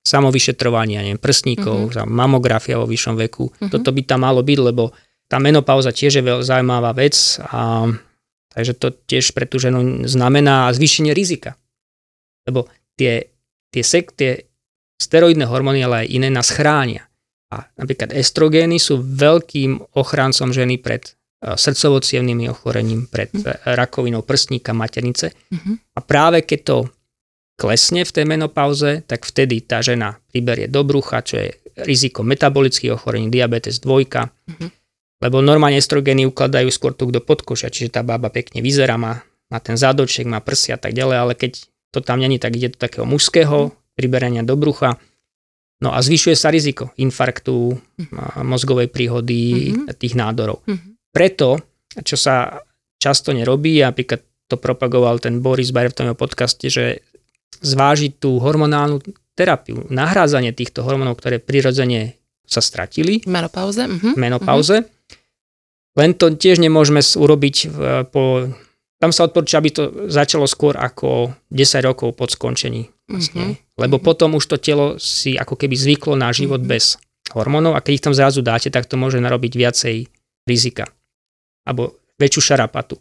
samovyšetrovaní, 0.00 0.96
ja 0.96 1.02
neviem, 1.04 1.20
prstníkov, 1.20 1.92
mm-hmm. 1.92 2.08
mamografia 2.08 2.80
vo 2.80 2.86
vyššom 2.88 3.14
veku. 3.18 3.52
Mhm. 3.60 3.70
Toto 3.70 3.90
by 3.92 4.00
tam 4.06 4.24
malo 4.24 4.40
byť, 4.40 4.58
lebo 4.62 4.94
tá 5.30 5.38
menopauza 5.38 5.94
tiež 5.94 6.18
je 6.18 6.26
veľmi 6.26 6.42
zaujímavá 6.42 6.90
vec 6.90 7.14
a 7.54 7.86
takže 8.50 8.72
to 8.82 8.90
tiež 9.06 9.30
pre 9.30 9.46
tú 9.46 9.62
ženu 9.62 10.02
znamená 10.10 10.66
zvýšenie 10.74 11.14
rizika. 11.14 11.54
Lebo 12.42 12.66
tie, 12.98 13.30
tie, 13.70 13.82
sek, 13.86 14.10
tie 14.18 14.50
steroidné 14.98 15.46
hormóny, 15.46 15.86
ale 15.86 16.02
aj 16.02 16.08
iné 16.10 16.28
nás 16.34 16.50
chránia. 16.50 17.06
A 17.50 17.66
napríklad 17.78 18.10
estrogény 18.10 18.82
sú 18.82 18.98
veľkým 18.98 19.94
ochráncom 19.94 20.50
ženy 20.50 20.82
pred 20.82 21.14
eh, 21.40 21.56
srdcovo-cievnými 21.56 22.48
ochorením, 22.48 23.06
pred 23.06 23.28
eh, 23.34 23.56
rakovinou 23.64 24.22
prstníka, 24.22 24.72
maternice. 24.72 25.32
Mhm. 25.50 25.72
A 25.96 26.00
práve 26.00 26.42
keď 26.42 26.60
to 26.62 26.76
klesne 27.56 28.04
v 28.04 28.12
tej 28.12 28.24
menopauze, 28.24 29.04
tak 29.04 29.28
vtedy 29.28 29.60
tá 29.60 29.84
žena 29.84 30.16
priberie 30.32 30.64
do 30.64 30.80
brucha, 30.80 31.20
čo 31.20 31.36
je 31.36 31.48
riziko 31.84 32.24
metabolických 32.24 32.96
ochorení, 32.96 33.28
diabetes 33.28 33.80
2, 33.80 34.28
Mhm. 34.48 34.68
lebo 35.20 35.44
normálne 35.44 35.76
estrogény 35.76 36.24
ukladajú 36.24 36.68
skôr 36.72 36.96
tu 36.96 37.12
do 37.12 37.20
podkošia, 37.20 37.68
čiže 37.68 37.92
tá 37.92 38.00
baba 38.00 38.32
pekne 38.32 38.64
vyzerá, 38.64 38.96
má, 38.96 39.20
má 39.52 39.58
ten 39.60 39.76
zádoček, 39.76 40.24
má 40.24 40.40
prsia 40.40 40.76
a 40.76 40.80
tak 40.80 40.96
ďalej, 40.96 41.16
ale 41.20 41.32
keď 41.36 41.68
to 41.92 42.00
tam 42.00 42.20
není, 42.20 42.38
tak 42.40 42.56
ide 42.56 42.72
do 42.72 42.78
takého 42.80 43.04
mužského 43.04 43.76
priberania 43.92 44.40
do 44.40 44.56
brucha. 44.56 44.96
No 45.80 45.92
a 45.92 46.00
zvyšuje 46.00 46.36
sa 46.36 46.52
riziko 46.52 46.92
infarktu, 46.96 47.76
a 48.16 48.40
mozgovej 48.44 48.88
príhody, 48.88 49.72
Mhm. 49.76 49.96
tých 49.96 50.14
nádorov. 50.16 50.60
Mhm. 50.64 50.89
Preto, 51.10 51.58
čo 52.06 52.14
sa 52.14 52.62
často 53.00 53.34
nerobí, 53.34 53.82
a 53.82 53.90
napríklad 53.90 54.22
to 54.46 54.58
propagoval 54.58 55.18
ten 55.22 55.42
Boris 55.42 55.70
Bayer 55.70 55.90
v 55.90 55.96
tom 55.96 56.06
podcaste, 56.14 56.66
že 56.70 57.02
zvážiť 57.62 58.18
tú 58.18 58.38
hormonálnu 58.42 59.02
terapiu, 59.34 59.86
nahrádzanie 59.90 60.52
týchto 60.54 60.82
hormónov, 60.82 61.18
ktoré 61.18 61.38
prirodzene 61.38 62.18
sa 62.46 62.58
stratili 62.58 63.22
menopauze. 63.30 63.86
V 63.86 64.18
menopauze. 64.18 64.90
Len 65.94 66.10
to 66.14 66.34
tiež 66.34 66.58
nemôžeme 66.62 67.02
urobiť 67.02 67.56
po... 68.10 68.50
Tam 69.00 69.16
sa 69.16 69.24
odporúča, 69.24 69.64
aby 69.64 69.70
to 69.72 69.82
začalo 70.12 70.44
skôr 70.44 70.76
ako 70.76 71.32
10 71.48 71.88
rokov 71.88 72.12
po 72.20 72.28
skončení. 72.28 72.92
Vlastne. 73.08 73.56
Lebo 73.80 73.96
potom 73.96 74.36
už 74.36 74.44
to 74.44 74.56
telo 74.60 75.00
si 75.00 75.40
ako 75.40 75.56
keby 75.56 75.72
zvyklo 75.72 76.14
na 76.20 76.28
život 76.36 76.60
Mhm. 76.60 76.68
bez 76.68 77.00
hormónov 77.32 77.78
a 77.78 77.80
keď 77.80 77.92
ich 77.96 78.04
tam 78.04 78.14
zrazu 78.14 78.44
dáte, 78.44 78.68
tak 78.68 78.84
to 78.84 79.00
môže 79.00 79.16
narobiť 79.22 79.52
viacej 79.56 79.96
rizika. 80.44 80.90
Alebo 81.64 82.00
väčšiu 82.20 82.52
šarapatu. 82.52 83.00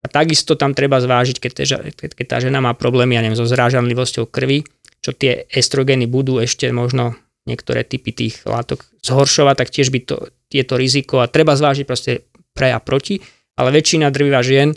A 0.00 0.06
takisto 0.08 0.56
tam 0.56 0.72
treba 0.72 0.96
zvážiť, 0.96 1.36
keď, 1.36 1.52
keď, 1.92 2.24
tá 2.24 2.40
žena 2.40 2.64
má 2.64 2.72
problémy, 2.72 3.18
ja 3.18 3.22
neviem, 3.22 3.36
so 3.36 3.44
zrážanlivosťou 3.44 4.32
krvi, 4.32 4.64
čo 5.04 5.12
tie 5.12 5.44
estrogény 5.52 6.08
budú 6.08 6.40
ešte 6.40 6.72
možno 6.72 7.16
niektoré 7.44 7.84
typy 7.84 8.12
tých 8.12 8.44
látok 8.48 8.84
zhoršovať, 9.04 9.54
tak 9.56 9.72
tiež 9.72 9.92
by 9.92 10.00
to, 10.04 10.16
je 10.48 10.64
to 10.64 10.74
riziko 10.76 11.20
a 11.20 11.28
treba 11.28 11.56
zvážiť 11.56 11.84
proste 11.84 12.24
pre 12.56 12.72
a 12.72 12.80
proti, 12.80 13.20
ale 13.60 13.76
väčšina 13.76 14.08
drvivá 14.08 14.40
žien 14.40 14.72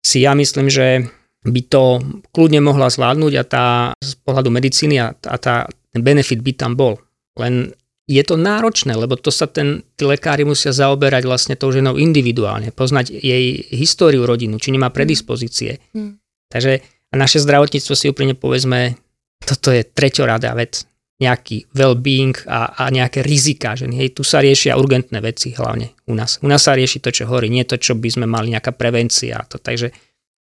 si 0.00 0.24
ja 0.24 0.32
myslím, 0.32 0.72
že 0.72 1.04
by 1.44 1.60
to 1.68 2.00
kľudne 2.32 2.60
mohla 2.60 2.92
zvládnuť 2.92 3.32
a 3.40 3.44
tá 3.44 3.66
z 3.96 4.12
pohľadu 4.24 4.52
medicíny 4.52 5.00
a, 5.00 5.12
a 5.12 5.36
tá, 5.40 5.68
ten 5.92 6.00
benefit 6.04 6.44
by 6.44 6.52
tam 6.52 6.76
bol. 6.76 7.00
Len 7.40 7.72
je 8.10 8.22
to 8.26 8.34
náročné, 8.34 8.98
lebo 8.98 9.14
to 9.14 9.30
sa 9.30 9.46
ten, 9.46 9.86
tí 9.94 10.02
lekári 10.02 10.42
musia 10.42 10.74
zaoberať 10.74 11.22
vlastne 11.30 11.54
tou 11.54 11.70
ženou 11.70 11.94
individuálne, 11.94 12.74
poznať 12.74 13.14
jej 13.14 13.62
históriu 13.70 14.26
rodinu, 14.26 14.58
či 14.58 14.74
nemá 14.74 14.90
predispozície. 14.90 15.78
Mm. 15.94 16.18
Takže 16.50 16.82
a 17.10 17.14
naše 17.14 17.38
zdravotníctvo 17.42 17.94
si 17.94 18.10
úplne 18.10 18.34
povedzme, 18.34 18.98
toto 19.42 19.70
je 19.70 19.86
treťoradá 19.86 20.54
vec. 20.58 20.82
Nejaký 21.20 21.68
well-being 21.76 22.32
a, 22.48 22.72
a 22.80 22.88
nejaké 22.88 23.20
rizika 23.20 23.76
ženy. 23.76 24.00
Hej, 24.00 24.16
tu 24.16 24.24
sa 24.24 24.40
riešia 24.40 24.80
urgentné 24.80 25.20
veci 25.20 25.52
hlavne 25.52 25.92
u 26.08 26.16
nás. 26.16 26.40
U 26.40 26.48
nás 26.48 26.64
sa 26.64 26.72
rieši 26.72 27.04
to, 27.04 27.12
čo 27.12 27.28
horí, 27.28 27.52
nie 27.52 27.68
to, 27.68 27.76
čo 27.76 27.92
by 27.92 28.08
sme 28.08 28.24
mali, 28.24 28.56
nejaká 28.56 28.72
prevencia. 28.72 29.44
To, 29.52 29.60
takže 29.60 29.92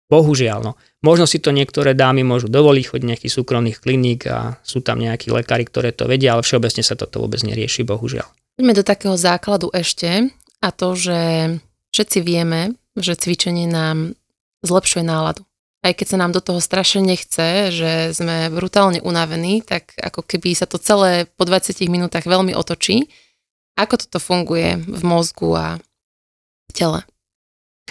bohužiaľ, 0.10 0.60
no. 0.66 0.74
Možno 1.06 1.30
si 1.30 1.40
to 1.40 1.56
niektoré 1.56 1.96
dámy 1.96 2.26
môžu 2.26 2.52
dovoliť 2.52 2.86
chodiť 2.92 3.08
nejakých 3.08 3.36
súkromných 3.40 3.78
kliník 3.80 4.28
a 4.28 4.60
sú 4.66 4.84
tam 4.84 5.00
nejakí 5.00 5.32
lekári, 5.32 5.64
ktoré 5.64 5.96
to 5.96 6.10
vedia, 6.10 6.36
ale 6.36 6.44
všeobecne 6.44 6.84
sa 6.84 7.00
toto 7.00 7.24
vôbec 7.24 7.40
nerieši, 7.46 7.88
bohužiaľ. 7.88 8.28
Poďme 8.60 8.74
do 8.76 8.84
takého 8.84 9.16
základu 9.16 9.72
ešte 9.72 10.28
a 10.60 10.68
to, 10.76 10.98
že 10.98 11.20
všetci 11.96 12.20
vieme, 12.20 12.76
že 13.00 13.16
cvičenie 13.16 13.70
nám 13.70 14.20
zlepšuje 14.66 15.08
náladu. 15.08 15.48
Aj 15.80 15.96
keď 15.96 16.08
sa 16.12 16.18
nám 16.20 16.36
do 16.36 16.44
toho 16.44 16.60
strašne 16.60 17.00
nechce, 17.00 17.72
že 17.72 18.12
sme 18.12 18.52
brutálne 18.52 19.00
unavení, 19.00 19.64
tak 19.64 19.96
ako 19.96 20.28
keby 20.28 20.52
sa 20.52 20.68
to 20.68 20.76
celé 20.76 21.24
po 21.40 21.48
20 21.48 21.80
minútach 21.88 22.28
veľmi 22.28 22.52
otočí. 22.52 23.08
Ako 23.80 23.96
toto 23.96 24.20
funguje 24.20 24.76
v 24.76 25.02
mozgu 25.08 25.56
a 25.56 25.68
v 26.68 26.72
tele? 26.76 27.08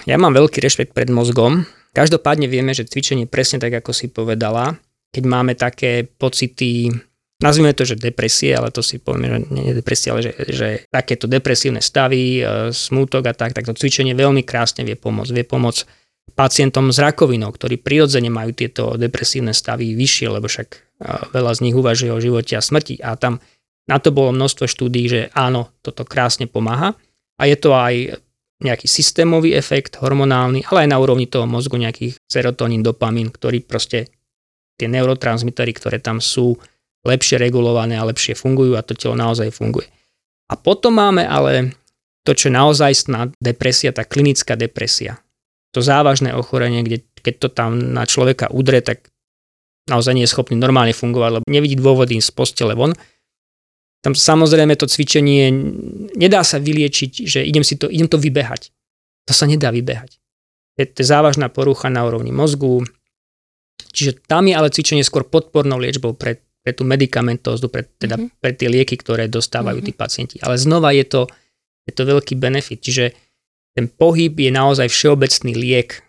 Ja 0.05 0.21
mám 0.21 0.37
veľký 0.37 0.61
rešpekt 0.61 0.93
pred 0.93 1.09
mozgom. 1.09 1.65
Každopádne 1.97 2.47
vieme, 2.47 2.77
že 2.77 2.89
cvičenie 2.89 3.25
presne 3.27 3.59
tak, 3.59 3.75
ako 3.81 3.91
si 3.93 4.09
povedala, 4.13 4.77
keď 5.09 5.25
máme 5.25 5.57
také 5.57 6.05
pocity, 6.05 6.93
nazvime 7.41 7.73
to, 7.73 7.89
že 7.89 7.97
depresie, 7.97 8.53
ale 8.53 8.69
to 8.69 8.85
si 8.85 9.01
povieme, 9.01 9.29
že 9.29 9.39
nie 9.49 9.65
je 9.73 9.75
depresia, 9.81 10.13
ale 10.13 10.21
že, 10.27 10.33
že 10.53 10.69
takéto 10.93 11.25
depresívne 11.25 11.81
stavy, 11.81 12.41
e, 12.41 12.43
smútok 12.75 13.31
a 13.31 13.35
tak, 13.35 13.57
tak 13.57 13.65
to 13.65 13.73
cvičenie 13.73 14.13
veľmi 14.13 14.45
krásne 14.45 14.85
vie 14.85 15.01
pomôcť. 15.01 15.33
Vie 15.33 15.47
pomôcť 15.49 15.81
pacientom 16.37 16.93
s 16.93 17.01
rakovinou, 17.01 17.49
ktorí 17.49 17.81
prirodzene 17.81 18.29
majú 18.29 18.53
tieto 18.53 19.01
depresívne 19.01 19.57
stavy 19.57 19.97
vyššie, 19.97 20.27
lebo 20.29 20.47
však 20.47 20.69
e, 20.71 20.79
veľa 21.33 21.53
z 21.57 21.63
nich 21.65 21.75
uvažuje 21.75 22.11
o 22.13 22.21
živote 22.21 22.53
a 22.55 22.63
smrti. 22.63 23.01
A 23.01 23.17
tam 23.17 23.41
Na 23.89 23.97
to 23.97 24.13
bolo 24.13 24.37
množstvo 24.37 24.69
štúdí, 24.69 25.09
že 25.09 25.21
áno, 25.33 25.73
toto 25.81 26.05
krásne 26.05 26.45
pomáha. 26.45 26.93
A 27.41 27.49
je 27.49 27.57
to 27.57 27.73
aj 27.73 28.21
nejaký 28.59 28.91
systémový 28.91 29.55
efekt 29.55 30.03
hormonálny, 30.03 30.67
ale 30.67 30.87
aj 30.87 30.89
na 30.91 30.99
úrovni 30.99 31.31
toho 31.31 31.47
mozgu 31.47 31.79
nejakých 31.79 32.19
serotonín, 32.27 32.83
dopamín, 32.83 33.31
ktorý 33.31 33.63
proste 33.63 34.11
tie 34.79 34.91
neurotransmitery, 34.91 35.71
ktoré 35.75 35.99
tam 36.03 36.19
sú, 36.19 36.59
lepšie 37.07 37.39
regulované 37.39 37.95
a 37.95 38.07
lepšie 38.07 38.35
fungujú 38.35 38.75
a 38.75 38.83
to 38.83 38.99
telo 38.99 39.15
naozaj 39.15 39.55
funguje. 39.55 39.87
A 40.51 40.59
potom 40.59 40.99
máme 40.99 41.23
ale 41.23 41.79
to, 42.27 42.35
čo 42.35 42.51
je 42.51 42.59
naozajstná 42.59 43.33
depresia, 43.39 43.95
tá 43.95 44.03
klinická 44.03 44.59
depresia. 44.59 45.23
To 45.77 45.85
závažné 45.85 46.35
ochorenie, 46.35 46.83
kde 46.83 47.05
keď 47.21 47.35
to 47.39 47.49
tam 47.53 47.79
na 47.79 48.09
človeka 48.09 48.49
udre, 48.51 48.81
tak 48.81 49.13
naozaj 49.89 50.17
nie 50.17 50.25
je 50.25 50.33
schopný 50.33 50.57
normálne 50.57 50.97
fungovať, 50.97 51.41
lebo 51.41 51.47
nevidí 51.49 51.77
dôvody 51.77 52.19
z 52.21 52.31
postele 52.33 52.73
von. 52.73 52.97
Tam 53.99 54.15
samozrejme 54.15 54.79
to 54.79 54.87
cvičenie 54.87 55.51
nedá 56.15 56.47
sa 56.47 56.63
vyliečiť, 56.63 57.27
že 57.27 57.41
idem, 57.43 57.67
si 57.67 57.75
to, 57.75 57.91
idem 57.91 58.07
to 58.07 58.19
vybehať. 58.19 58.71
To 59.27 59.33
sa 59.35 59.51
nedá 59.51 59.75
vybehať. 59.75 60.17
Je 60.79 60.87
to 60.87 61.03
závažná 61.03 61.51
porucha 61.51 61.91
na 61.91 62.07
úrovni 62.07 62.31
mozgu, 62.31 62.87
čiže 63.91 64.23
tam 64.31 64.47
je 64.47 64.55
ale 64.55 64.71
cvičenie 64.71 65.03
skôr 65.03 65.27
podpornou 65.27 65.83
liečbou 65.83 66.15
pre, 66.15 66.39
pre 66.63 66.71
tú 66.71 66.87
medikamentózu, 66.87 67.67
pre, 67.67 67.91
teda 67.99 68.15
mm-hmm. 68.15 68.39
pre 68.39 68.53
tie 68.55 68.71
lieky, 68.71 68.95
ktoré 68.95 69.27
dostávajú 69.27 69.83
mm-hmm. 69.83 69.99
tí 69.99 69.99
pacienti. 69.99 70.37
Ale 70.39 70.55
znova 70.55 70.95
je 70.95 71.03
to, 71.03 71.23
je 71.83 71.93
to 71.93 72.03
veľký 72.07 72.39
benefit, 72.39 72.79
čiže 72.79 73.05
ten 73.75 73.91
pohyb 73.91 74.35
je 74.39 74.51
naozaj 74.55 74.87
všeobecný 74.87 75.53
liek. 75.55 76.03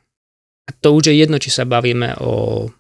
A 0.66 0.74
to 0.78 0.94
už 0.94 1.10
je 1.10 1.16
jedno, 1.18 1.42
či 1.42 1.50
sa 1.50 1.66
bavíme 1.66 2.18
o, 2.22 2.66
o 2.70 2.79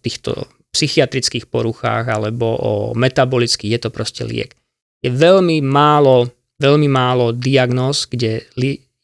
týchto 0.00 0.48
psychiatrických 0.76 1.48
poruchách 1.48 2.12
alebo 2.12 2.46
o 2.52 2.72
metabolických, 2.92 3.76
je 3.76 3.80
to 3.80 3.90
proste 3.90 4.22
liek. 4.28 4.52
Je 5.00 5.08
veľmi 5.08 5.64
málo, 5.64 6.28
veľmi 6.60 6.88
málo 6.88 7.32
diagnóz, 7.32 8.04
kde 8.04 8.44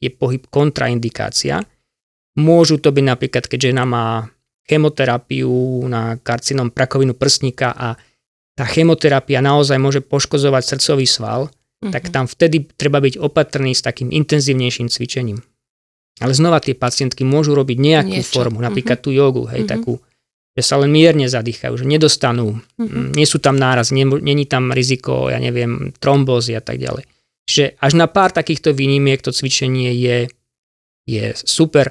je 0.03 0.11
pohyb 0.13 0.45
kontraindikácia. 0.53 1.65
Môžu 2.37 2.81
to 2.81 2.93
byť 2.93 3.05
napríklad, 3.07 3.45
keď 3.49 3.73
žena 3.73 3.85
má 3.89 4.29
chemoterapiu 4.69 5.85
na 5.89 6.17
karcinom 6.21 6.73
prakovinu 6.73 7.17
prsníka 7.17 7.73
a 7.73 7.97
tá 8.53 8.65
chemoterapia 8.69 9.41
naozaj 9.41 9.81
môže 9.81 10.01
poškozovať 10.05 10.77
srdcový 10.77 11.07
sval, 11.09 11.49
mm-hmm. 11.49 11.93
tak 11.93 12.13
tam 12.13 12.29
vtedy 12.29 12.69
treba 12.77 13.01
byť 13.01 13.17
opatrný 13.17 13.73
s 13.73 13.81
takým 13.83 14.13
intenzívnejším 14.13 14.93
cvičením. 14.93 15.41
Ale 16.21 16.37
znova 16.37 16.61
tie 16.61 16.77
pacientky 16.77 17.25
môžu 17.25 17.57
robiť 17.57 17.77
nejakú 17.81 18.21
Niečo. 18.21 18.37
formu, 18.37 18.61
napríklad 18.61 19.01
mm-hmm. 19.01 19.13
tú 19.13 19.17
jogu, 19.17 19.43
hej, 19.49 19.65
mm-hmm. 19.65 19.73
takú, 19.73 19.99
že 20.53 20.63
sa 20.63 20.77
len 20.77 20.93
mierne 20.93 21.25
zadýchajú, 21.29 21.81
že 21.81 21.87
nedostanú, 21.89 22.61
mm-hmm. 22.77 23.17
nie 23.17 23.25
sú 23.25 23.41
tam 23.41 23.57
náraz, 23.57 23.89
nie, 23.89 24.05
není 24.05 24.45
tam 24.45 24.69
riziko, 24.69 25.33
ja 25.33 25.41
neviem, 25.41 25.97
trombózy 25.97 26.53
a 26.53 26.61
tak 26.61 26.77
ďalej. 26.77 27.09
Čiže 27.49 27.81
až 27.81 27.93
na 27.99 28.07
pár 28.07 28.31
takýchto 28.37 28.77
výnimiek 28.77 29.19
to 29.25 29.33
cvičenie 29.33 29.91
je, 29.97 30.29
je 31.09 31.25
super. 31.35 31.91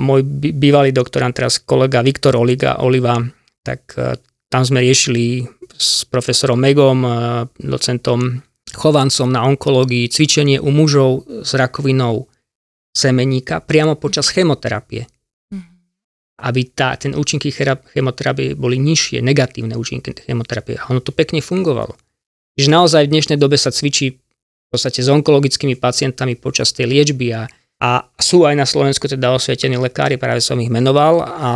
Môj 0.00 0.24
bývalý 0.56 0.96
doktorant, 0.96 1.36
teraz 1.36 1.60
kolega 1.60 2.00
Viktor 2.00 2.34
Oliga, 2.40 2.80
Oliva, 2.80 3.20
tak 3.60 3.84
uh, 4.00 4.16
tam 4.48 4.64
sme 4.64 4.80
riešili 4.80 5.44
s 5.76 6.08
profesorom 6.08 6.56
Megom, 6.56 7.04
uh, 7.04 7.12
docentom 7.60 8.40
chovancom 8.72 9.28
na 9.28 9.44
onkológii 9.44 10.08
cvičenie 10.08 10.56
u 10.56 10.70
mužov 10.72 11.28
s 11.44 11.52
rakovinou 11.52 12.30
semeníka 12.94 13.62
priamo 13.62 13.94
počas 13.94 14.30
chemoterapie. 14.30 15.06
Aby 16.40 16.72
tá, 16.72 16.96
ten 16.96 17.12
účinky 17.12 17.52
chemoterapie 17.52 18.56
boli 18.56 18.80
nižšie, 18.80 19.20
negatívne 19.20 19.76
účinky 19.76 20.16
chemoterapie. 20.16 20.80
A 20.80 20.88
ono 20.88 21.04
to 21.04 21.12
pekne 21.12 21.44
fungovalo. 21.44 21.94
Čiže 22.56 22.68
naozaj 22.72 23.08
v 23.08 23.12
dnešnej 23.14 23.38
dobe 23.38 23.60
sa 23.60 23.72
cvičí 23.72 24.16
v 24.16 24.68
podstate 24.68 25.02
s 25.02 25.08
onkologickými 25.10 25.76
pacientami 25.76 26.38
počas 26.38 26.70
tej 26.70 26.86
liečby 26.90 27.34
a, 27.34 27.50
a 27.82 28.06
sú 28.20 28.46
aj 28.46 28.54
na 28.54 28.66
Slovensku 28.68 29.10
teda 29.10 29.34
osvietení 29.34 29.74
lekári, 29.80 30.14
práve 30.14 30.38
som 30.44 30.60
ich 30.62 30.70
menoval 30.70 31.26
a 31.26 31.50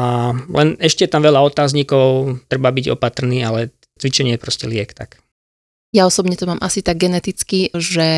len 0.51 0.75
ešte 0.83 1.07
tam 1.07 1.23
veľa 1.23 1.45
otáznikov, 1.47 2.41
treba 2.51 2.75
byť 2.75 2.91
opatrný, 2.91 3.47
ale 3.47 3.71
cvičenie 4.03 4.35
je 4.35 4.43
proste 4.43 4.67
liek. 4.67 4.91
Tak. 4.91 5.23
Ja 5.95 6.11
osobne 6.11 6.35
to 6.35 6.51
mám 6.51 6.59
asi 6.59 6.83
tak 6.83 6.99
geneticky, 6.99 7.71
že 7.71 8.09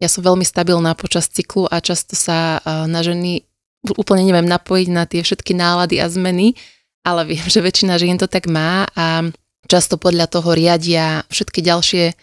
ja 0.00 0.08
som 0.08 0.24
veľmi 0.24 0.44
stabilná 0.44 0.96
počas 0.96 1.28
cyklu 1.28 1.68
a 1.68 1.84
často 1.84 2.16
sa 2.16 2.58
e, 2.58 2.88
na 2.88 3.04
ženy 3.04 3.44
úplne 3.92 4.24
neviem 4.24 4.48
napojiť 4.48 4.88
na 4.88 5.04
tie 5.04 5.20
všetky 5.20 5.52
nálady 5.52 6.00
a 6.00 6.08
zmeny, 6.08 6.56
ale 7.04 7.28
viem, 7.28 7.44
že 7.52 7.60
väčšina 7.60 8.00
žien 8.00 8.16
to 8.16 8.26
tak 8.26 8.48
má 8.48 8.88
a 8.96 9.28
často 9.68 9.96
podľa 10.00 10.28
toho 10.28 10.52
riadia 10.56 11.24
všetky 11.28 11.60
ďalšie 11.64 12.16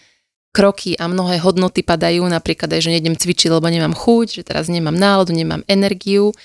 kroky 0.51 0.99
a 0.99 1.07
mnohé 1.07 1.39
hodnoty 1.39 1.79
padajú, 1.79 2.27
napríklad 2.27 2.67
aj, 2.75 2.81
že 2.83 2.93
nejdem 2.93 3.15
cvičiť, 3.15 3.55
lebo 3.55 3.71
nemám 3.71 3.95
chuť, 3.95 4.27
že 4.35 4.43
teraz 4.43 4.67
nemám 4.67 4.93
náladu, 4.93 5.31
nemám 5.31 5.63
energiu, 5.63 6.35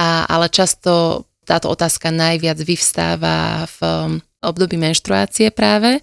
a, 0.00 0.24
ale 0.24 0.48
často 0.48 1.24
táto 1.44 1.68
otázka 1.68 2.08
najviac 2.08 2.56
vyvstáva 2.56 3.68
v 3.76 3.80
období 4.40 4.80
menštruácie 4.80 5.52
práve, 5.52 6.00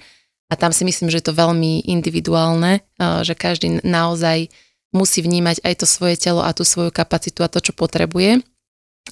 a 0.50 0.54
tam 0.58 0.74
si 0.74 0.82
myslím, 0.82 1.14
že 1.14 1.22
je 1.22 1.30
to 1.30 1.38
veľmi 1.38 1.86
individuálne, 1.86 2.82
že 2.98 3.38
každý 3.38 3.86
naozaj 3.86 4.50
musí 4.92 5.22
vnímať 5.22 5.62
aj 5.62 5.74
to 5.82 5.86
svoje 5.86 6.18
telo 6.18 6.42
a 6.42 6.54
tú 6.54 6.66
svoju 6.66 6.90
kapacitu 6.90 7.46
a 7.46 7.52
to, 7.52 7.62
čo 7.62 7.74
potrebuje. 7.78 8.42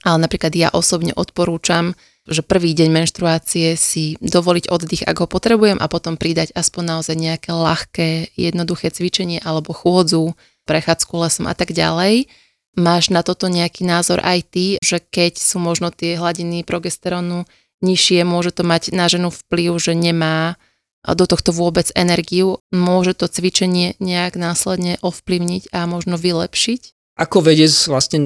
Ale 0.06 0.18
napríklad 0.22 0.54
ja 0.54 0.70
osobne 0.70 1.14
odporúčam, 1.18 1.98
že 2.28 2.44
prvý 2.44 2.76
deň 2.76 2.92
menštruácie 2.92 3.80
si 3.80 4.20
dovoliť 4.20 4.68
oddych, 4.68 5.08
ak 5.08 5.24
ho 5.24 5.28
potrebujem 5.32 5.80
a 5.80 5.88
potom 5.88 6.20
pridať 6.20 6.52
aspoň 6.54 7.00
naozaj 7.00 7.16
nejaké 7.16 7.50
ľahké, 7.56 8.10
jednoduché 8.36 8.92
cvičenie 8.92 9.40
alebo 9.40 9.72
chôdzu, 9.72 10.36
prechádzku 10.68 11.14
lesom 11.16 11.46
a 11.48 11.56
tak 11.56 11.72
ďalej. 11.72 12.28
Máš 12.78 13.10
na 13.10 13.24
toto 13.24 13.48
nejaký 13.48 13.88
názor 13.88 14.22
aj 14.22 14.40
ty, 14.54 14.66
že 14.84 15.02
keď 15.02 15.40
sú 15.40 15.58
možno 15.58 15.90
tie 15.90 16.20
hladiny 16.20 16.62
progesterónu 16.68 17.48
nižšie, 17.82 18.28
môže 18.28 18.54
to 18.54 18.68
mať 18.68 18.94
na 18.94 19.08
ženu 19.08 19.32
vplyv, 19.32 19.80
že 19.80 19.94
nemá 19.98 20.60
do 21.14 21.30
tohto 21.30 21.56
vôbec 21.56 21.88
energiu, 21.96 22.60
môže 22.74 23.14
to 23.16 23.30
cvičenie 23.30 23.96
nejak 24.02 24.36
následne 24.36 25.00
ovplyvniť 25.00 25.72
a 25.72 25.88
možno 25.88 26.20
vylepšiť? 26.20 26.98
Ako 27.18 27.42
vedec 27.42 27.72
vlastne 27.90 28.20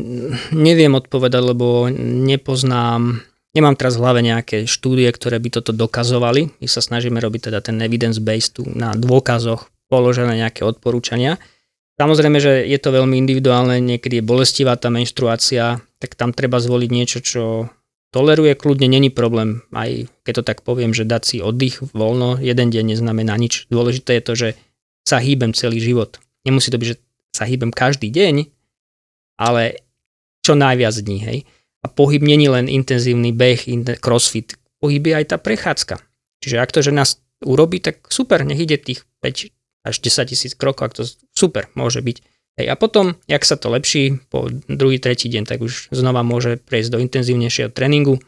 neviem 0.52 0.92
odpovedať, 0.98 1.42
lebo 1.56 1.88
nepoznám, 2.28 3.24
nemám 3.56 3.76
teraz 3.80 3.96
v 3.96 4.04
hlave 4.04 4.20
nejaké 4.20 4.68
štúdie, 4.68 5.08
ktoré 5.12 5.40
by 5.40 5.62
toto 5.62 5.72
dokazovali. 5.72 6.52
My 6.60 6.68
sa 6.68 6.84
snažíme 6.84 7.20
robiť 7.20 7.52
teda 7.52 7.60
ten 7.64 7.80
evidence-based 7.80 8.64
na 8.76 8.92
dôkazoch 8.92 9.72
položené 9.88 10.40
nejaké 10.40 10.64
odporúčania. 10.64 11.40
Samozrejme, 12.00 12.40
že 12.40 12.66
je 12.66 12.80
to 12.80 12.96
veľmi 12.96 13.16
individuálne, 13.20 13.78
niekedy 13.78 14.20
je 14.20 14.26
bolestivá 14.26 14.74
tá 14.80 14.90
menštruácia, 14.90 15.84
tak 16.02 16.18
tam 16.18 16.34
treba 16.34 16.58
zvoliť 16.58 16.90
niečo, 16.90 17.20
čo 17.22 17.44
toleruje, 18.12 18.53
kľudne 18.59 18.88
není 18.91 19.09
problém, 19.09 19.64
aj 19.72 20.12
keď 20.28 20.34
to 20.39 20.43
tak 20.43 20.59
poviem, 20.68 20.91
že 20.91 21.07
dať 21.07 21.24
si 21.24 21.38
oddych 21.39 21.82
voľno, 21.95 22.38
jeden 22.39 22.70
deň 22.70 22.95
neznamená 22.95 23.36
nič. 23.39 23.72
Dôležité 23.72 24.20
je 24.20 24.24
to, 24.24 24.34
že 24.36 24.49
sa 25.07 25.18
hýbem 25.18 25.55
celý 25.55 25.82
život. 25.82 26.20
Nemusí 26.43 26.70
to 26.70 26.78
byť, 26.78 26.88
že 26.88 26.97
sa 27.32 27.47
hýbem 27.47 27.72
každý 27.72 28.12
deň, 28.12 28.51
ale 29.39 29.82
čo 30.43 30.53
najviac 30.53 30.93
dní, 30.93 31.20
hej. 31.24 31.39
A 31.82 31.89
pohyb 31.89 32.22
není 32.22 32.45
len 32.45 32.70
intenzívny 32.70 33.34
beh, 33.34 33.66
crossfit, 33.97 34.59
pohyb 34.78 35.01
je 35.01 35.14
aj 35.18 35.26
tá 35.34 35.38
prechádzka. 35.41 35.97
Čiže 36.41 36.59
ak 36.62 36.70
to 36.70 36.86
žena 36.86 37.05
urobí, 37.41 37.82
tak 37.82 38.05
super, 38.14 38.45
nech 38.45 38.62
ide 38.62 38.78
tých 38.78 39.05
5 39.26 39.49
až 39.82 39.95
10 39.97 40.30
tisíc 40.30 40.53
krokov, 40.53 40.93
ak 40.93 40.93
to 40.93 41.03
super 41.34 41.70
môže 41.74 42.05
byť. 42.05 42.22
Hej, 42.60 42.68
a 42.68 42.76
potom, 42.76 43.16
jak 43.32 43.47
sa 43.47 43.56
to 43.56 43.72
lepší, 43.72 44.20
po 44.28 44.52
druhý, 44.68 44.99
tretí 44.99 45.32
deň, 45.32 45.43
tak 45.47 45.64
už 45.64 45.88
znova 45.95 46.20
môže 46.22 46.60
prejsť 46.60 46.89
do 46.91 46.99
intenzívnejšieho 46.99 47.72
tréningu. 47.72 48.20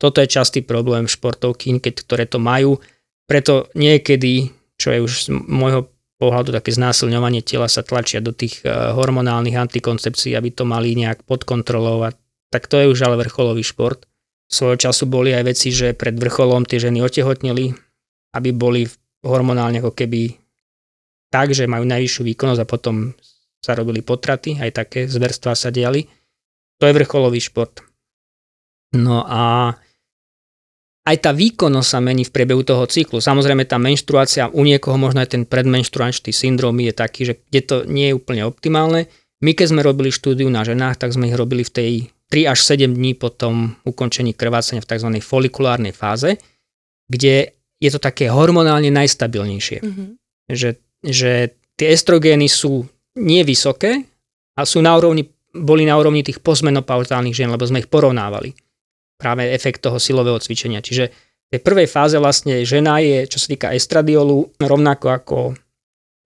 Toto 0.00 0.20
je 0.20 0.28
častý 0.28 0.60
problém 0.64 1.08
športovky, 1.08 1.76
keď, 1.80 1.94
ktoré 2.04 2.24
to 2.24 2.40
majú. 2.40 2.80
Preto 3.28 3.68
niekedy, 3.76 4.52
čo 4.80 4.92
je 4.92 4.98
už 5.04 5.12
z 5.12 5.28
môjho 5.32 5.88
pohľadu 6.16 6.52
také 6.52 6.72
znásilňovanie 6.72 7.44
tela, 7.44 7.68
sa 7.68 7.84
tlačia 7.84 8.24
do 8.24 8.32
tých 8.32 8.64
eh, 8.64 8.72
hormonálnych 8.72 9.56
antikoncepcií, 9.56 10.32
aby 10.32 10.52
to 10.52 10.64
mali 10.64 10.96
nejak 10.96 11.24
pod 11.24 11.44
kontrolou. 11.44 12.08
A 12.08 12.16
tak 12.48 12.68
to 12.72 12.80
je 12.80 12.88
už 12.88 13.00
ale 13.04 13.20
vrcholový 13.20 13.60
šport. 13.60 14.08
Svojho 14.46 14.78
času 14.78 15.10
boli 15.10 15.34
aj 15.34 15.44
veci, 15.44 15.74
že 15.74 15.92
pred 15.92 16.14
vrcholom 16.14 16.62
tie 16.64 16.78
ženy 16.78 17.02
otehotneli, 17.02 17.74
aby 18.38 18.50
boli 18.54 18.86
hormonálne 19.26 19.82
ako 19.82 19.90
keby 19.90 20.38
tak, 21.32 21.52
že 21.52 21.70
majú 21.70 21.84
najvyššiu 21.84 22.22
výkonnosť 22.34 22.60
a 22.62 22.70
potom 22.70 23.12
sa 23.60 23.74
robili 23.74 24.00
potraty, 24.00 24.62
aj 24.62 24.70
také 24.72 25.00
zverstvá 25.10 25.58
sa 25.58 25.74
diali. 25.74 26.06
To 26.78 26.86
je 26.86 26.96
vrcholový 26.96 27.40
šport. 27.42 27.82
No 28.94 29.26
a 29.26 29.74
aj 31.06 31.16
tá 31.22 31.30
výkonnosť 31.30 31.88
sa 31.88 32.02
mení 32.02 32.26
v 32.26 32.34
priebehu 32.34 32.66
toho 32.66 32.82
cyklu. 32.90 33.22
Samozrejme 33.22 33.62
tá 33.66 33.78
menštruácia, 33.78 34.50
u 34.50 34.62
niekoho 34.66 34.98
možno 34.98 35.22
aj 35.22 35.38
ten 35.38 35.42
predmenštruačný 35.46 36.34
syndrom 36.34 36.74
je 36.82 36.90
taký, 36.90 37.20
že 37.30 37.34
kde 37.46 37.60
to 37.62 37.76
nie 37.86 38.10
je 38.10 38.16
úplne 38.18 38.42
optimálne. 38.42 39.06
My 39.42 39.54
keď 39.54 39.66
sme 39.70 39.86
robili 39.86 40.10
štúdiu 40.10 40.50
na 40.50 40.66
ženách, 40.66 40.98
tak 40.98 41.14
sme 41.14 41.30
ich 41.30 41.38
robili 41.38 41.62
v 41.62 41.72
tej 41.72 41.92
3 42.34 42.50
až 42.50 42.58
7 42.66 42.90
dní 42.90 43.14
po 43.14 43.30
tom 43.30 43.78
ukončení 43.86 44.34
krvácania 44.34 44.82
v 44.82 44.90
tzv. 44.90 45.08
folikulárnej 45.22 45.94
fáze, 45.94 46.42
kde 47.06 47.54
je 47.78 47.90
to 47.92 48.02
také 48.02 48.26
hormonálne 48.26 48.90
najstabilnejšie. 48.90 49.78
Mm-hmm. 49.84 50.08
že, 50.50 50.80
že 51.04 51.56
tie 51.76 51.88
estrogény 51.92 52.48
sú 52.48 52.84
nie 53.20 53.42
vysoké 53.44 54.04
a 54.56 54.64
sú 54.64 54.80
na 54.80 54.96
úrovni, 54.96 55.28
boli 55.52 55.84
na 55.84 55.96
úrovni 55.96 56.24
tých 56.24 56.40
postmenopauzálnych 56.40 57.36
žien, 57.36 57.48
lebo 57.52 57.64
sme 57.64 57.84
ich 57.84 57.92
porovnávali. 57.92 58.52
Práve 59.16 59.48
efekt 59.48 59.80
toho 59.80 59.96
silového 59.96 60.36
cvičenia. 60.36 60.84
Čiže 60.84 61.08
v 61.08 61.48
tej 61.56 61.60
prvej 61.64 61.88
fáze 61.88 62.16
vlastne 62.20 62.66
žena 62.68 63.00
je, 63.00 63.24
čo 63.24 63.40
sa 63.40 63.48
týka 63.48 63.72
estradiolu, 63.72 64.52
rovnako 64.60 65.06
ako 65.08 65.36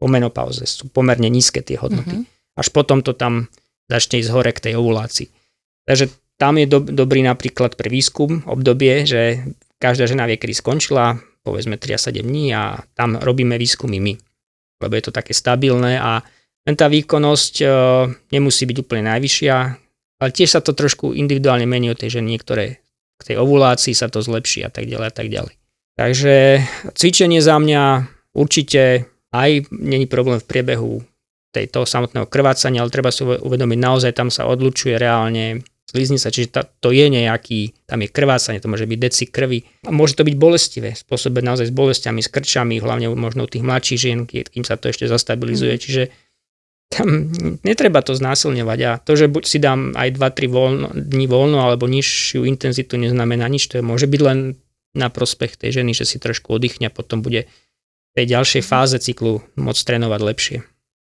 po 0.00 0.06
menopauze. 0.08 0.66
Sú 0.66 0.90
pomerne 0.90 1.30
nízke 1.30 1.62
tie 1.62 1.78
hodnoty. 1.78 2.24
Mm-hmm. 2.24 2.58
Až 2.58 2.68
potom 2.74 3.04
to 3.04 3.14
tam 3.14 3.46
začne 3.86 4.18
ísť 4.18 4.32
hore 4.32 4.50
k 4.50 4.70
tej 4.70 4.80
ovulácii. 4.80 5.28
Takže 5.86 6.10
tam 6.40 6.56
je 6.56 6.66
do, 6.66 6.80
dobrý 6.80 7.20
napríklad 7.20 7.76
pre 7.76 7.92
výskum 7.92 8.42
obdobie, 8.48 9.04
že 9.04 9.44
každá 9.76 10.08
žena 10.08 10.24
vie, 10.24 10.40
kedy 10.40 10.56
skončila, 10.56 11.20
povedzme 11.44 11.76
3 11.76 11.96
a 11.96 12.00
7 12.00 12.24
dní 12.24 12.56
a 12.56 12.80
tam 12.96 13.20
robíme 13.20 13.60
výskumy 13.60 14.00
my. 14.00 14.14
Lebo 14.80 14.92
je 14.96 15.04
to 15.08 15.12
také 15.12 15.36
stabilné 15.36 16.00
a 16.00 16.24
len 16.64 16.76
tá 16.76 16.88
výkonnosť 16.88 17.54
e, 17.60 17.66
nemusí 18.32 18.64
byť 18.64 18.76
úplne 18.80 19.12
najvyššia, 19.12 19.56
ale 20.20 20.30
tiež 20.32 20.56
sa 20.56 20.60
to 20.60 20.76
trošku 20.76 21.16
individuálne 21.16 21.64
mení 21.64 21.92
od 21.92 22.00
tej 22.00 22.20
ženy, 22.20 22.36
niektoré 22.36 22.80
k 23.20 23.22
tej 23.32 23.36
ovulácii 23.36 23.92
sa 23.92 24.08
to 24.08 24.24
zlepší 24.24 24.64
a 24.64 24.70
tak 24.72 24.88
ďalej 24.88 25.08
a 25.08 25.14
tak 25.14 25.28
ďalej. 25.28 25.54
Takže 26.00 26.34
cvičenie 26.96 27.44
za 27.44 27.60
mňa 27.60 28.08
určite 28.32 29.04
aj 29.36 29.68
není 29.68 30.08
problém 30.08 30.40
v 30.40 30.48
priebehu 30.48 31.04
tej, 31.52 31.68
toho 31.68 31.84
samotného 31.84 32.24
krvácania, 32.24 32.80
ale 32.80 32.94
treba 32.94 33.12
si 33.12 33.26
uvedomiť, 33.26 33.78
naozaj 33.78 34.12
tam 34.16 34.32
sa 34.32 34.48
odlučuje 34.48 34.96
reálne 34.96 35.60
sliznica, 35.90 36.30
čiže 36.30 36.48
ta, 36.54 36.62
to 36.62 36.94
je 36.94 37.10
nejaký, 37.10 37.74
tam 37.90 38.06
je 38.06 38.08
krvácanie, 38.08 38.62
to 38.62 38.70
môže 38.70 38.86
byť 38.86 38.98
deci 39.02 39.24
krvi. 39.26 39.66
A 39.84 39.90
môže 39.90 40.14
to 40.14 40.22
byť 40.22 40.36
bolestivé, 40.38 40.94
spôsobené 40.94 41.50
naozaj 41.50 41.68
s 41.68 41.74
bolestiami, 41.74 42.22
s 42.22 42.30
krčami, 42.30 42.78
hlavne 42.78 43.10
možno 43.18 43.44
u 43.44 43.50
tých 43.50 43.66
mladších 43.66 43.98
žien, 43.98 44.18
kým 44.30 44.62
sa 44.62 44.78
to 44.78 44.94
ešte 44.94 45.10
zastabilizuje, 45.10 45.74
mm. 45.74 45.80
čiže 45.82 46.02
tam 46.90 47.30
netreba 47.62 48.02
to 48.02 48.18
znásilňovať. 48.18 48.78
A 48.86 48.90
to, 48.98 49.14
že 49.14 49.30
buď 49.30 49.44
si 49.46 49.58
dám 49.62 49.94
aj 49.94 50.14
2-3 50.14 50.50
voľno, 50.50 50.88
dní 50.94 51.26
voľno 51.30 51.62
alebo 51.62 51.86
nižšiu 51.86 52.42
intenzitu 52.46 52.98
neznamená 52.98 53.46
nič, 53.46 53.70
to 53.70 53.78
je, 53.78 53.86
môže 53.86 54.10
byť 54.10 54.20
len 54.22 54.58
na 54.90 55.06
prospech 55.06 55.54
tej 55.54 55.82
ženy, 55.82 55.94
že 55.94 56.02
si 56.02 56.18
trošku 56.18 56.50
oddychne 56.50 56.90
a 56.90 56.94
potom 56.94 57.22
bude 57.22 57.46
v 57.46 58.12
tej 58.18 58.26
ďalšej 58.34 58.62
fáze 58.66 58.98
cyklu 58.98 59.38
môcť 59.54 59.82
trénovať 59.86 60.20
lepšie. 60.22 60.56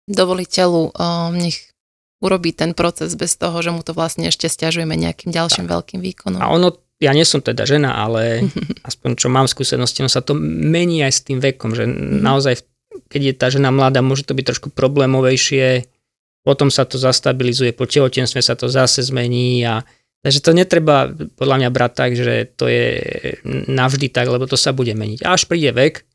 Dovoliť 0.08 0.48
telu, 0.48 0.96
nech 1.36 1.75
urobí 2.24 2.55
ten 2.55 2.72
proces 2.72 3.16
bez 3.16 3.36
toho, 3.36 3.55
že 3.59 3.72
mu 3.72 3.84
to 3.84 3.91
vlastne 3.91 4.28
ešte 4.32 4.47
stiažujeme 4.47 4.95
nejakým 4.95 5.32
ďalším 5.32 5.68
tak. 5.68 5.74
veľkým 5.74 5.99
výkonom. 5.99 6.39
A 6.39 6.51
ono, 6.51 6.72
ja 7.03 7.11
nie 7.11 7.28
som 7.28 7.43
teda 7.43 7.68
žena, 7.68 7.99
ale 7.99 8.47
aspoň 8.89 9.20
čo 9.20 9.28
mám 9.28 9.49
skúsenosti, 9.51 10.03
no 10.03 10.09
sa 10.11 10.24
to 10.24 10.36
mení 10.39 11.03
aj 11.03 11.13
s 11.13 11.22
tým 11.28 11.43
vekom, 11.43 11.76
že 11.76 11.88
mm. 11.88 12.24
naozaj 12.24 12.63
keď 13.11 13.22
je 13.22 13.34
tá 13.36 13.47
žena 13.51 13.70
mladá, 13.76 13.99
môže 13.99 14.24
to 14.24 14.32
byť 14.32 14.45
trošku 14.55 14.68
problémovejšie, 14.72 15.84
potom 16.45 16.70
sa 16.70 16.86
to 16.86 16.95
zastabilizuje, 17.01 17.74
po 17.76 17.89
tehotenstve 17.89 18.39
sa 18.39 18.55
to 18.55 18.70
zase 18.70 19.03
zmení 19.09 19.66
a 19.66 19.82
takže 20.22 20.39
to 20.45 20.51
netreba 20.53 21.09
podľa 21.36 21.55
mňa 21.66 21.70
brať 21.74 21.91
tak, 21.91 22.11
že 22.16 22.47
to 22.55 22.70
je 22.70 22.88
navždy 23.68 24.07
tak, 24.13 24.30
lebo 24.30 24.45
to 24.45 24.55
sa 24.55 24.72
bude 24.72 24.93
meniť. 24.93 25.26
Až 25.26 25.49
príde 25.49 25.74
vek, 25.74 26.05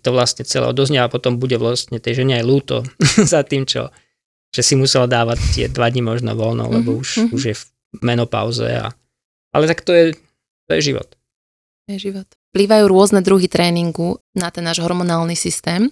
to 0.00 0.08
vlastne 0.12 0.44
celé 0.44 0.68
odoznie 0.68 1.00
a 1.00 1.12
potom 1.12 1.40
bude 1.40 1.56
vlastne 1.60 2.00
tej 2.00 2.24
žene 2.24 2.40
aj 2.40 2.44
lúto 2.44 2.76
za 3.32 3.44
tým, 3.44 3.68
čo, 3.68 3.92
že 4.54 4.62
si 4.64 4.74
musela 4.74 5.04
dávať 5.04 5.38
tie 5.54 5.66
dva 5.68 5.92
dní 5.92 6.00
možno 6.00 6.32
voľno, 6.32 6.68
lebo 6.68 6.96
mm-hmm. 6.96 7.02
už, 7.02 7.08
mhm. 7.24 7.28
už 7.34 7.42
je 7.42 7.54
v 7.54 7.64
menopauze. 8.00 8.68
A, 8.68 8.92
ale 9.52 9.64
tak 9.68 9.84
to 9.84 9.92
je, 9.92 10.16
to 10.68 10.70
je 10.76 10.80
život. 10.92 11.08
Je 11.88 11.96
život. 12.12 12.28
Vplývajú 12.52 12.84
rôzne 12.88 13.20
druhy 13.24 13.48
tréningu 13.48 14.20
na 14.36 14.52
ten 14.52 14.64
náš 14.64 14.80
hormonálny 14.80 15.36
systém 15.36 15.88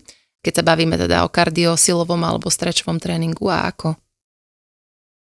keď 0.47 0.63
sa 0.63 0.69
bavíme 0.71 0.95
teda 0.95 1.27
o 1.27 1.29
kardio, 1.29 1.75
silovom 1.75 2.23
alebo 2.23 2.47
strečovom 2.47 3.03
tréningu 3.03 3.51
a 3.51 3.67
ako? 3.67 3.99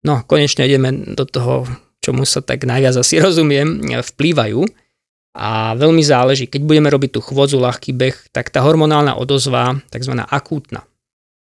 No, 0.03 0.27
konečne 0.27 0.67
ideme 0.67 0.91
do 1.15 1.23
toho, 1.23 1.63
čomu 2.03 2.27
sa 2.27 2.43
tak 2.43 2.67
najviac 2.67 2.99
asi 2.99 3.23
rozumiem, 3.23 3.87
vplývajú 3.87 4.67
a 5.39 5.79
veľmi 5.79 6.03
záleží. 6.03 6.51
Keď 6.51 6.67
budeme 6.67 6.91
robiť 6.91 7.15
tú 7.15 7.21
chvodzu, 7.23 7.63
ľahký 7.63 7.95
beh, 7.95 8.35
tak 8.35 8.51
tá 8.51 8.67
hormonálna 8.67 9.15
odozva, 9.15 9.79
tzv. 9.95 10.19
akútna, 10.27 10.83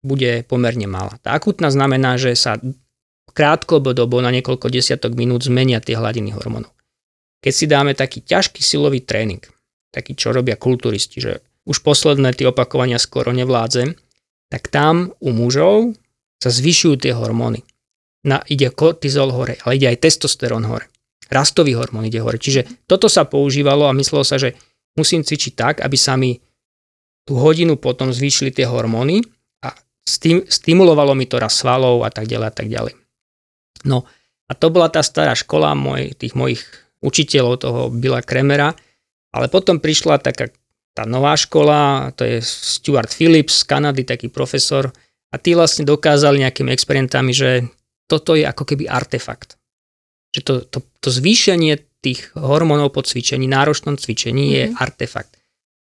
bude 0.08 0.47
pomerne 0.47 0.88
malá. 0.88 1.20
Tá 1.20 1.36
akútna 1.36 1.68
znamená, 1.68 2.16
že 2.16 2.32
sa 2.39 2.55
krátkodobo 3.36 4.24
na 4.24 4.32
niekoľko 4.32 4.72
desiatok 4.72 5.14
minút 5.14 5.45
zmenia 5.45 5.84
tie 5.84 5.99
hladiny 5.99 6.32
hormónov. 6.34 6.72
Keď 7.43 7.53
si 7.53 7.66
dáme 7.70 7.93
taký 7.93 8.26
ťažký 8.26 8.66
silový 8.66 9.05
tréning, 9.05 9.43
taký, 9.93 10.18
čo 10.18 10.34
robia 10.34 10.58
kulturisti, 10.58 11.22
že 11.22 11.45
už 11.70 11.86
posledné 11.86 12.34
tie 12.34 12.49
opakovania 12.49 12.97
skoro 12.97 13.30
nevládzem, 13.36 13.93
tak 14.47 14.72
tam 14.72 15.14
u 15.20 15.30
mužov 15.36 15.93
sa 16.41 16.49
zvyšujú 16.49 16.97
tie 16.97 17.14
hormóny. 17.14 17.62
Na, 18.26 18.41
ide 18.49 18.74
kortizol 18.74 19.30
hore, 19.30 19.60
ale 19.62 19.78
ide 19.78 19.93
aj 19.93 20.01
testosterón 20.01 20.66
hore. 20.66 20.89
Rastový 21.28 21.76
hormón 21.76 22.08
ide 22.08 22.24
hore. 22.24 22.39
Čiže 22.39 22.88
toto 22.88 23.12
sa 23.12 23.28
používalo 23.28 23.86
a 23.86 23.93
myslelo 23.93 24.24
sa, 24.24 24.39
že 24.39 24.55
musím 24.95 25.22
cvičiť 25.22 25.53
tak, 25.53 25.76
aby 25.84 25.97
sa 25.99 26.16
mi 26.16 26.39
tú 27.28 27.36
hodinu 27.36 27.76
potom 27.76 28.10
zvýšili 28.10 28.55
tie 28.55 28.64
hormóny 28.66 29.22
stimulovalo 30.47 31.12
mi 31.12 31.28
to 31.28 31.36
raz 31.38 31.60
svalov 31.60 32.08
a 32.08 32.10
tak 32.10 32.32
ďalej 32.32 32.47
a 32.47 32.53
tak 32.55 32.68
ďalej. 32.72 32.93
No 33.84 34.08
a 34.47 34.51
to 34.55 34.72
bola 34.72 34.88
tá 34.88 35.03
stará 35.03 35.36
škola 35.36 35.76
moj, 35.76 36.16
tých 36.16 36.34
mojich 36.34 36.64
učiteľov, 37.03 37.53
toho 37.60 37.82
Billa 37.91 38.24
Kremera, 38.24 38.72
ale 39.36 39.51
potom 39.51 39.84
prišla 39.84 40.24
taká 40.24 40.47
tá 40.97 41.05
nová 41.05 41.38
škola, 41.38 42.10
to 42.18 42.26
je 42.26 42.41
Stuart 42.41 43.14
Phillips 43.14 43.62
z 43.62 43.70
Kanady, 43.70 44.01
taký 44.01 44.34
profesor, 44.34 44.89
a 45.30 45.36
tí 45.38 45.53
vlastne 45.53 45.86
dokázali 45.86 46.41
nejakými 46.41 46.74
experimentami, 46.74 47.38
že 47.38 47.70
toto 48.10 48.34
je 48.34 48.41
ako 48.41 48.66
keby 48.66 48.89
artefakt. 48.89 49.62
Že 50.34 50.41
to, 50.41 50.53
to, 50.66 50.80
to 50.97 51.10
zvýšenie 51.14 51.78
tých 52.01 52.34
hormónov 52.34 52.97
po 52.97 53.05
cvičení, 53.05 53.45
náročnom 53.45 53.99
cvičení 53.99 54.49
mm-hmm. 54.49 54.58
je 54.58 54.64
mhm. 54.66 54.76
artefakt. 54.82 55.38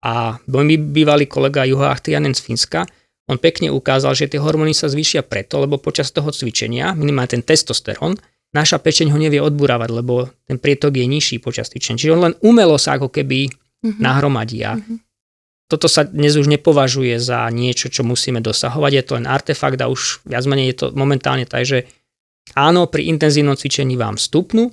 A 0.05 0.41
môj 0.49 0.81
bývalý 0.81 1.29
kolega 1.29 1.69
Juho 1.69 1.85
Ahtianen 1.85 2.33
z 2.33 2.41
Fínska, 2.41 2.89
on 3.25 3.41
pekne 3.41 3.73
ukázal, 3.73 4.13
že 4.13 4.29
tie 4.29 4.39
hormóny 4.41 4.77
sa 4.77 4.85
zvýšia 4.85 5.25
preto, 5.25 5.57
lebo 5.57 5.81
počas 5.81 6.13
toho 6.13 6.29
cvičenia, 6.29 6.93
minimálne 6.93 7.41
ten 7.41 7.43
testosterón, 7.43 8.21
naša 8.53 8.77
pečeň 8.77 9.09
ho 9.09 9.17
nevie 9.17 9.41
odburávať, 9.41 9.89
lebo 9.89 10.29
ten 10.45 10.61
prietok 10.61 10.93
je 10.93 11.05
nižší 11.09 11.41
počas 11.41 11.73
cvičenia. 11.73 11.99
Čiže 11.99 12.13
on 12.13 12.21
len 12.21 12.35
umelo 12.45 12.77
sa 12.77 12.95
ako 12.95 13.09
keby 13.09 13.49
mm-hmm. 13.49 13.97
nahromadí. 13.99 14.61
A 14.61 14.77
mm-hmm. 14.77 14.97
toto 15.65 15.89
sa 15.89 16.05
dnes 16.05 16.37
už 16.37 16.45
nepovažuje 16.45 17.17
za 17.17 17.49
niečo, 17.49 17.89
čo 17.89 18.05
musíme 18.05 18.45
dosahovať. 18.45 18.91
Je 18.93 19.03
to 19.03 19.13
len 19.17 19.27
artefakt 19.27 19.81
a 19.81 19.89
už 19.89 20.21
viac 20.29 20.45
menej 20.45 20.71
je 20.71 20.75
to 20.77 20.85
momentálne 20.93 21.49
tak, 21.49 21.65
že 21.65 21.89
áno, 22.53 22.85
pri 22.85 23.09
intenzívnom 23.09 23.57
cvičení 23.57 23.97
vám 23.97 24.21
stupnú, 24.21 24.69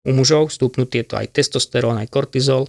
u 0.00 0.10
mužov 0.16 0.48
stupnú 0.50 0.88
tieto 0.88 1.20
aj 1.20 1.36
testosterón, 1.36 2.00
aj 2.00 2.08
kortizol, 2.08 2.66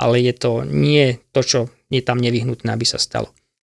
ale 0.00 0.24
je 0.24 0.32
to 0.32 0.64
nie 0.64 1.20
to, 1.30 1.40
čo 1.44 1.60
je 1.92 2.00
tam 2.00 2.18
nevyhnutné, 2.18 2.72
aby 2.72 2.88
sa 2.88 2.96
stalo. 2.96 3.30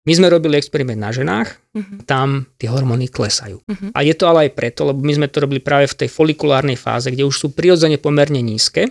My 0.06 0.12
sme 0.14 0.30
robili 0.30 0.54
experiment 0.54 1.02
na 1.02 1.10
ženách, 1.10 1.48
uh-huh. 1.74 2.06
tam 2.06 2.46
tie 2.62 2.70
hormóny 2.70 3.10
klesajú. 3.10 3.58
Uh-huh. 3.58 3.90
A 3.90 4.06
je 4.06 4.14
to 4.14 4.30
ale 4.30 4.46
aj 4.46 4.54
preto, 4.54 4.86
lebo 4.86 5.02
my 5.02 5.12
sme 5.18 5.26
to 5.26 5.42
robili 5.42 5.58
práve 5.58 5.90
v 5.90 6.06
tej 6.06 6.08
folikulárnej 6.14 6.78
fáze, 6.78 7.10
kde 7.10 7.26
už 7.26 7.34
sú 7.34 7.46
prirodzene 7.50 7.98
pomerne 7.98 8.38
nízke 8.38 8.86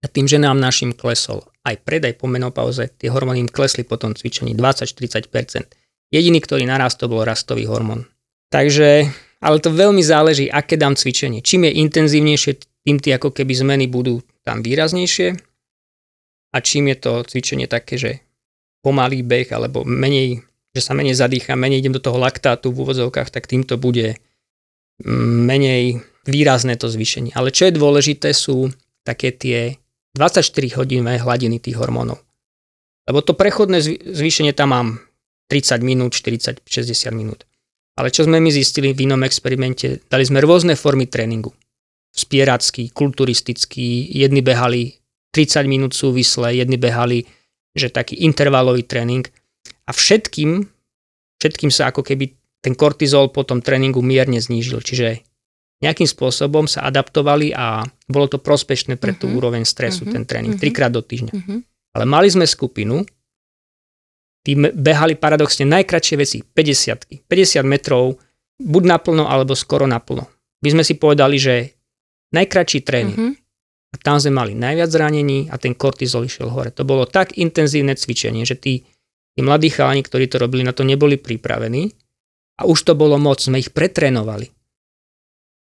a 0.00 0.06
tým, 0.06 0.28
že 0.28 0.36
nám 0.36 0.60
našim 0.60 0.92
klesol 0.92 1.40
aj 1.64 1.80
predaj 1.80 2.20
po 2.20 2.28
menopauze, 2.28 2.92
tie 3.00 3.08
hormóny 3.08 3.48
im 3.48 3.50
klesli 3.50 3.88
po 3.88 3.96
tom 3.96 4.12
cvičení 4.12 4.52
20-40%. 4.52 6.12
Jediný, 6.12 6.38
ktorý 6.44 6.68
narastol, 6.68 7.10
bol 7.10 7.24
rastový 7.24 7.64
hormón. 7.64 8.04
Takže, 8.52 9.08
ale 9.40 9.56
to 9.58 9.72
veľmi 9.72 10.04
záleží, 10.04 10.46
aké 10.46 10.76
dám 10.76 10.94
cvičenie. 10.94 11.40
Čím 11.40 11.66
je 11.66 11.80
intenzívnejšie, 11.80 12.52
tým 12.84 13.00
tie 13.00 13.16
ako 13.16 13.32
keby 13.32 13.56
zmeny 13.56 13.88
budú 13.88 14.20
tam 14.44 14.60
výraznejšie 14.60 15.40
a 16.52 16.56
čím 16.60 16.92
je 16.92 16.96
to 17.00 17.12
cvičenie 17.24 17.64
také, 17.64 17.96
že 17.96 18.20
pomalý 18.84 19.24
beh 19.24 19.48
alebo 19.56 19.80
menej, 19.88 20.44
že 20.76 20.80
sa 20.84 20.92
menej 20.92 21.16
zadýcha, 21.16 21.56
menej 21.56 21.80
idem 21.80 21.96
do 21.96 22.04
toho 22.04 22.20
laktátu 22.20 22.68
v 22.68 22.84
úvodzovkách, 22.84 23.32
tak 23.32 23.48
týmto 23.48 23.80
bude 23.80 24.20
mm, 25.00 25.48
menej 25.48 26.04
výrazné 26.28 26.76
to 26.76 26.92
zvýšenie. 26.92 27.32
Ale 27.32 27.48
čo 27.48 27.64
je 27.64 27.72
dôležité 27.72 28.36
sú 28.36 28.68
také 29.00 29.32
tie 29.32 29.80
24 30.12 30.44
hodinové 30.76 31.16
hladiny 31.16 31.58
tých 31.64 31.80
hormónov. 31.80 32.20
Lebo 33.08 33.20
to 33.20 33.36
prechodné 33.36 33.80
zvýšenie 34.04 34.52
tam 34.52 34.72
mám 34.72 34.88
30 35.48 35.80
minút, 35.84 36.16
40, 36.16 36.64
60 36.64 37.12
minút. 37.12 37.44
Ale 37.94 38.10
čo 38.10 38.26
sme 38.26 38.40
my 38.40 38.50
zistili 38.50 38.90
v 38.90 39.06
inom 39.06 39.22
experimente, 39.22 40.02
dali 40.08 40.24
sme 40.24 40.42
rôzne 40.42 40.74
formy 40.74 41.06
tréningu. 41.06 41.52
Spieracký, 42.14 42.90
kulturistický, 42.90 44.08
jedni 44.10 44.40
behali 44.40 44.98
30 45.34 45.66
minút 45.66 45.92
súvisle, 45.94 46.54
jedni 46.54 46.78
behali, 46.78 47.26
že 47.74 47.90
taký 47.90 48.22
intervalový 48.22 48.86
tréning. 48.86 49.26
A 49.84 49.90
všetkým, 49.92 50.64
všetkým 51.42 51.70
sa 51.74 51.90
ako 51.90 52.06
keby 52.06 52.32
ten 52.64 52.72
kortizol 52.72 53.28
po 53.28 53.44
tom 53.44 53.60
tréningu 53.60 54.00
mierne 54.00 54.40
znížil. 54.40 54.80
Čiže 54.80 55.20
nejakým 55.84 56.08
spôsobom 56.08 56.64
sa 56.64 56.88
adaptovali 56.88 57.52
a 57.52 57.84
bolo 58.08 58.26
to 58.30 58.40
prospešné 58.40 58.96
pre 58.96 59.12
tú 59.12 59.28
uh-huh. 59.28 59.36
úroveň 59.36 59.68
stresu, 59.68 60.08
uh-huh. 60.08 60.16
ten 60.16 60.24
tréning, 60.24 60.56
uh-huh. 60.56 60.64
trikrát 60.64 60.88
do 60.88 61.04
týždňa. 61.04 61.32
Uh-huh. 61.34 61.60
Ale 61.92 62.04
mali 62.08 62.32
sme 62.32 62.48
skupinu, 62.48 63.04
tí 64.40 64.56
behali 64.56 65.20
paradoxne 65.20 65.68
najkračšie 65.68 66.16
veci, 66.16 66.38
50 66.40 67.28
50 67.28 67.64
metrov, 67.68 68.16
buď 68.56 68.82
naplno, 68.96 69.28
alebo 69.28 69.52
skoro 69.52 69.84
naplno. 69.84 70.24
My 70.64 70.68
sme 70.72 70.82
si 70.86 70.96
povedali, 70.96 71.36
že 71.36 71.76
najkračší 72.32 72.80
tréning. 72.80 73.16
Mm-hmm. 73.16 73.43
A 73.94 73.96
tam 74.02 74.18
sme 74.18 74.34
mali 74.34 74.58
najviac 74.58 74.90
zranení 74.90 75.46
a 75.46 75.54
ten 75.54 75.78
kortizol 75.78 76.26
išiel 76.26 76.50
hore. 76.50 76.74
To 76.74 76.82
bolo 76.82 77.06
tak 77.06 77.38
intenzívne 77.38 77.94
cvičenie, 77.94 78.42
že 78.42 78.58
tí, 78.58 78.82
tí 79.38 79.40
mladí 79.40 79.70
chalani, 79.70 80.02
ktorí 80.02 80.26
to 80.26 80.42
robili, 80.42 80.66
na 80.66 80.74
to 80.74 80.82
neboli 80.82 81.14
pripravení 81.14 81.94
a 82.58 82.66
už 82.66 82.90
to 82.90 82.98
bolo 82.98 83.14
moc, 83.22 83.38
sme 83.38 83.62
ich 83.62 83.70
pretrénovali. 83.70 84.50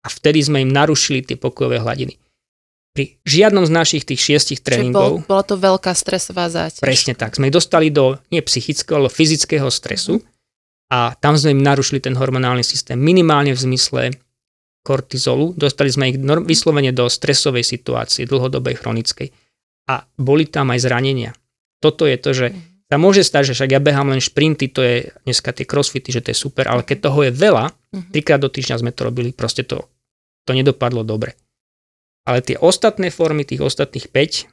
A 0.02 0.10
vtedy 0.10 0.42
sme 0.42 0.62
im 0.66 0.70
narušili 0.74 1.22
tie 1.22 1.38
pokojové 1.38 1.78
hladiny. 1.78 2.18
Pri 2.98 3.14
žiadnom 3.22 3.62
z 3.62 3.72
našich 3.74 4.02
tých 4.02 4.18
šiestich 4.18 4.62
tréningov... 4.62 5.22
Bol, 5.22 5.28
bola 5.28 5.44
to 5.46 5.54
veľká 5.54 5.92
stresová 5.94 6.50
záťaž. 6.50 6.82
Presne 6.82 7.14
tak. 7.14 7.38
Sme 7.38 7.50
ich 7.50 7.54
dostali 7.54 7.94
do 7.94 8.18
nie 8.34 8.42
psychického, 8.42 9.06
ale 9.06 9.10
fyzického 9.12 9.70
stresu 9.70 10.18
a 10.90 11.14
tam 11.18 11.38
sme 11.38 11.54
im 11.54 11.62
narušili 11.62 12.02
ten 12.02 12.14
hormonálny 12.14 12.62
systém. 12.66 12.98
Minimálne 12.98 13.54
v 13.54 13.60
zmysle 13.70 14.02
kortizolu, 14.86 15.50
dostali 15.58 15.90
sme 15.90 16.14
ich 16.14 16.18
vyslovene 16.22 16.94
do 16.94 17.10
stresovej 17.10 17.66
situácie, 17.66 18.22
dlhodobej, 18.30 18.78
chronickej. 18.78 19.34
A 19.90 20.06
boli 20.14 20.46
tam 20.46 20.70
aj 20.70 20.86
zranenia. 20.86 21.34
Toto 21.82 22.06
je 22.06 22.16
to, 22.18 22.30
že 22.30 22.46
sa 22.86 22.96
môže 23.02 23.26
stať, 23.26 23.50
že 23.50 23.54
však 23.58 23.70
ja 23.74 23.80
behám 23.82 24.14
len 24.14 24.22
šprinty, 24.22 24.70
to 24.70 24.80
je 24.86 25.10
dneska 25.26 25.50
tie 25.50 25.66
crossfity, 25.66 26.14
že 26.14 26.22
to 26.22 26.30
je 26.30 26.38
super, 26.38 26.70
ale 26.70 26.86
keď 26.86 27.10
toho 27.10 27.26
je 27.26 27.32
veľa, 27.34 27.74
mhm. 27.90 28.14
trikrát 28.14 28.38
do 28.38 28.46
týždňa 28.46 28.86
sme 28.86 28.94
to 28.94 29.02
robili, 29.02 29.34
proste 29.34 29.66
to, 29.66 29.90
to 30.46 30.54
nedopadlo 30.54 31.02
dobre. 31.02 31.34
Ale 32.26 32.42
tie 32.42 32.58
ostatné 32.58 33.10
formy, 33.10 33.42
tých 33.42 33.62
ostatných 33.62 34.06
5, 34.10 34.50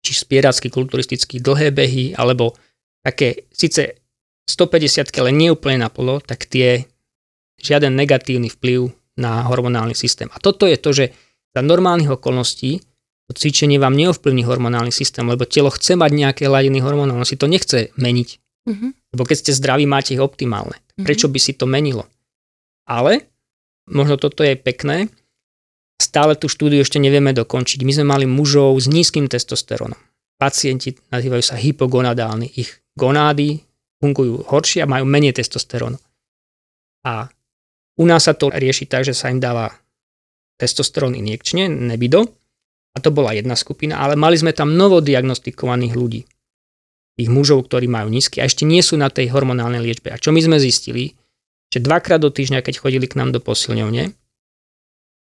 či 0.00 0.12
spieracky, 0.16 0.72
kulturistický, 0.72 1.40
dlhé 1.40 1.72
behy, 1.72 2.16
alebo 2.16 2.56
také, 3.04 3.48
síce 3.52 4.00
150 4.48 5.12
ale 5.20 5.30
nie 5.30 5.52
úplne 5.52 5.84
naplno, 5.84 6.24
tak 6.24 6.48
tie 6.48 6.88
žiaden 7.60 7.92
negatívny 7.92 8.48
vplyv 8.48 8.90
na 9.20 9.44
hormonálny 9.44 9.92
systém. 9.92 10.32
A 10.32 10.40
toto 10.40 10.64
je 10.64 10.80
to, 10.80 10.90
že 10.96 11.04
za 11.52 11.60
normálnych 11.60 12.16
okolností 12.16 12.80
to 13.30 13.32
cvičenie 13.36 13.78
vám 13.78 13.94
neovplyvní 13.94 14.42
hormonálny 14.42 14.90
systém, 14.90 15.22
lebo 15.22 15.46
telo 15.46 15.70
chce 15.70 15.94
mať 15.94 16.10
nejaké 16.10 16.42
hladiny 16.50 16.82
ono 16.82 17.22
si 17.22 17.38
to 17.38 17.46
nechce 17.46 17.94
meniť. 17.94 18.28
Mm-hmm. 18.66 18.90
Lebo 19.14 19.22
keď 19.22 19.36
ste 19.38 19.52
zdraví, 19.54 19.86
máte 19.86 20.18
ich 20.18 20.22
optimálne. 20.22 20.74
Mm-hmm. 20.74 21.06
Prečo 21.06 21.30
by 21.30 21.38
si 21.38 21.54
to 21.54 21.70
menilo? 21.70 22.10
Ale, 22.90 23.30
možno 23.86 24.18
toto 24.18 24.42
je 24.42 24.58
pekné, 24.58 25.06
stále 26.00 26.34
tú 26.34 26.50
štúdiu 26.50 26.82
ešte 26.82 26.98
nevieme 26.98 27.30
dokončiť. 27.30 27.86
My 27.86 27.92
sme 27.94 28.06
mali 28.08 28.26
mužov 28.26 28.74
s 28.82 28.90
nízkym 28.90 29.30
testosterónom. 29.30 29.98
Pacienti 30.40 30.96
nazývajú 31.12 31.42
sa 31.44 31.54
hypogonadálni. 31.54 32.50
Ich 32.56 32.82
gonády 32.98 33.62
fungujú 34.00 34.42
horšie 34.48 34.82
a 34.82 34.90
majú 34.90 35.04
menej 35.04 35.36
testosterónu. 35.36 36.00
A 37.04 37.28
u 38.00 38.04
nás 38.08 38.24
sa 38.24 38.32
to 38.32 38.48
rieši 38.48 38.88
tak, 38.88 39.04
že 39.04 39.12
sa 39.12 39.28
im 39.28 39.36
dáva 39.38 39.68
testosterón 40.56 41.12
injekčne, 41.12 41.68
nebido, 41.68 42.40
a 42.90 42.98
to 42.98 43.14
bola 43.14 43.36
jedna 43.36 43.54
skupina, 43.54 44.02
ale 44.02 44.18
mali 44.18 44.34
sme 44.34 44.50
tam 44.50 44.74
novodiagnostikovaných 44.74 45.94
ľudí. 45.94 46.22
Tých 47.14 47.28
mužov, 47.30 47.68
ktorí 47.68 47.86
majú 47.86 48.10
nízky 48.10 48.42
a 48.42 48.48
ešte 48.48 48.66
nie 48.66 48.82
sú 48.82 48.98
na 48.98 49.12
tej 49.12 49.30
hormonálnej 49.30 49.78
liečbe. 49.78 50.10
A 50.10 50.18
čo 50.18 50.34
my 50.34 50.40
sme 50.42 50.56
zistili, 50.58 51.14
že 51.70 51.78
dvakrát 51.78 52.18
do 52.18 52.32
týždňa, 52.32 52.64
keď 52.64 52.82
chodili 52.82 53.06
k 53.06 53.20
nám 53.20 53.30
do 53.30 53.38
posilňovne, 53.38 54.10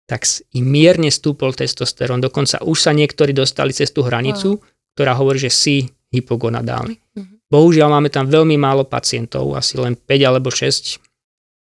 tak 0.07 0.25
im 0.55 0.65
mierne 0.65 1.11
stúpol 1.11 1.53
testosterón. 1.53 2.23
Dokonca 2.23 2.63
už 2.63 2.77
sa 2.79 2.91
niektorí 2.95 3.35
dostali 3.35 3.75
cez 3.75 3.91
tú 3.91 4.01
hranicu, 4.07 4.57
ktorá 4.95 5.13
hovorí, 5.19 5.37
že 5.37 5.51
si 5.51 5.75
hypogonadálny. 6.09 6.95
Mhm. 6.95 7.35
Bohužiaľ 7.49 7.89
máme 7.97 8.09
tam 8.13 8.29
veľmi 8.29 8.55
málo 8.55 8.85
pacientov, 8.85 9.57
asi 9.57 9.77
len 9.77 9.97
5 9.97 10.29
alebo 10.29 10.49
6 10.53 11.08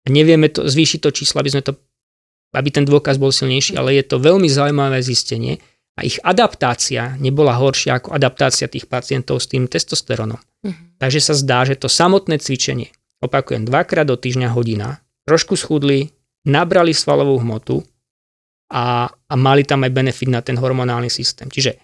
Nevieme 0.09 0.48
to, 0.48 0.64
zvýšiť 0.64 1.01
to 1.05 1.11
číslo, 1.12 1.44
aby, 1.44 1.51
sme 1.53 1.62
to, 1.64 1.72
aby 2.57 2.68
ten 2.72 2.88
dôkaz 2.88 3.20
bol 3.20 3.28
silnejší, 3.28 3.76
ale 3.76 4.01
je 4.01 4.05
to 4.07 4.16
veľmi 4.16 4.48
zaujímavé 4.48 5.05
zistenie 5.05 5.61
a 5.98 6.07
ich 6.07 6.16
adaptácia 6.24 7.20
nebola 7.20 7.59
horšia 7.61 8.01
ako 8.01 8.16
adaptácia 8.16 8.70
tých 8.70 8.88
pacientov 8.88 9.44
s 9.44 9.51
tým 9.53 9.68
testosterónom. 9.68 10.40
Uh-huh. 10.40 10.72
Takže 10.96 11.20
sa 11.20 11.34
zdá, 11.36 11.68
že 11.68 11.76
to 11.76 11.92
samotné 11.92 12.40
cvičenie, 12.40 12.88
opakujem, 13.20 13.68
dvakrát 13.68 14.09
do 14.09 14.16
týždňa 14.16 14.48
hodina, 14.57 15.05
trošku 15.28 15.61
schudli, 15.61 16.09
nabrali 16.48 16.96
svalovú 16.96 17.36
hmotu 17.44 17.84
a, 18.72 19.12
a 19.12 19.34
mali 19.36 19.68
tam 19.68 19.84
aj 19.84 19.92
benefit 19.92 20.32
na 20.32 20.40
ten 20.40 20.57
hormonálny 20.57 21.12
systém. 21.12 21.53
Čiže 21.53 21.76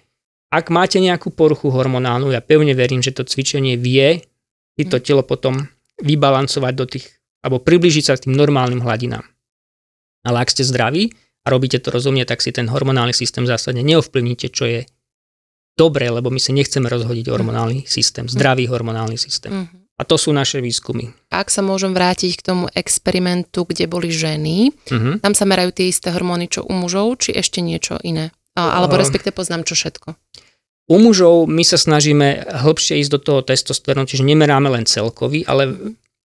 ak 0.49 0.73
máte 0.73 0.97
nejakú 1.03 1.35
poruchu 1.35 1.69
hormonálnu, 1.69 2.33
ja 2.33 2.41
pevne 2.41 2.73
verím, 2.73 3.05
že 3.05 3.13
to 3.13 3.27
cvičenie 3.27 3.77
vie 3.77 4.25
to 4.77 4.97
mhm. 5.01 5.05
telo 5.05 5.23
potom 5.25 5.69
vybalancovať 5.97 6.73
do 6.77 6.85
tých 6.85 7.09
alebo 7.47 7.63
približiť 7.63 8.05
sa 8.11 8.19
k 8.19 8.27
tým 8.27 8.35
normálnym 8.35 8.83
hladinám. 8.83 9.23
Ale 10.27 10.43
ak 10.43 10.51
ste 10.51 10.67
zdraví 10.67 11.15
a 11.47 11.55
robíte 11.55 11.79
to 11.79 11.95
rozumne, 11.95 12.27
tak 12.27 12.43
si 12.43 12.51
ten 12.51 12.67
hormonálny 12.67 13.15
systém 13.15 13.47
zásadne 13.47 13.87
neovplyvníte, 13.87 14.51
čo 14.51 14.67
je 14.67 14.81
dobre, 15.79 16.11
lebo 16.11 16.35
my 16.35 16.43
si 16.43 16.51
nechceme 16.51 16.91
rozhodiť 16.91 17.31
hormonálny 17.31 17.87
systém, 17.87 18.27
zdravý 18.27 18.67
hormonálny 18.67 19.15
systém. 19.15 19.55
Mm-hmm. 19.55 19.79
A 19.97 20.03
to 20.05 20.21
sú 20.21 20.35
naše 20.35 20.61
výskumy. 20.61 21.09
Ak 21.33 21.49
sa 21.49 21.65
môžem 21.65 21.97
vrátiť 21.97 22.37
k 22.37 22.43
tomu 22.43 22.67
experimentu, 22.75 23.65
kde 23.65 23.89
boli 23.89 24.13
ženy, 24.13 24.75
mm-hmm. 24.75 25.25
tam 25.25 25.33
sa 25.33 25.49
merajú 25.49 25.73
tie 25.73 25.89
isté 25.89 26.13
hormóny, 26.13 26.51
čo 26.51 26.67
u 26.67 26.75
mužov, 26.75 27.23
či 27.23 27.33
ešte 27.33 27.63
niečo 27.65 27.97
iné? 28.03 28.35
Alebo 28.57 28.97
respektive 28.97 29.37
poznám, 29.37 29.69
čo 29.69 29.77
všetko. 29.77 30.17
U 30.87 30.97
mužov 31.01 31.49
my 31.49 31.65
sa 31.65 31.77
snažíme 31.77 32.47
hĺbšie 32.47 33.05
ísť 33.05 33.13
do 33.13 33.21
toho 33.21 33.41
testosterónu, 33.45 34.09
čiže 34.09 34.25
nemeráme 34.25 34.69
len 34.73 34.85
celkový, 34.89 35.45
ale 35.45 35.69
mhm. 35.71 35.93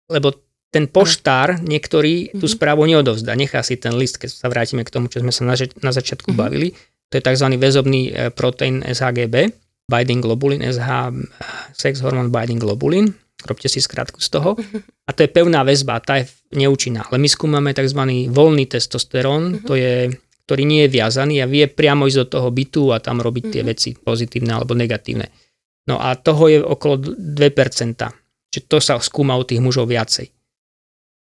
lebo 0.09 0.37
ten 0.71 0.87
poštár 0.87 1.59
niektorý 1.59 2.31
tú 2.31 2.47
mhm. 2.47 2.53
správu 2.55 2.87
neodovzdá, 2.87 3.35
nechá 3.35 3.59
si 3.61 3.75
ten 3.75 3.93
list, 3.99 4.17
keď 4.17 4.29
sa 4.31 4.47
vrátime 4.47 4.87
k 4.87 4.89
tomu, 4.89 5.11
čo 5.11 5.19
sme 5.19 5.35
sa 5.35 5.43
na, 5.43 5.55
na 5.59 5.91
začiatku 5.91 6.31
mm-hmm. 6.31 6.41
bavili. 6.41 6.71
To 7.11 7.19
je 7.19 7.27
tzv. 7.27 7.47
väzobný 7.59 8.01
e, 8.07 8.11
proteín 8.31 8.79
SHGB, 8.87 9.51
binding 9.91 10.23
globulin, 10.23 10.63
SH, 10.63 11.11
sex 11.75 11.99
hormone 11.99 12.31
binding 12.31 12.63
globulin. 12.63 13.11
Robte 13.43 13.67
si 13.67 13.83
skrátku 13.83 14.23
z 14.23 14.31
toho. 14.31 14.55
A 15.07 15.11
to 15.11 15.27
je 15.27 15.29
pevná 15.29 15.67
väzba, 15.67 15.99
tá 15.99 16.23
je 16.23 16.31
neúčinná. 16.55 17.03
Ale 17.11 17.19
my 17.19 17.27
skúmame 17.27 17.75
tzv. 17.75 18.31
voľný 18.31 18.63
testosterón, 18.71 19.43
mm-hmm. 19.59 19.67
to 19.67 19.75
je, 19.75 20.07
ktorý 20.47 20.63
nie 20.63 20.87
je 20.87 20.93
viazaný 20.95 21.43
a 21.43 21.51
vie 21.51 21.67
priamo 21.67 22.07
ísť 22.07 22.19
do 22.23 22.27
toho 22.39 22.47
bytu 22.47 22.95
a 22.95 23.03
tam 23.03 23.19
robiť 23.19 23.43
mm-hmm. 23.43 23.59
tie 23.59 23.67
veci 23.67 23.89
pozitívne 23.91 24.55
alebo 24.55 24.71
negatívne. 24.71 25.27
No 25.91 25.99
a 25.99 26.15
toho 26.15 26.47
je 26.47 26.63
okolo 26.63 27.11
2%. 27.11 27.35
Čiže 28.55 28.67
to 28.71 28.77
sa 28.79 28.95
skúma 29.03 29.35
u 29.35 29.43
tých 29.43 29.59
mužov 29.59 29.91
viacej 29.91 30.40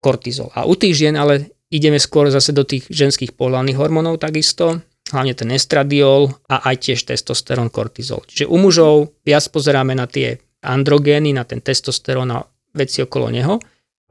kortizol. 0.06 0.54
A 0.54 0.70
u 0.70 0.78
tých 0.78 0.94
žien 1.02 1.18
ale 1.18 1.50
ideme 1.74 1.98
skôr 1.98 2.30
zase 2.30 2.54
do 2.54 2.62
tých 2.62 2.86
ženských 2.94 3.34
pohľadných 3.34 3.74
hormónov 3.74 4.22
takisto, 4.22 4.86
hlavne 5.10 5.34
ten 5.34 5.50
estradiol 5.50 6.30
a 6.46 6.62
aj 6.70 6.86
tiež 6.86 7.10
testosterón, 7.10 7.74
kortizol. 7.74 8.22
Čiže 8.30 8.46
u 8.46 8.58
mužov 8.62 9.18
viac 9.26 9.50
pozeráme 9.50 9.98
na 9.98 10.06
tie 10.06 10.38
androgény, 10.62 11.34
na 11.34 11.42
ten 11.42 11.66
testosterón 11.66 12.30
a 12.30 12.46
veci 12.78 13.02
okolo 13.02 13.34
neho 13.34 13.58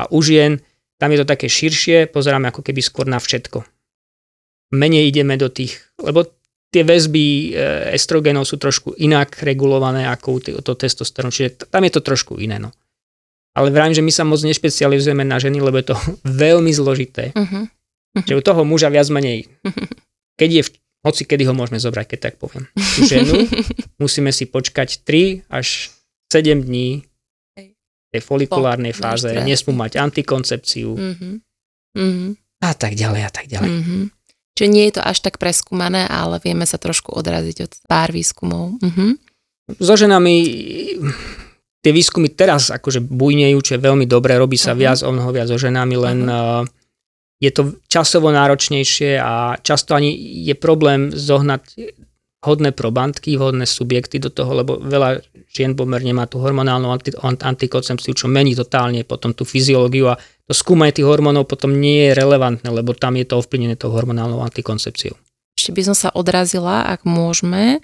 a 0.02 0.10
u 0.10 0.18
žien 0.18 0.58
tam 0.98 1.10
je 1.14 1.22
to 1.22 1.26
také 1.26 1.46
širšie, 1.46 2.10
pozeráme 2.10 2.50
ako 2.50 2.62
keby 2.62 2.82
skôr 2.82 3.06
na 3.06 3.18
všetko. 3.18 3.66
Menej 4.74 5.10
ideme 5.10 5.38
do 5.38 5.50
tých, 5.50 5.78
lebo 5.98 6.26
tie 6.70 6.86
väzby 6.86 7.26
e, 7.26 7.48
estrogenov 7.94 8.46
sú 8.46 8.58
trošku 8.58 8.98
inak 8.98 9.42
regulované 9.42 10.06
ako 10.10 10.42
to 10.62 10.74
testosterón, 10.74 11.34
čiže 11.34 11.70
tam 11.70 11.82
je 11.86 11.92
to 11.94 12.02
trošku 12.02 12.38
iné. 12.38 12.58
No 12.58 12.74
ale 13.54 13.70
vravím, 13.70 13.94
že 13.94 14.02
my 14.02 14.12
sa 14.12 14.26
moc 14.26 14.42
nešpecializujeme 14.42 15.22
na 15.22 15.38
ženy, 15.38 15.62
lebo 15.62 15.78
je 15.78 15.94
to 15.94 15.96
veľmi 16.44 16.74
zložité. 16.74 17.30
Uh-huh. 17.32 17.70
uh-huh. 17.70 18.26
Že 18.26 18.34
u 18.38 18.42
toho 18.42 18.62
muža 18.66 18.90
viac 18.90 19.06
menej, 19.08 19.46
uh-huh. 19.62 19.86
keď 20.34 20.50
je 20.50 20.62
v, 20.66 20.70
hoci 21.06 21.22
kedy 21.22 21.46
ho 21.46 21.54
môžeme 21.54 21.78
zobrať, 21.78 22.06
keď 22.14 22.18
tak 22.30 22.34
poviem. 22.42 22.66
Tú 22.74 23.00
ženu 23.12 23.46
musíme 24.02 24.34
si 24.34 24.50
počkať 24.50 25.06
3 25.06 25.46
až 25.48 25.94
7 26.34 26.66
dní 26.66 27.06
v 27.54 28.08
tej 28.10 28.22
folikulárnej 28.22 28.94
po, 28.94 29.06
fáze, 29.06 29.30
nesmú 29.46 29.74
mať 29.74 30.02
antikoncepciu 30.02 30.90
uh-huh. 30.90 31.34
Uh-huh. 31.94 32.30
a 32.58 32.72
tak 32.74 32.98
ďalej 32.98 33.22
a 33.22 33.30
tak 33.30 33.46
ďalej. 33.46 33.70
Uh-huh. 33.70 34.04
Čiže 34.54 34.70
nie 34.70 34.86
je 34.86 34.94
to 34.98 35.02
až 35.02 35.18
tak 35.18 35.42
preskúmané, 35.42 36.06
ale 36.06 36.38
vieme 36.38 36.62
sa 36.62 36.78
trošku 36.78 37.10
odraziť 37.10 37.56
od 37.66 37.72
pár 37.90 38.14
výskumov. 38.14 38.78
Uh-huh. 38.78 39.18
So 39.82 39.98
ženami 39.98 40.34
tie 41.84 41.92
výskumy 41.92 42.32
teraz 42.32 42.72
akože 42.72 43.04
bujnejú, 43.04 43.60
čo 43.60 43.76
je 43.76 43.84
veľmi 43.84 44.08
dobré, 44.08 44.40
robí 44.40 44.56
sa 44.56 44.72
uh-huh. 44.72 44.80
viac, 44.80 44.98
o 45.04 45.12
mnoho 45.12 45.30
viac 45.36 45.52
so 45.52 45.60
ženami, 45.60 45.94
len 46.00 46.18
uh-huh. 46.24 46.64
je 47.44 47.50
to 47.52 47.76
časovo 47.92 48.32
náročnejšie 48.32 49.20
a 49.20 49.60
často 49.60 49.92
ani 49.92 50.16
je 50.48 50.56
problém 50.56 51.12
zohnať 51.12 51.92
hodné 52.44 52.76
probantky, 52.76 53.40
vhodné 53.40 53.64
subjekty 53.64 54.20
do 54.20 54.28
toho, 54.28 54.52
lebo 54.52 54.76
veľa 54.76 55.24
žien 55.48 55.72
pomerne 55.72 56.12
má 56.12 56.28
tú 56.28 56.44
hormonálnu 56.44 56.92
anti, 56.92 57.10
antikoncepciu, 57.40 58.12
čo 58.12 58.28
mení 58.28 58.52
totálne 58.52 59.00
potom 59.08 59.32
tú 59.32 59.48
fyziológiu 59.48 60.12
a 60.12 60.20
to 60.44 60.52
skúmanie 60.52 60.92
tých 60.92 61.08
hormónov 61.08 61.48
potom 61.48 61.72
nie 61.72 62.12
je 62.12 62.20
relevantné, 62.20 62.68
lebo 62.68 62.92
tam 62.92 63.16
je 63.16 63.24
to 63.24 63.40
ovplyvnené 63.40 63.80
tou 63.80 63.88
hormonálnou 63.96 64.44
antikoncepciou. 64.44 65.16
Ešte 65.56 65.72
by 65.72 65.82
som 65.88 65.96
sa 65.96 66.12
odrazila, 66.12 66.84
ak 66.84 67.08
môžeme, 67.08 67.80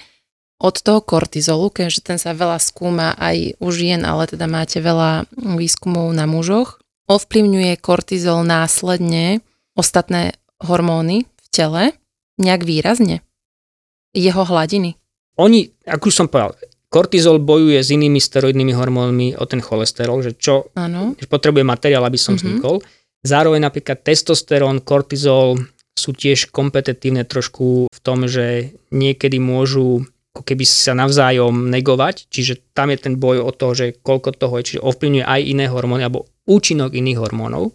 od 0.60 0.76
toho 0.76 1.00
kortizolu, 1.00 1.72
keďže 1.72 2.00
ten 2.04 2.18
sa 2.20 2.36
veľa 2.36 2.60
skúma 2.60 3.16
aj 3.16 3.56
u 3.56 3.68
žien, 3.72 4.04
ale 4.04 4.28
teda 4.28 4.44
máte 4.44 4.78
veľa 4.84 5.24
výskumov 5.34 6.12
na 6.12 6.28
mužoch, 6.28 6.78
ovplyvňuje 7.08 7.80
kortizol 7.80 8.44
následne 8.44 9.40
ostatné 9.72 10.36
hormóny 10.60 11.24
v 11.24 11.46
tele 11.48 11.84
nejak 12.36 12.68
výrazne? 12.68 13.24
Jeho 14.12 14.44
hladiny? 14.44 15.00
Oni, 15.40 15.72
ako 15.88 16.12
už 16.12 16.14
som 16.14 16.28
povedal, 16.28 16.60
kortizol 16.92 17.40
bojuje 17.40 17.80
s 17.80 17.88
inými 17.94 18.20
steroidnými 18.20 18.76
hormónmi 18.76 19.40
o 19.40 19.44
ten 19.48 19.64
cholesterol, 19.64 20.20
že 20.20 20.36
čo 20.36 20.68
že 21.16 21.26
potrebuje 21.26 21.64
materiál, 21.64 22.04
aby 22.04 22.20
som 22.20 22.36
Mhm. 22.36 22.40
vznikol. 22.40 22.84
Zároveň 23.24 23.64
napríklad 23.64 24.04
testosterón, 24.04 24.84
kortizol 24.84 25.60
sú 25.96 26.16
tiež 26.16 26.48
kompetitívne 26.52 27.24
trošku 27.24 27.88
v 27.92 27.98
tom, 28.00 28.24
že 28.28 28.76
niekedy 28.88 29.36
môžu 29.36 30.08
ako 30.30 30.42
keby 30.46 30.62
sa 30.62 30.94
navzájom 30.94 31.66
negovať, 31.74 32.30
čiže 32.30 32.70
tam 32.70 32.94
je 32.94 32.98
ten 33.02 33.14
boj 33.18 33.42
o 33.42 33.50
to, 33.50 33.74
že 33.74 33.98
koľko 33.98 34.30
toho 34.38 34.54
je, 34.62 34.66
čiže 34.74 34.86
ovplyvňuje 34.86 35.24
aj 35.26 35.40
iné 35.42 35.66
hormóny 35.66 36.06
alebo 36.06 36.30
účinok 36.46 36.94
iných 36.94 37.18
hormónov, 37.18 37.74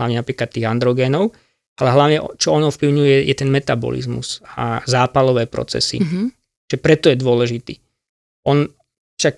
hlavne 0.00 0.16
napríklad 0.16 0.48
tých 0.48 0.64
androgénov, 0.64 1.36
ale 1.76 1.88
hlavne 1.90 2.16
čo 2.40 2.56
on 2.56 2.64
ovplyvňuje 2.70 3.28
je 3.28 3.34
ten 3.36 3.50
metabolizmus 3.52 4.40
a 4.56 4.80
zápalové 4.88 5.44
procesy. 5.44 6.00
Mhm. 6.00 6.32
Čiže 6.64 6.80
preto 6.80 7.06
je 7.12 7.20
dôležitý. 7.20 7.74
On 8.48 8.64
však 9.14 9.36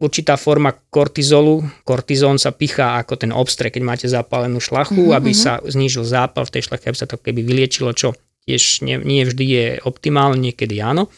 určitá 0.00 0.40
forma 0.40 0.72
kortizolu, 0.72 1.60
kortizón 1.84 2.40
sa 2.40 2.54
pichá 2.54 2.96
ako 2.96 3.20
ten 3.20 3.32
obstre, 3.34 3.68
keď 3.68 3.82
máte 3.84 4.06
zapálenú 4.08 4.56
šlachu, 4.62 5.12
Mhm, 5.12 5.16
aby 5.18 5.30
mhm. 5.34 5.38
sa 5.38 5.52
znížil 5.66 6.06
zápal 6.06 6.46
v 6.46 6.54
tej 6.54 6.62
šlache, 6.70 6.86
aby 6.88 6.98
sa 6.98 7.10
to 7.10 7.18
keby 7.18 7.44
vyliečilo, 7.44 7.92
čo 7.92 8.14
tiež 8.48 8.86
nie, 8.86 8.96
nie 9.02 9.28
vždy 9.28 9.44
je 9.44 9.66
optimálne, 9.84 10.40
niekedy 10.40 10.80
áno. 10.80 11.12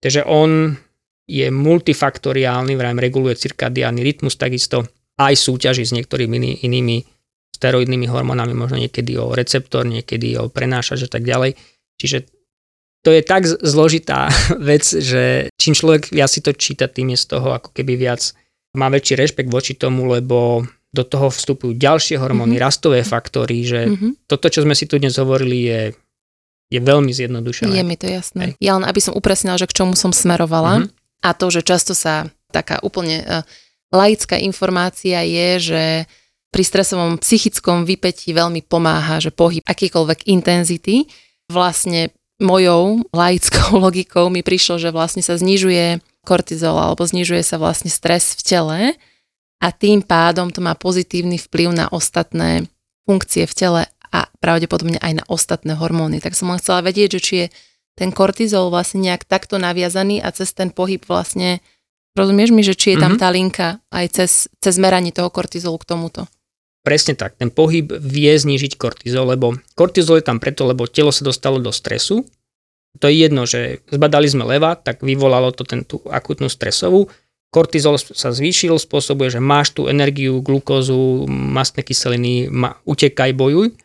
Takže 0.00 0.24
on 0.24 0.74
je 1.28 1.46
multifaktoriálny, 1.46 2.74
vrajím 2.74 2.98
reguluje 2.98 3.36
cirkadiálny 3.36 4.00
rytmus, 4.02 4.34
takisto 4.34 4.82
aj 5.16 5.36
súťaží 5.36 5.84
s 5.84 5.92
niektorými 5.92 6.36
iný, 6.36 6.52
inými 6.60 6.96
steroidnými 7.52 8.08
hormónami, 8.08 8.56
možno 8.56 8.80
niekedy 8.80 9.20
o 9.20 9.36
receptor, 9.36 9.84
niekedy 9.84 10.40
o 10.40 10.48
prenášač 10.48 11.04
a 11.04 11.10
tak 11.10 11.22
ďalej. 11.22 11.54
Čiže 12.00 12.24
to 13.04 13.12
je 13.12 13.22
tak 13.22 13.44
zložitá 13.44 14.32
vec, 14.70 14.82
že 14.82 15.52
čím 15.54 15.76
človek 15.76 16.08
viac 16.10 16.28
si 16.28 16.40
to 16.40 16.56
číta, 16.56 16.88
tým 16.88 17.12
je 17.12 17.18
z 17.20 17.26
toho 17.28 17.52
ako 17.52 17.70
keby 17.70 18.00
viac 18.00 18.32
má 18.74 18.88
väčší 18.88 19.18
rešpekt 19.18 19.50
voči 19.50 19.76
tomu, 19.76 20.08
lebo 20.08 20.64
do 20.90 21.04
toho 21.04 21.30
vstupujú 21.30 21.78
ďalšie 21.78 22.18
hormóny, 22.18 22.58
Mhm. 22.58 22.62
rastové 22.62 23.04
faktory, 23.04 23.62
že 23.62 23.80
Mhm. 23.86 24.26
toto, 24.26 24.50
čo 24.50 24.64
sme 24.66 24.74
si 24.74 24.90
tu 24.90 24.98
dnes 24.98 25.14
hovorili, 25.14 25.58
je, 25.62 25.80
je 26.70 26.78
veľmi 26.78 27.10
zjednodušené. 27.10 27.74
Je 27.74 27.82
mi 27.82 27.98
to 27.98 28.06
jasné. 28.06 28.54
Ja 28.62 28.78
len 28.78 28.86
aby 28.86 29.02
som 29.02 29.12
upresnila, 29.12 29.58
že 29.58 29.66
k 29.66 29.76
čomu 29.82 29.98
som 29.98 30.14
smerovala 30.14 30.86
Mhm. 30.86 30.88
a 31.26 31.28
to, 31.34 31.50
že 31.50 31.66
často 31.66 31.92
sa 31.92 32.30
taká 32.50 32.78
úplne 32.82 33.22
uh, 33.22 33.42
laická 33.90 34.38
informácia 34.38 35.22
je, 35.26 35.48
že 35.74 35.84
pri 36.50 36.62
stresovom 36.66 37.18
psychickom 37.22 37.86
vypetí 37.86 38.34
veľmi 38.34 38.66
pomáha, 38.66 39.22
že 39.22 39.30
pohyb 39.30 39.62
akýkoľvek 39.62 40.26
intenzity. 40.26 41.06
Vlastne 41.46 42.10
mojou 42.42 43.06
laickou 43.14 43.78
logikou 43.84 44.30
mi 44.30 44.42
prišlo, 44.42 44.78
že 44.78 44.90
vlastne 44.90 45.22
sa 45.22 45.38
znižuje 45.38 46.02
kortizol 46.26 46.74
alebo 46.78 47.02
znižuje 47.06 47.42
sa 47.42 47.56
vlastne 47.58 47.90
stres 47.90 48.34
v 48.38 48.42
tele 48.42 48.80
a 49.60 49.66
tým 49.70 50.02
pádom 50.02 50.50
to 50.50 50.60
má 50.60 50.74
pozitívny 50.74 51.38
vplyv 51.38 51.70
na 51.74 51.86
ostatné 51.90 52.66
funkcie 53.06 53.46
v 53.46 53.54
tele 53.56 53.82
a 54.10 54.26
pravdepodobne 54.42 54.98
aj 54.98 55.22
na 55.22 55.24
ostatné 55.30 55.78
hormóny. 55.78 56.18
Tak 56.18 56.34
som 56.34 56.50
len 56.50 56.58
chcela 56.58 56.82
vedieť, 56.82 57.18
že 57.18 57.20
či 57.22 57.34
je 57.36 57.46
ten 57.98 58.10
kortizol 58.10 58.70
vlastne 58.70 59.04
nejak 59.04 59.26
takto 59.26 59.58
naviazaný 59.60 60.22
a 60.24 60.32
cez 60.34 60.50
ten 60.56 60.70
pohyb 60.72 61.02
vlastne, 61.04 61.60
rozumieš 62.16 62.50
mi, 62.50 62.62
že 62.64 62.74
či 62.74 62.94
je 62.94 62.98
tam 62.98 63.14
Mhm. 63.14 63.20
tá 63.20 63.28
linka 63.30 63.66
aj 63.92 64.06
cez, 64.10 64.30
cez 64.58 64.74
meranie 64.80 65.12
toho 65.14 65.30
kortizolu 65.30 65.78
k 65.78 65.88
tomuto. 65.94 66.26
Presne 66.80 67.12
tak, 67.12 67.36
ten 67.36 67.52
pohyb 67.52 67.92
vie 68.00 68.32
znížiť 68.32 68.80
kortizol, 68.80 69.28
lebo 69.28 69.52
kortizol 69.76 70.16
je 70.16 70.24
tam 70.24 70.40
preto, 70.40 70.64
lebo 70.64 70.88
telo 70.88 71.12
sa 71.12 71.28
dostalo 71.28 71.60
do 71.60 71.68
stresu. 71.76 72.24
To 72.98 73.06
je 73.06 73.20
jedno, 73.20 73.44
že 73.44 73.84
zbadali 73.92 74.26
sme 74.26 74.48
leva, 74.48 74.74
tak 74.74 75.04
vyvolalo 75.04 75.52
to 75.52 75.62
ten, 75.68 75.84
tú 75.84 76.00
akutnú 76.08 76.48
stresovú. 76.48 77.12
Kortizol 77.52 78.00
sa 78.00 78.32
zvýšil, 78.32 78.80
spôsobuje, 78.80 79.28
že 79.28 79.44
máš 79.44 79.76
tú 79.76 79.92
energiu, 79.92 80.40
glukózu, 80.40 81.28
mastné 81.28 81.84
kyseliny, 81.84 82.48
ma, 82.48 82.80
utekaj, 82.88 83.36
bojuj. 83.36 83.76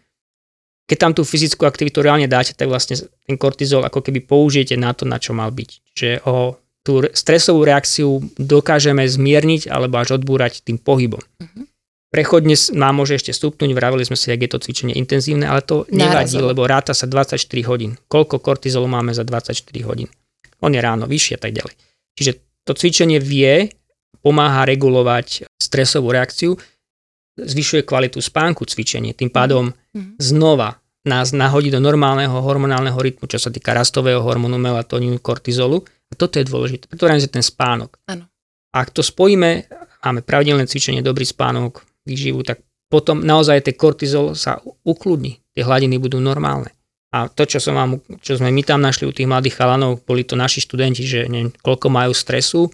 Keď 0.85 0.97
tam 0.97 1.11
tú 1.11 1.21
fyzickú 1.21 1.65
aktivitu 1.65 1.99
reálne 1.99 2.29
dáte, 2.29 2.53
tak 2.53 2.69
vlastne 2.69 2.93
ten 3.25 3.35
kortizol 3.35 3.81
ako 3.81 3.99
keby 3.99 4.21
použijete 4.21 4.77
na 4.77 4.93
to, 4.93 5.03
na 5.03 5.17
čo 5.17 5.33
mal 5.33 5.49
byť. 5.49 5.69
Čiže 5.91 6.11
ho, 6.23 6.61
tú 6.81 7.01
re- 7.01 7.09
stresovú 7.09 7.65
reakciu 7.65 8.21
dokážeme 8.37 9.01
zmierniť 9.01 9.65
alebo 9.67 9.97
až 9.97 10.21
odbúrať 10.21 10.61
tým 10.61 10.77
pohybom. 10.77 11.25
Prechodne 12.13 12.53
s- 12.53 12.69
nám 12.69 12.95
môže 12.95 13.17
ešte 13.17 13.33
stupnúť, 13.33 13.73
vravili 13.73 14.05
sme 14.05 14.13
si, 14.13 14.29
ak 14.29 14.39
je 14.39 14.51
to 14.53 14.61
cvičenie 14.61 14.93
intenzívne, 14.93 15.43
ale 15.43 15.59
to 15.59 15.89
nevadí, 15.89 16.37
Nárazovo. 16.37 16.47
lebo 16.53 16.61
ráta 16.63 16.93
sa 16.93 17.09
24 17.09 17.35
hodín. 17.65 17.97
Koľko 18.05 18.37
kortizolu 18.37 18.85
máme 18.85 19.11
za 19.11 19.25
24 19.25 19.57
hodín? 19.83 20.07
On 20.61 20.69
je 20.69 20.79
ráno 20.79 21.09
vyšší 21.09 21.35
a 21.35 21.41
tak 21.41 21.51
ďalej. 21.51 21.75
Čiže 22.15 22.31
to 22.63 22.71
cvičenie 22.71 23.17
vie, 23.17 23.73
pomáha 24.21 24.63
regulovať 24.63 25.49
stresovú 25.59 26.09
reakciu, 26.09 26.55
zvyšuje 27.39 27.83
kvalitu 27.83 28.23
spánku 28.23 28.63
cvičenie, 28.65 29.11
tým 29.11 29.29
pádom 29.29 29.75
znova 30.19 30.79
nás 31.05 31.31
nahodí 31.31 31.69
do 31.69 31.77
normálneho 31.77 32.33
hormonálneho 32.41 32.97
rytmu, 32.97 33.29
čo 33.29 33.37
sa 33.37 33.53
týka 33.53 33.77
rastového 33.77 34.25
hormónu, 34.25 34.57
melatonínu, 34.57 35.21
kortizolu. 35.21 35.85
A 36.09 36.13
toto 36.17 36.41
je 36.41 36.49
dôležité. 36.49 36.89
Preto 36.89 37.05
je 37.05 37.29
ten 37.29 37.45
spánok. 37.45 38.01
Áno. 38.09 38.25
Ak 38.73 38.91
to 38.91 39.05
spojíme, 39.05 39.69
máme 40.01 40.21
pravidelné 40.25 40.65
cvičenie, 40.65 41.05
dobrý 41.05 41.23
spánok, 41.23 41.85
výživu, 42.03 42.41
tak 42.41 42.61
potom 42.89 43.21
naozaj 43.21 43.65
ten 43.65 43.77
kortizol 43.77 44.33
sa 44.33 44.61
ukludní. 44.83 45.41
Tie 45.53 45.63
hladiny 45.63 45.97
budú 45.97 46.19
normálne. 46.19 46.73
A 47.15 47.31
to, 47.31 47.47
čo, 47.47 47.63
som 47.63 47.79
vám, 47.79 48.03
čo 48.19 48.35
sme 48.35 48.51
my 48.51 48.61
tam 48.67 48.83
našli 48.83 49.07
u 49.07 49.15
tých 49.15 49.29
mladých 49.29 49.55
chalanov, 49.55 50.03
boli 50.03 50.27
to 50.27 50.35
naši 50.35 50.59
študenti, 50.59 51.01
že 51.07 51.31
neviem, 51.31 51.53
koľko 51.63 51.87
majú 51.87 52.11
stresu, 52.11 52.67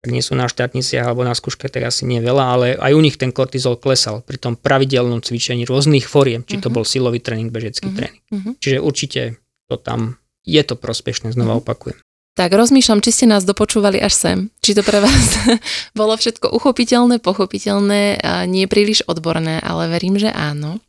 ak 0.00 0.08
nie 0.08 0.24
sú 0.24 0.32
na 0.32 0.48
štátniciach 0.48 1.04
alebo 1.04 1.22
na 1.22 1.36
skúške, 1.36 1.68
tak 1.68 1.84
asi 1.84 2.08
nie 2.08 2.24
veľa, 2.24 2.44
ale 2.44 2.66
aj 2.72 2.92
u 2.96 3.00
nich 3.04 3.20
ten 3.20 3.28
kortizol 3.30 3.76
klesal 3.76 4.24
pri 4.24 4.40
tom 4.40 4.56
pravidelnom 4.56 5.20
cvičení 5.20 5.68
rôznych 5.68 6.08
foriem, 6.08 6.40
či 6.40 6.56
to 6.56 6.72
Mhm. 6.72 6.74
bol 6.74 6.84
silový 6.88 7.20
tréning, 7.20 7.52
bežecký 7.52 7.92
Mhm. 7.92 7.96
tréning. 7.96 8.22
Mhm. 8.32 8.50
Čiže 8.58 8.78
určite 8.80 9.20
to 9.68 9.76
tam 9.76 10.16
je 10.48 10.62
to 10.64 10.74
prospešné, 10.74 11.36
znova 11.36 11.60
Mhm. 11.60 11.62
opakujem. 11.62 11.98
Tak 12.32 12.56
rozmýšľam, 12.56 13.04
či 13.04 13.10
ste 13.12 13.26
nás 13.28 13.44
dopočúvali 13.44 14.00
až 14.00 14.14
sem. 14.16 14.38
Či 14.64 14.72
to 14.72 14.80
pre 14.80 15.04
vás 15.04 15.36
bolo 15.98 16.16
všetko 16.16 16.48
uchopiteľné, 16.48 17.20
pochopiteľné, 17.20 18.24
a 18.24 18.46
nie 18.48 18.64
príliš 18.64 19.04
odborné, 19.04 19.60
ale 19.60 19.90
verím, 19.92 20.16
že 20.16 20.32
áno. 20.32 20.80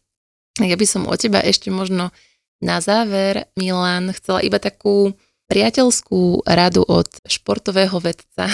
Ja 0.62 0.78
by 0.80 0.86
som 0.88 1.04
o 1.10 1.16
teba 1.20 1.44
ešte 1.44 1.68
možno 1.68 2.16
na 2.62 2.80
záver, 2.80 3.50
Milan, 3.60 4.14
chcela 4.16 4.40
iba 4.40 4.62
takú 4.62 5.12
priateľskú 5.52 6.48
radu 6.48 6.88
od 6.88 7.12
športového 7.28 8.00
vedca, 8.00 8.48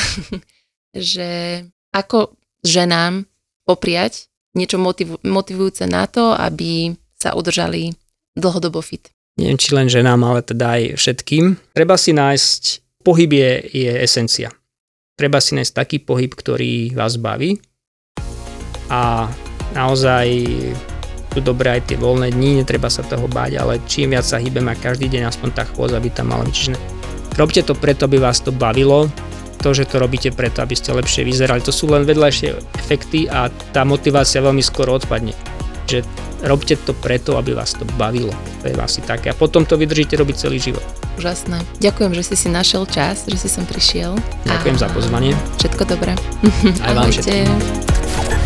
že 1.13 1.61
ako 1.93 2.33
ženám 2.65 3.29
popriať 3.69 4.33
niečo 4.57 4.81
motiv- 4.81 5.21
motivujúce 5.21 5.85
na 5.85 6.09
to, 6.09 6.33
aby 6.33 6.97
sa 7.13 7.37
udržali 7.37 7.93
dlhodobo 8.33 8.81
fit. 8.81 9.13
Neviem, 9.37 9.61
či 9.61 9.69
len 9.77 9.85
ženám, 9.85 10.17
ale 10.25 10.41
teda 10.41 10.81
aj 10.81 10.97
všetkým. 10.97 11.61
Treba 11.77 11.93
si 11.93 12.17
nájsť, 12.17 12.61
pohyb 13.05 13.29
je, 13.29 13.51
je 13.69 13.91
esencia. 14.01 14.49
Treba 15.13 15.37
si 15.37 15.53
nájsť 15.53 15.73
taký 15.77 15.97
pohyb, 16.01 16.33
ktorý 16.33 16.97
vás 16.97 17.21
baví 17.21 17.61
a 18.89 19.29
naozaj 19.77 20.25
sú 21.37 21.45
dobré 21.45 21.77
aj 21.77 21.93
tie 21.93 22.01
voľné 22.01 22.33
dni, 22.33 22.65
netreba 22.65 22.89
sa 22.89 23.05
toho 23.05 23.29
báť, 23.29 23.61
ale 23.61 23.77
čím 23.85 24.17
viac 24.17 24.25
sa 24.25 24.41
hýbeme 24.41 24.73
a 24.73 24.81
každý 24.81 25.05
deň 25.05 25.29
aspoň 25.29 25.49
tá 25.53 25.69
chôdza 25.69 26.01
by 26.01 26.09
tam 26.09 26.33
mala 26.33 26.41
byť. 26.49 26.55
Čiže 26.57 26.73
robte 27.37 27.61
to 27.61 27.77
preto, 27.77 28.09
aby 28.09 28.17
vás 28.17 28.41
to 28.41 28.49
bavilo, 28.49 29.05
to, 29.61 29.69
že 29.77 29.85
to 29.85 30.01
robíte 30.01 30.33
preto, 30.33 30.65
aby 30.65 30.73
ste 30.73 30.97
lepšie 30.97 31.21
vyzerali. 31.21 31.61
To 31.61 31.69
sú 31.69 31.93
len 31.93 32.09
vedľajšie 32.09 32.81
efekty 32.81 33.29
a 33.29 33.53
tá 33.69 33.85
motivácia 33.85 34.41
veľmi 34.41 34.65
skoro 34.65 34.97
odpadne. 34.97 35.37
Že 35.85 36.01
robte 36.41 36.73
to 36.73 36.97
preto, 36.97 37.37
aby 37.37 37.53
vás 37.53 37.77
to 37.77 37.85
bavilo. 38.01 38.33
To 38.65 38.73
je 38.73 38.73
asi 38.73 39.05
také. 39.05 39.29
A 39.29 39.37
potom 39.37 39.61
to 39.61 39.77
vydržíte 39.77 40.17
robiť 40.17 40.35
celý 40.41 40.57
život. 40.57 40.81
Úžasné. 41.21 41.61
Ďakujem, 41.81 42.11
že 42.17 42.33
si 42.33 42.35
si 42.37 42.47
našiel 42.49 42.89
čas, 42.89 43.29
že 43.29 43.37
si 43.37 43.49
sem 43.49 43.65
prišiel. 43.65 44.17
Ďakujem 44.45 44.77
A 44.77 44.81
za 44.81 44.89
pozvanie. 44.89 45.33
Všetko 45.61 45.85
dobré. 45.85 46.17
Aj 46.81 46.93
vám 46.97 47.09
Ahojte. 47.09 48.45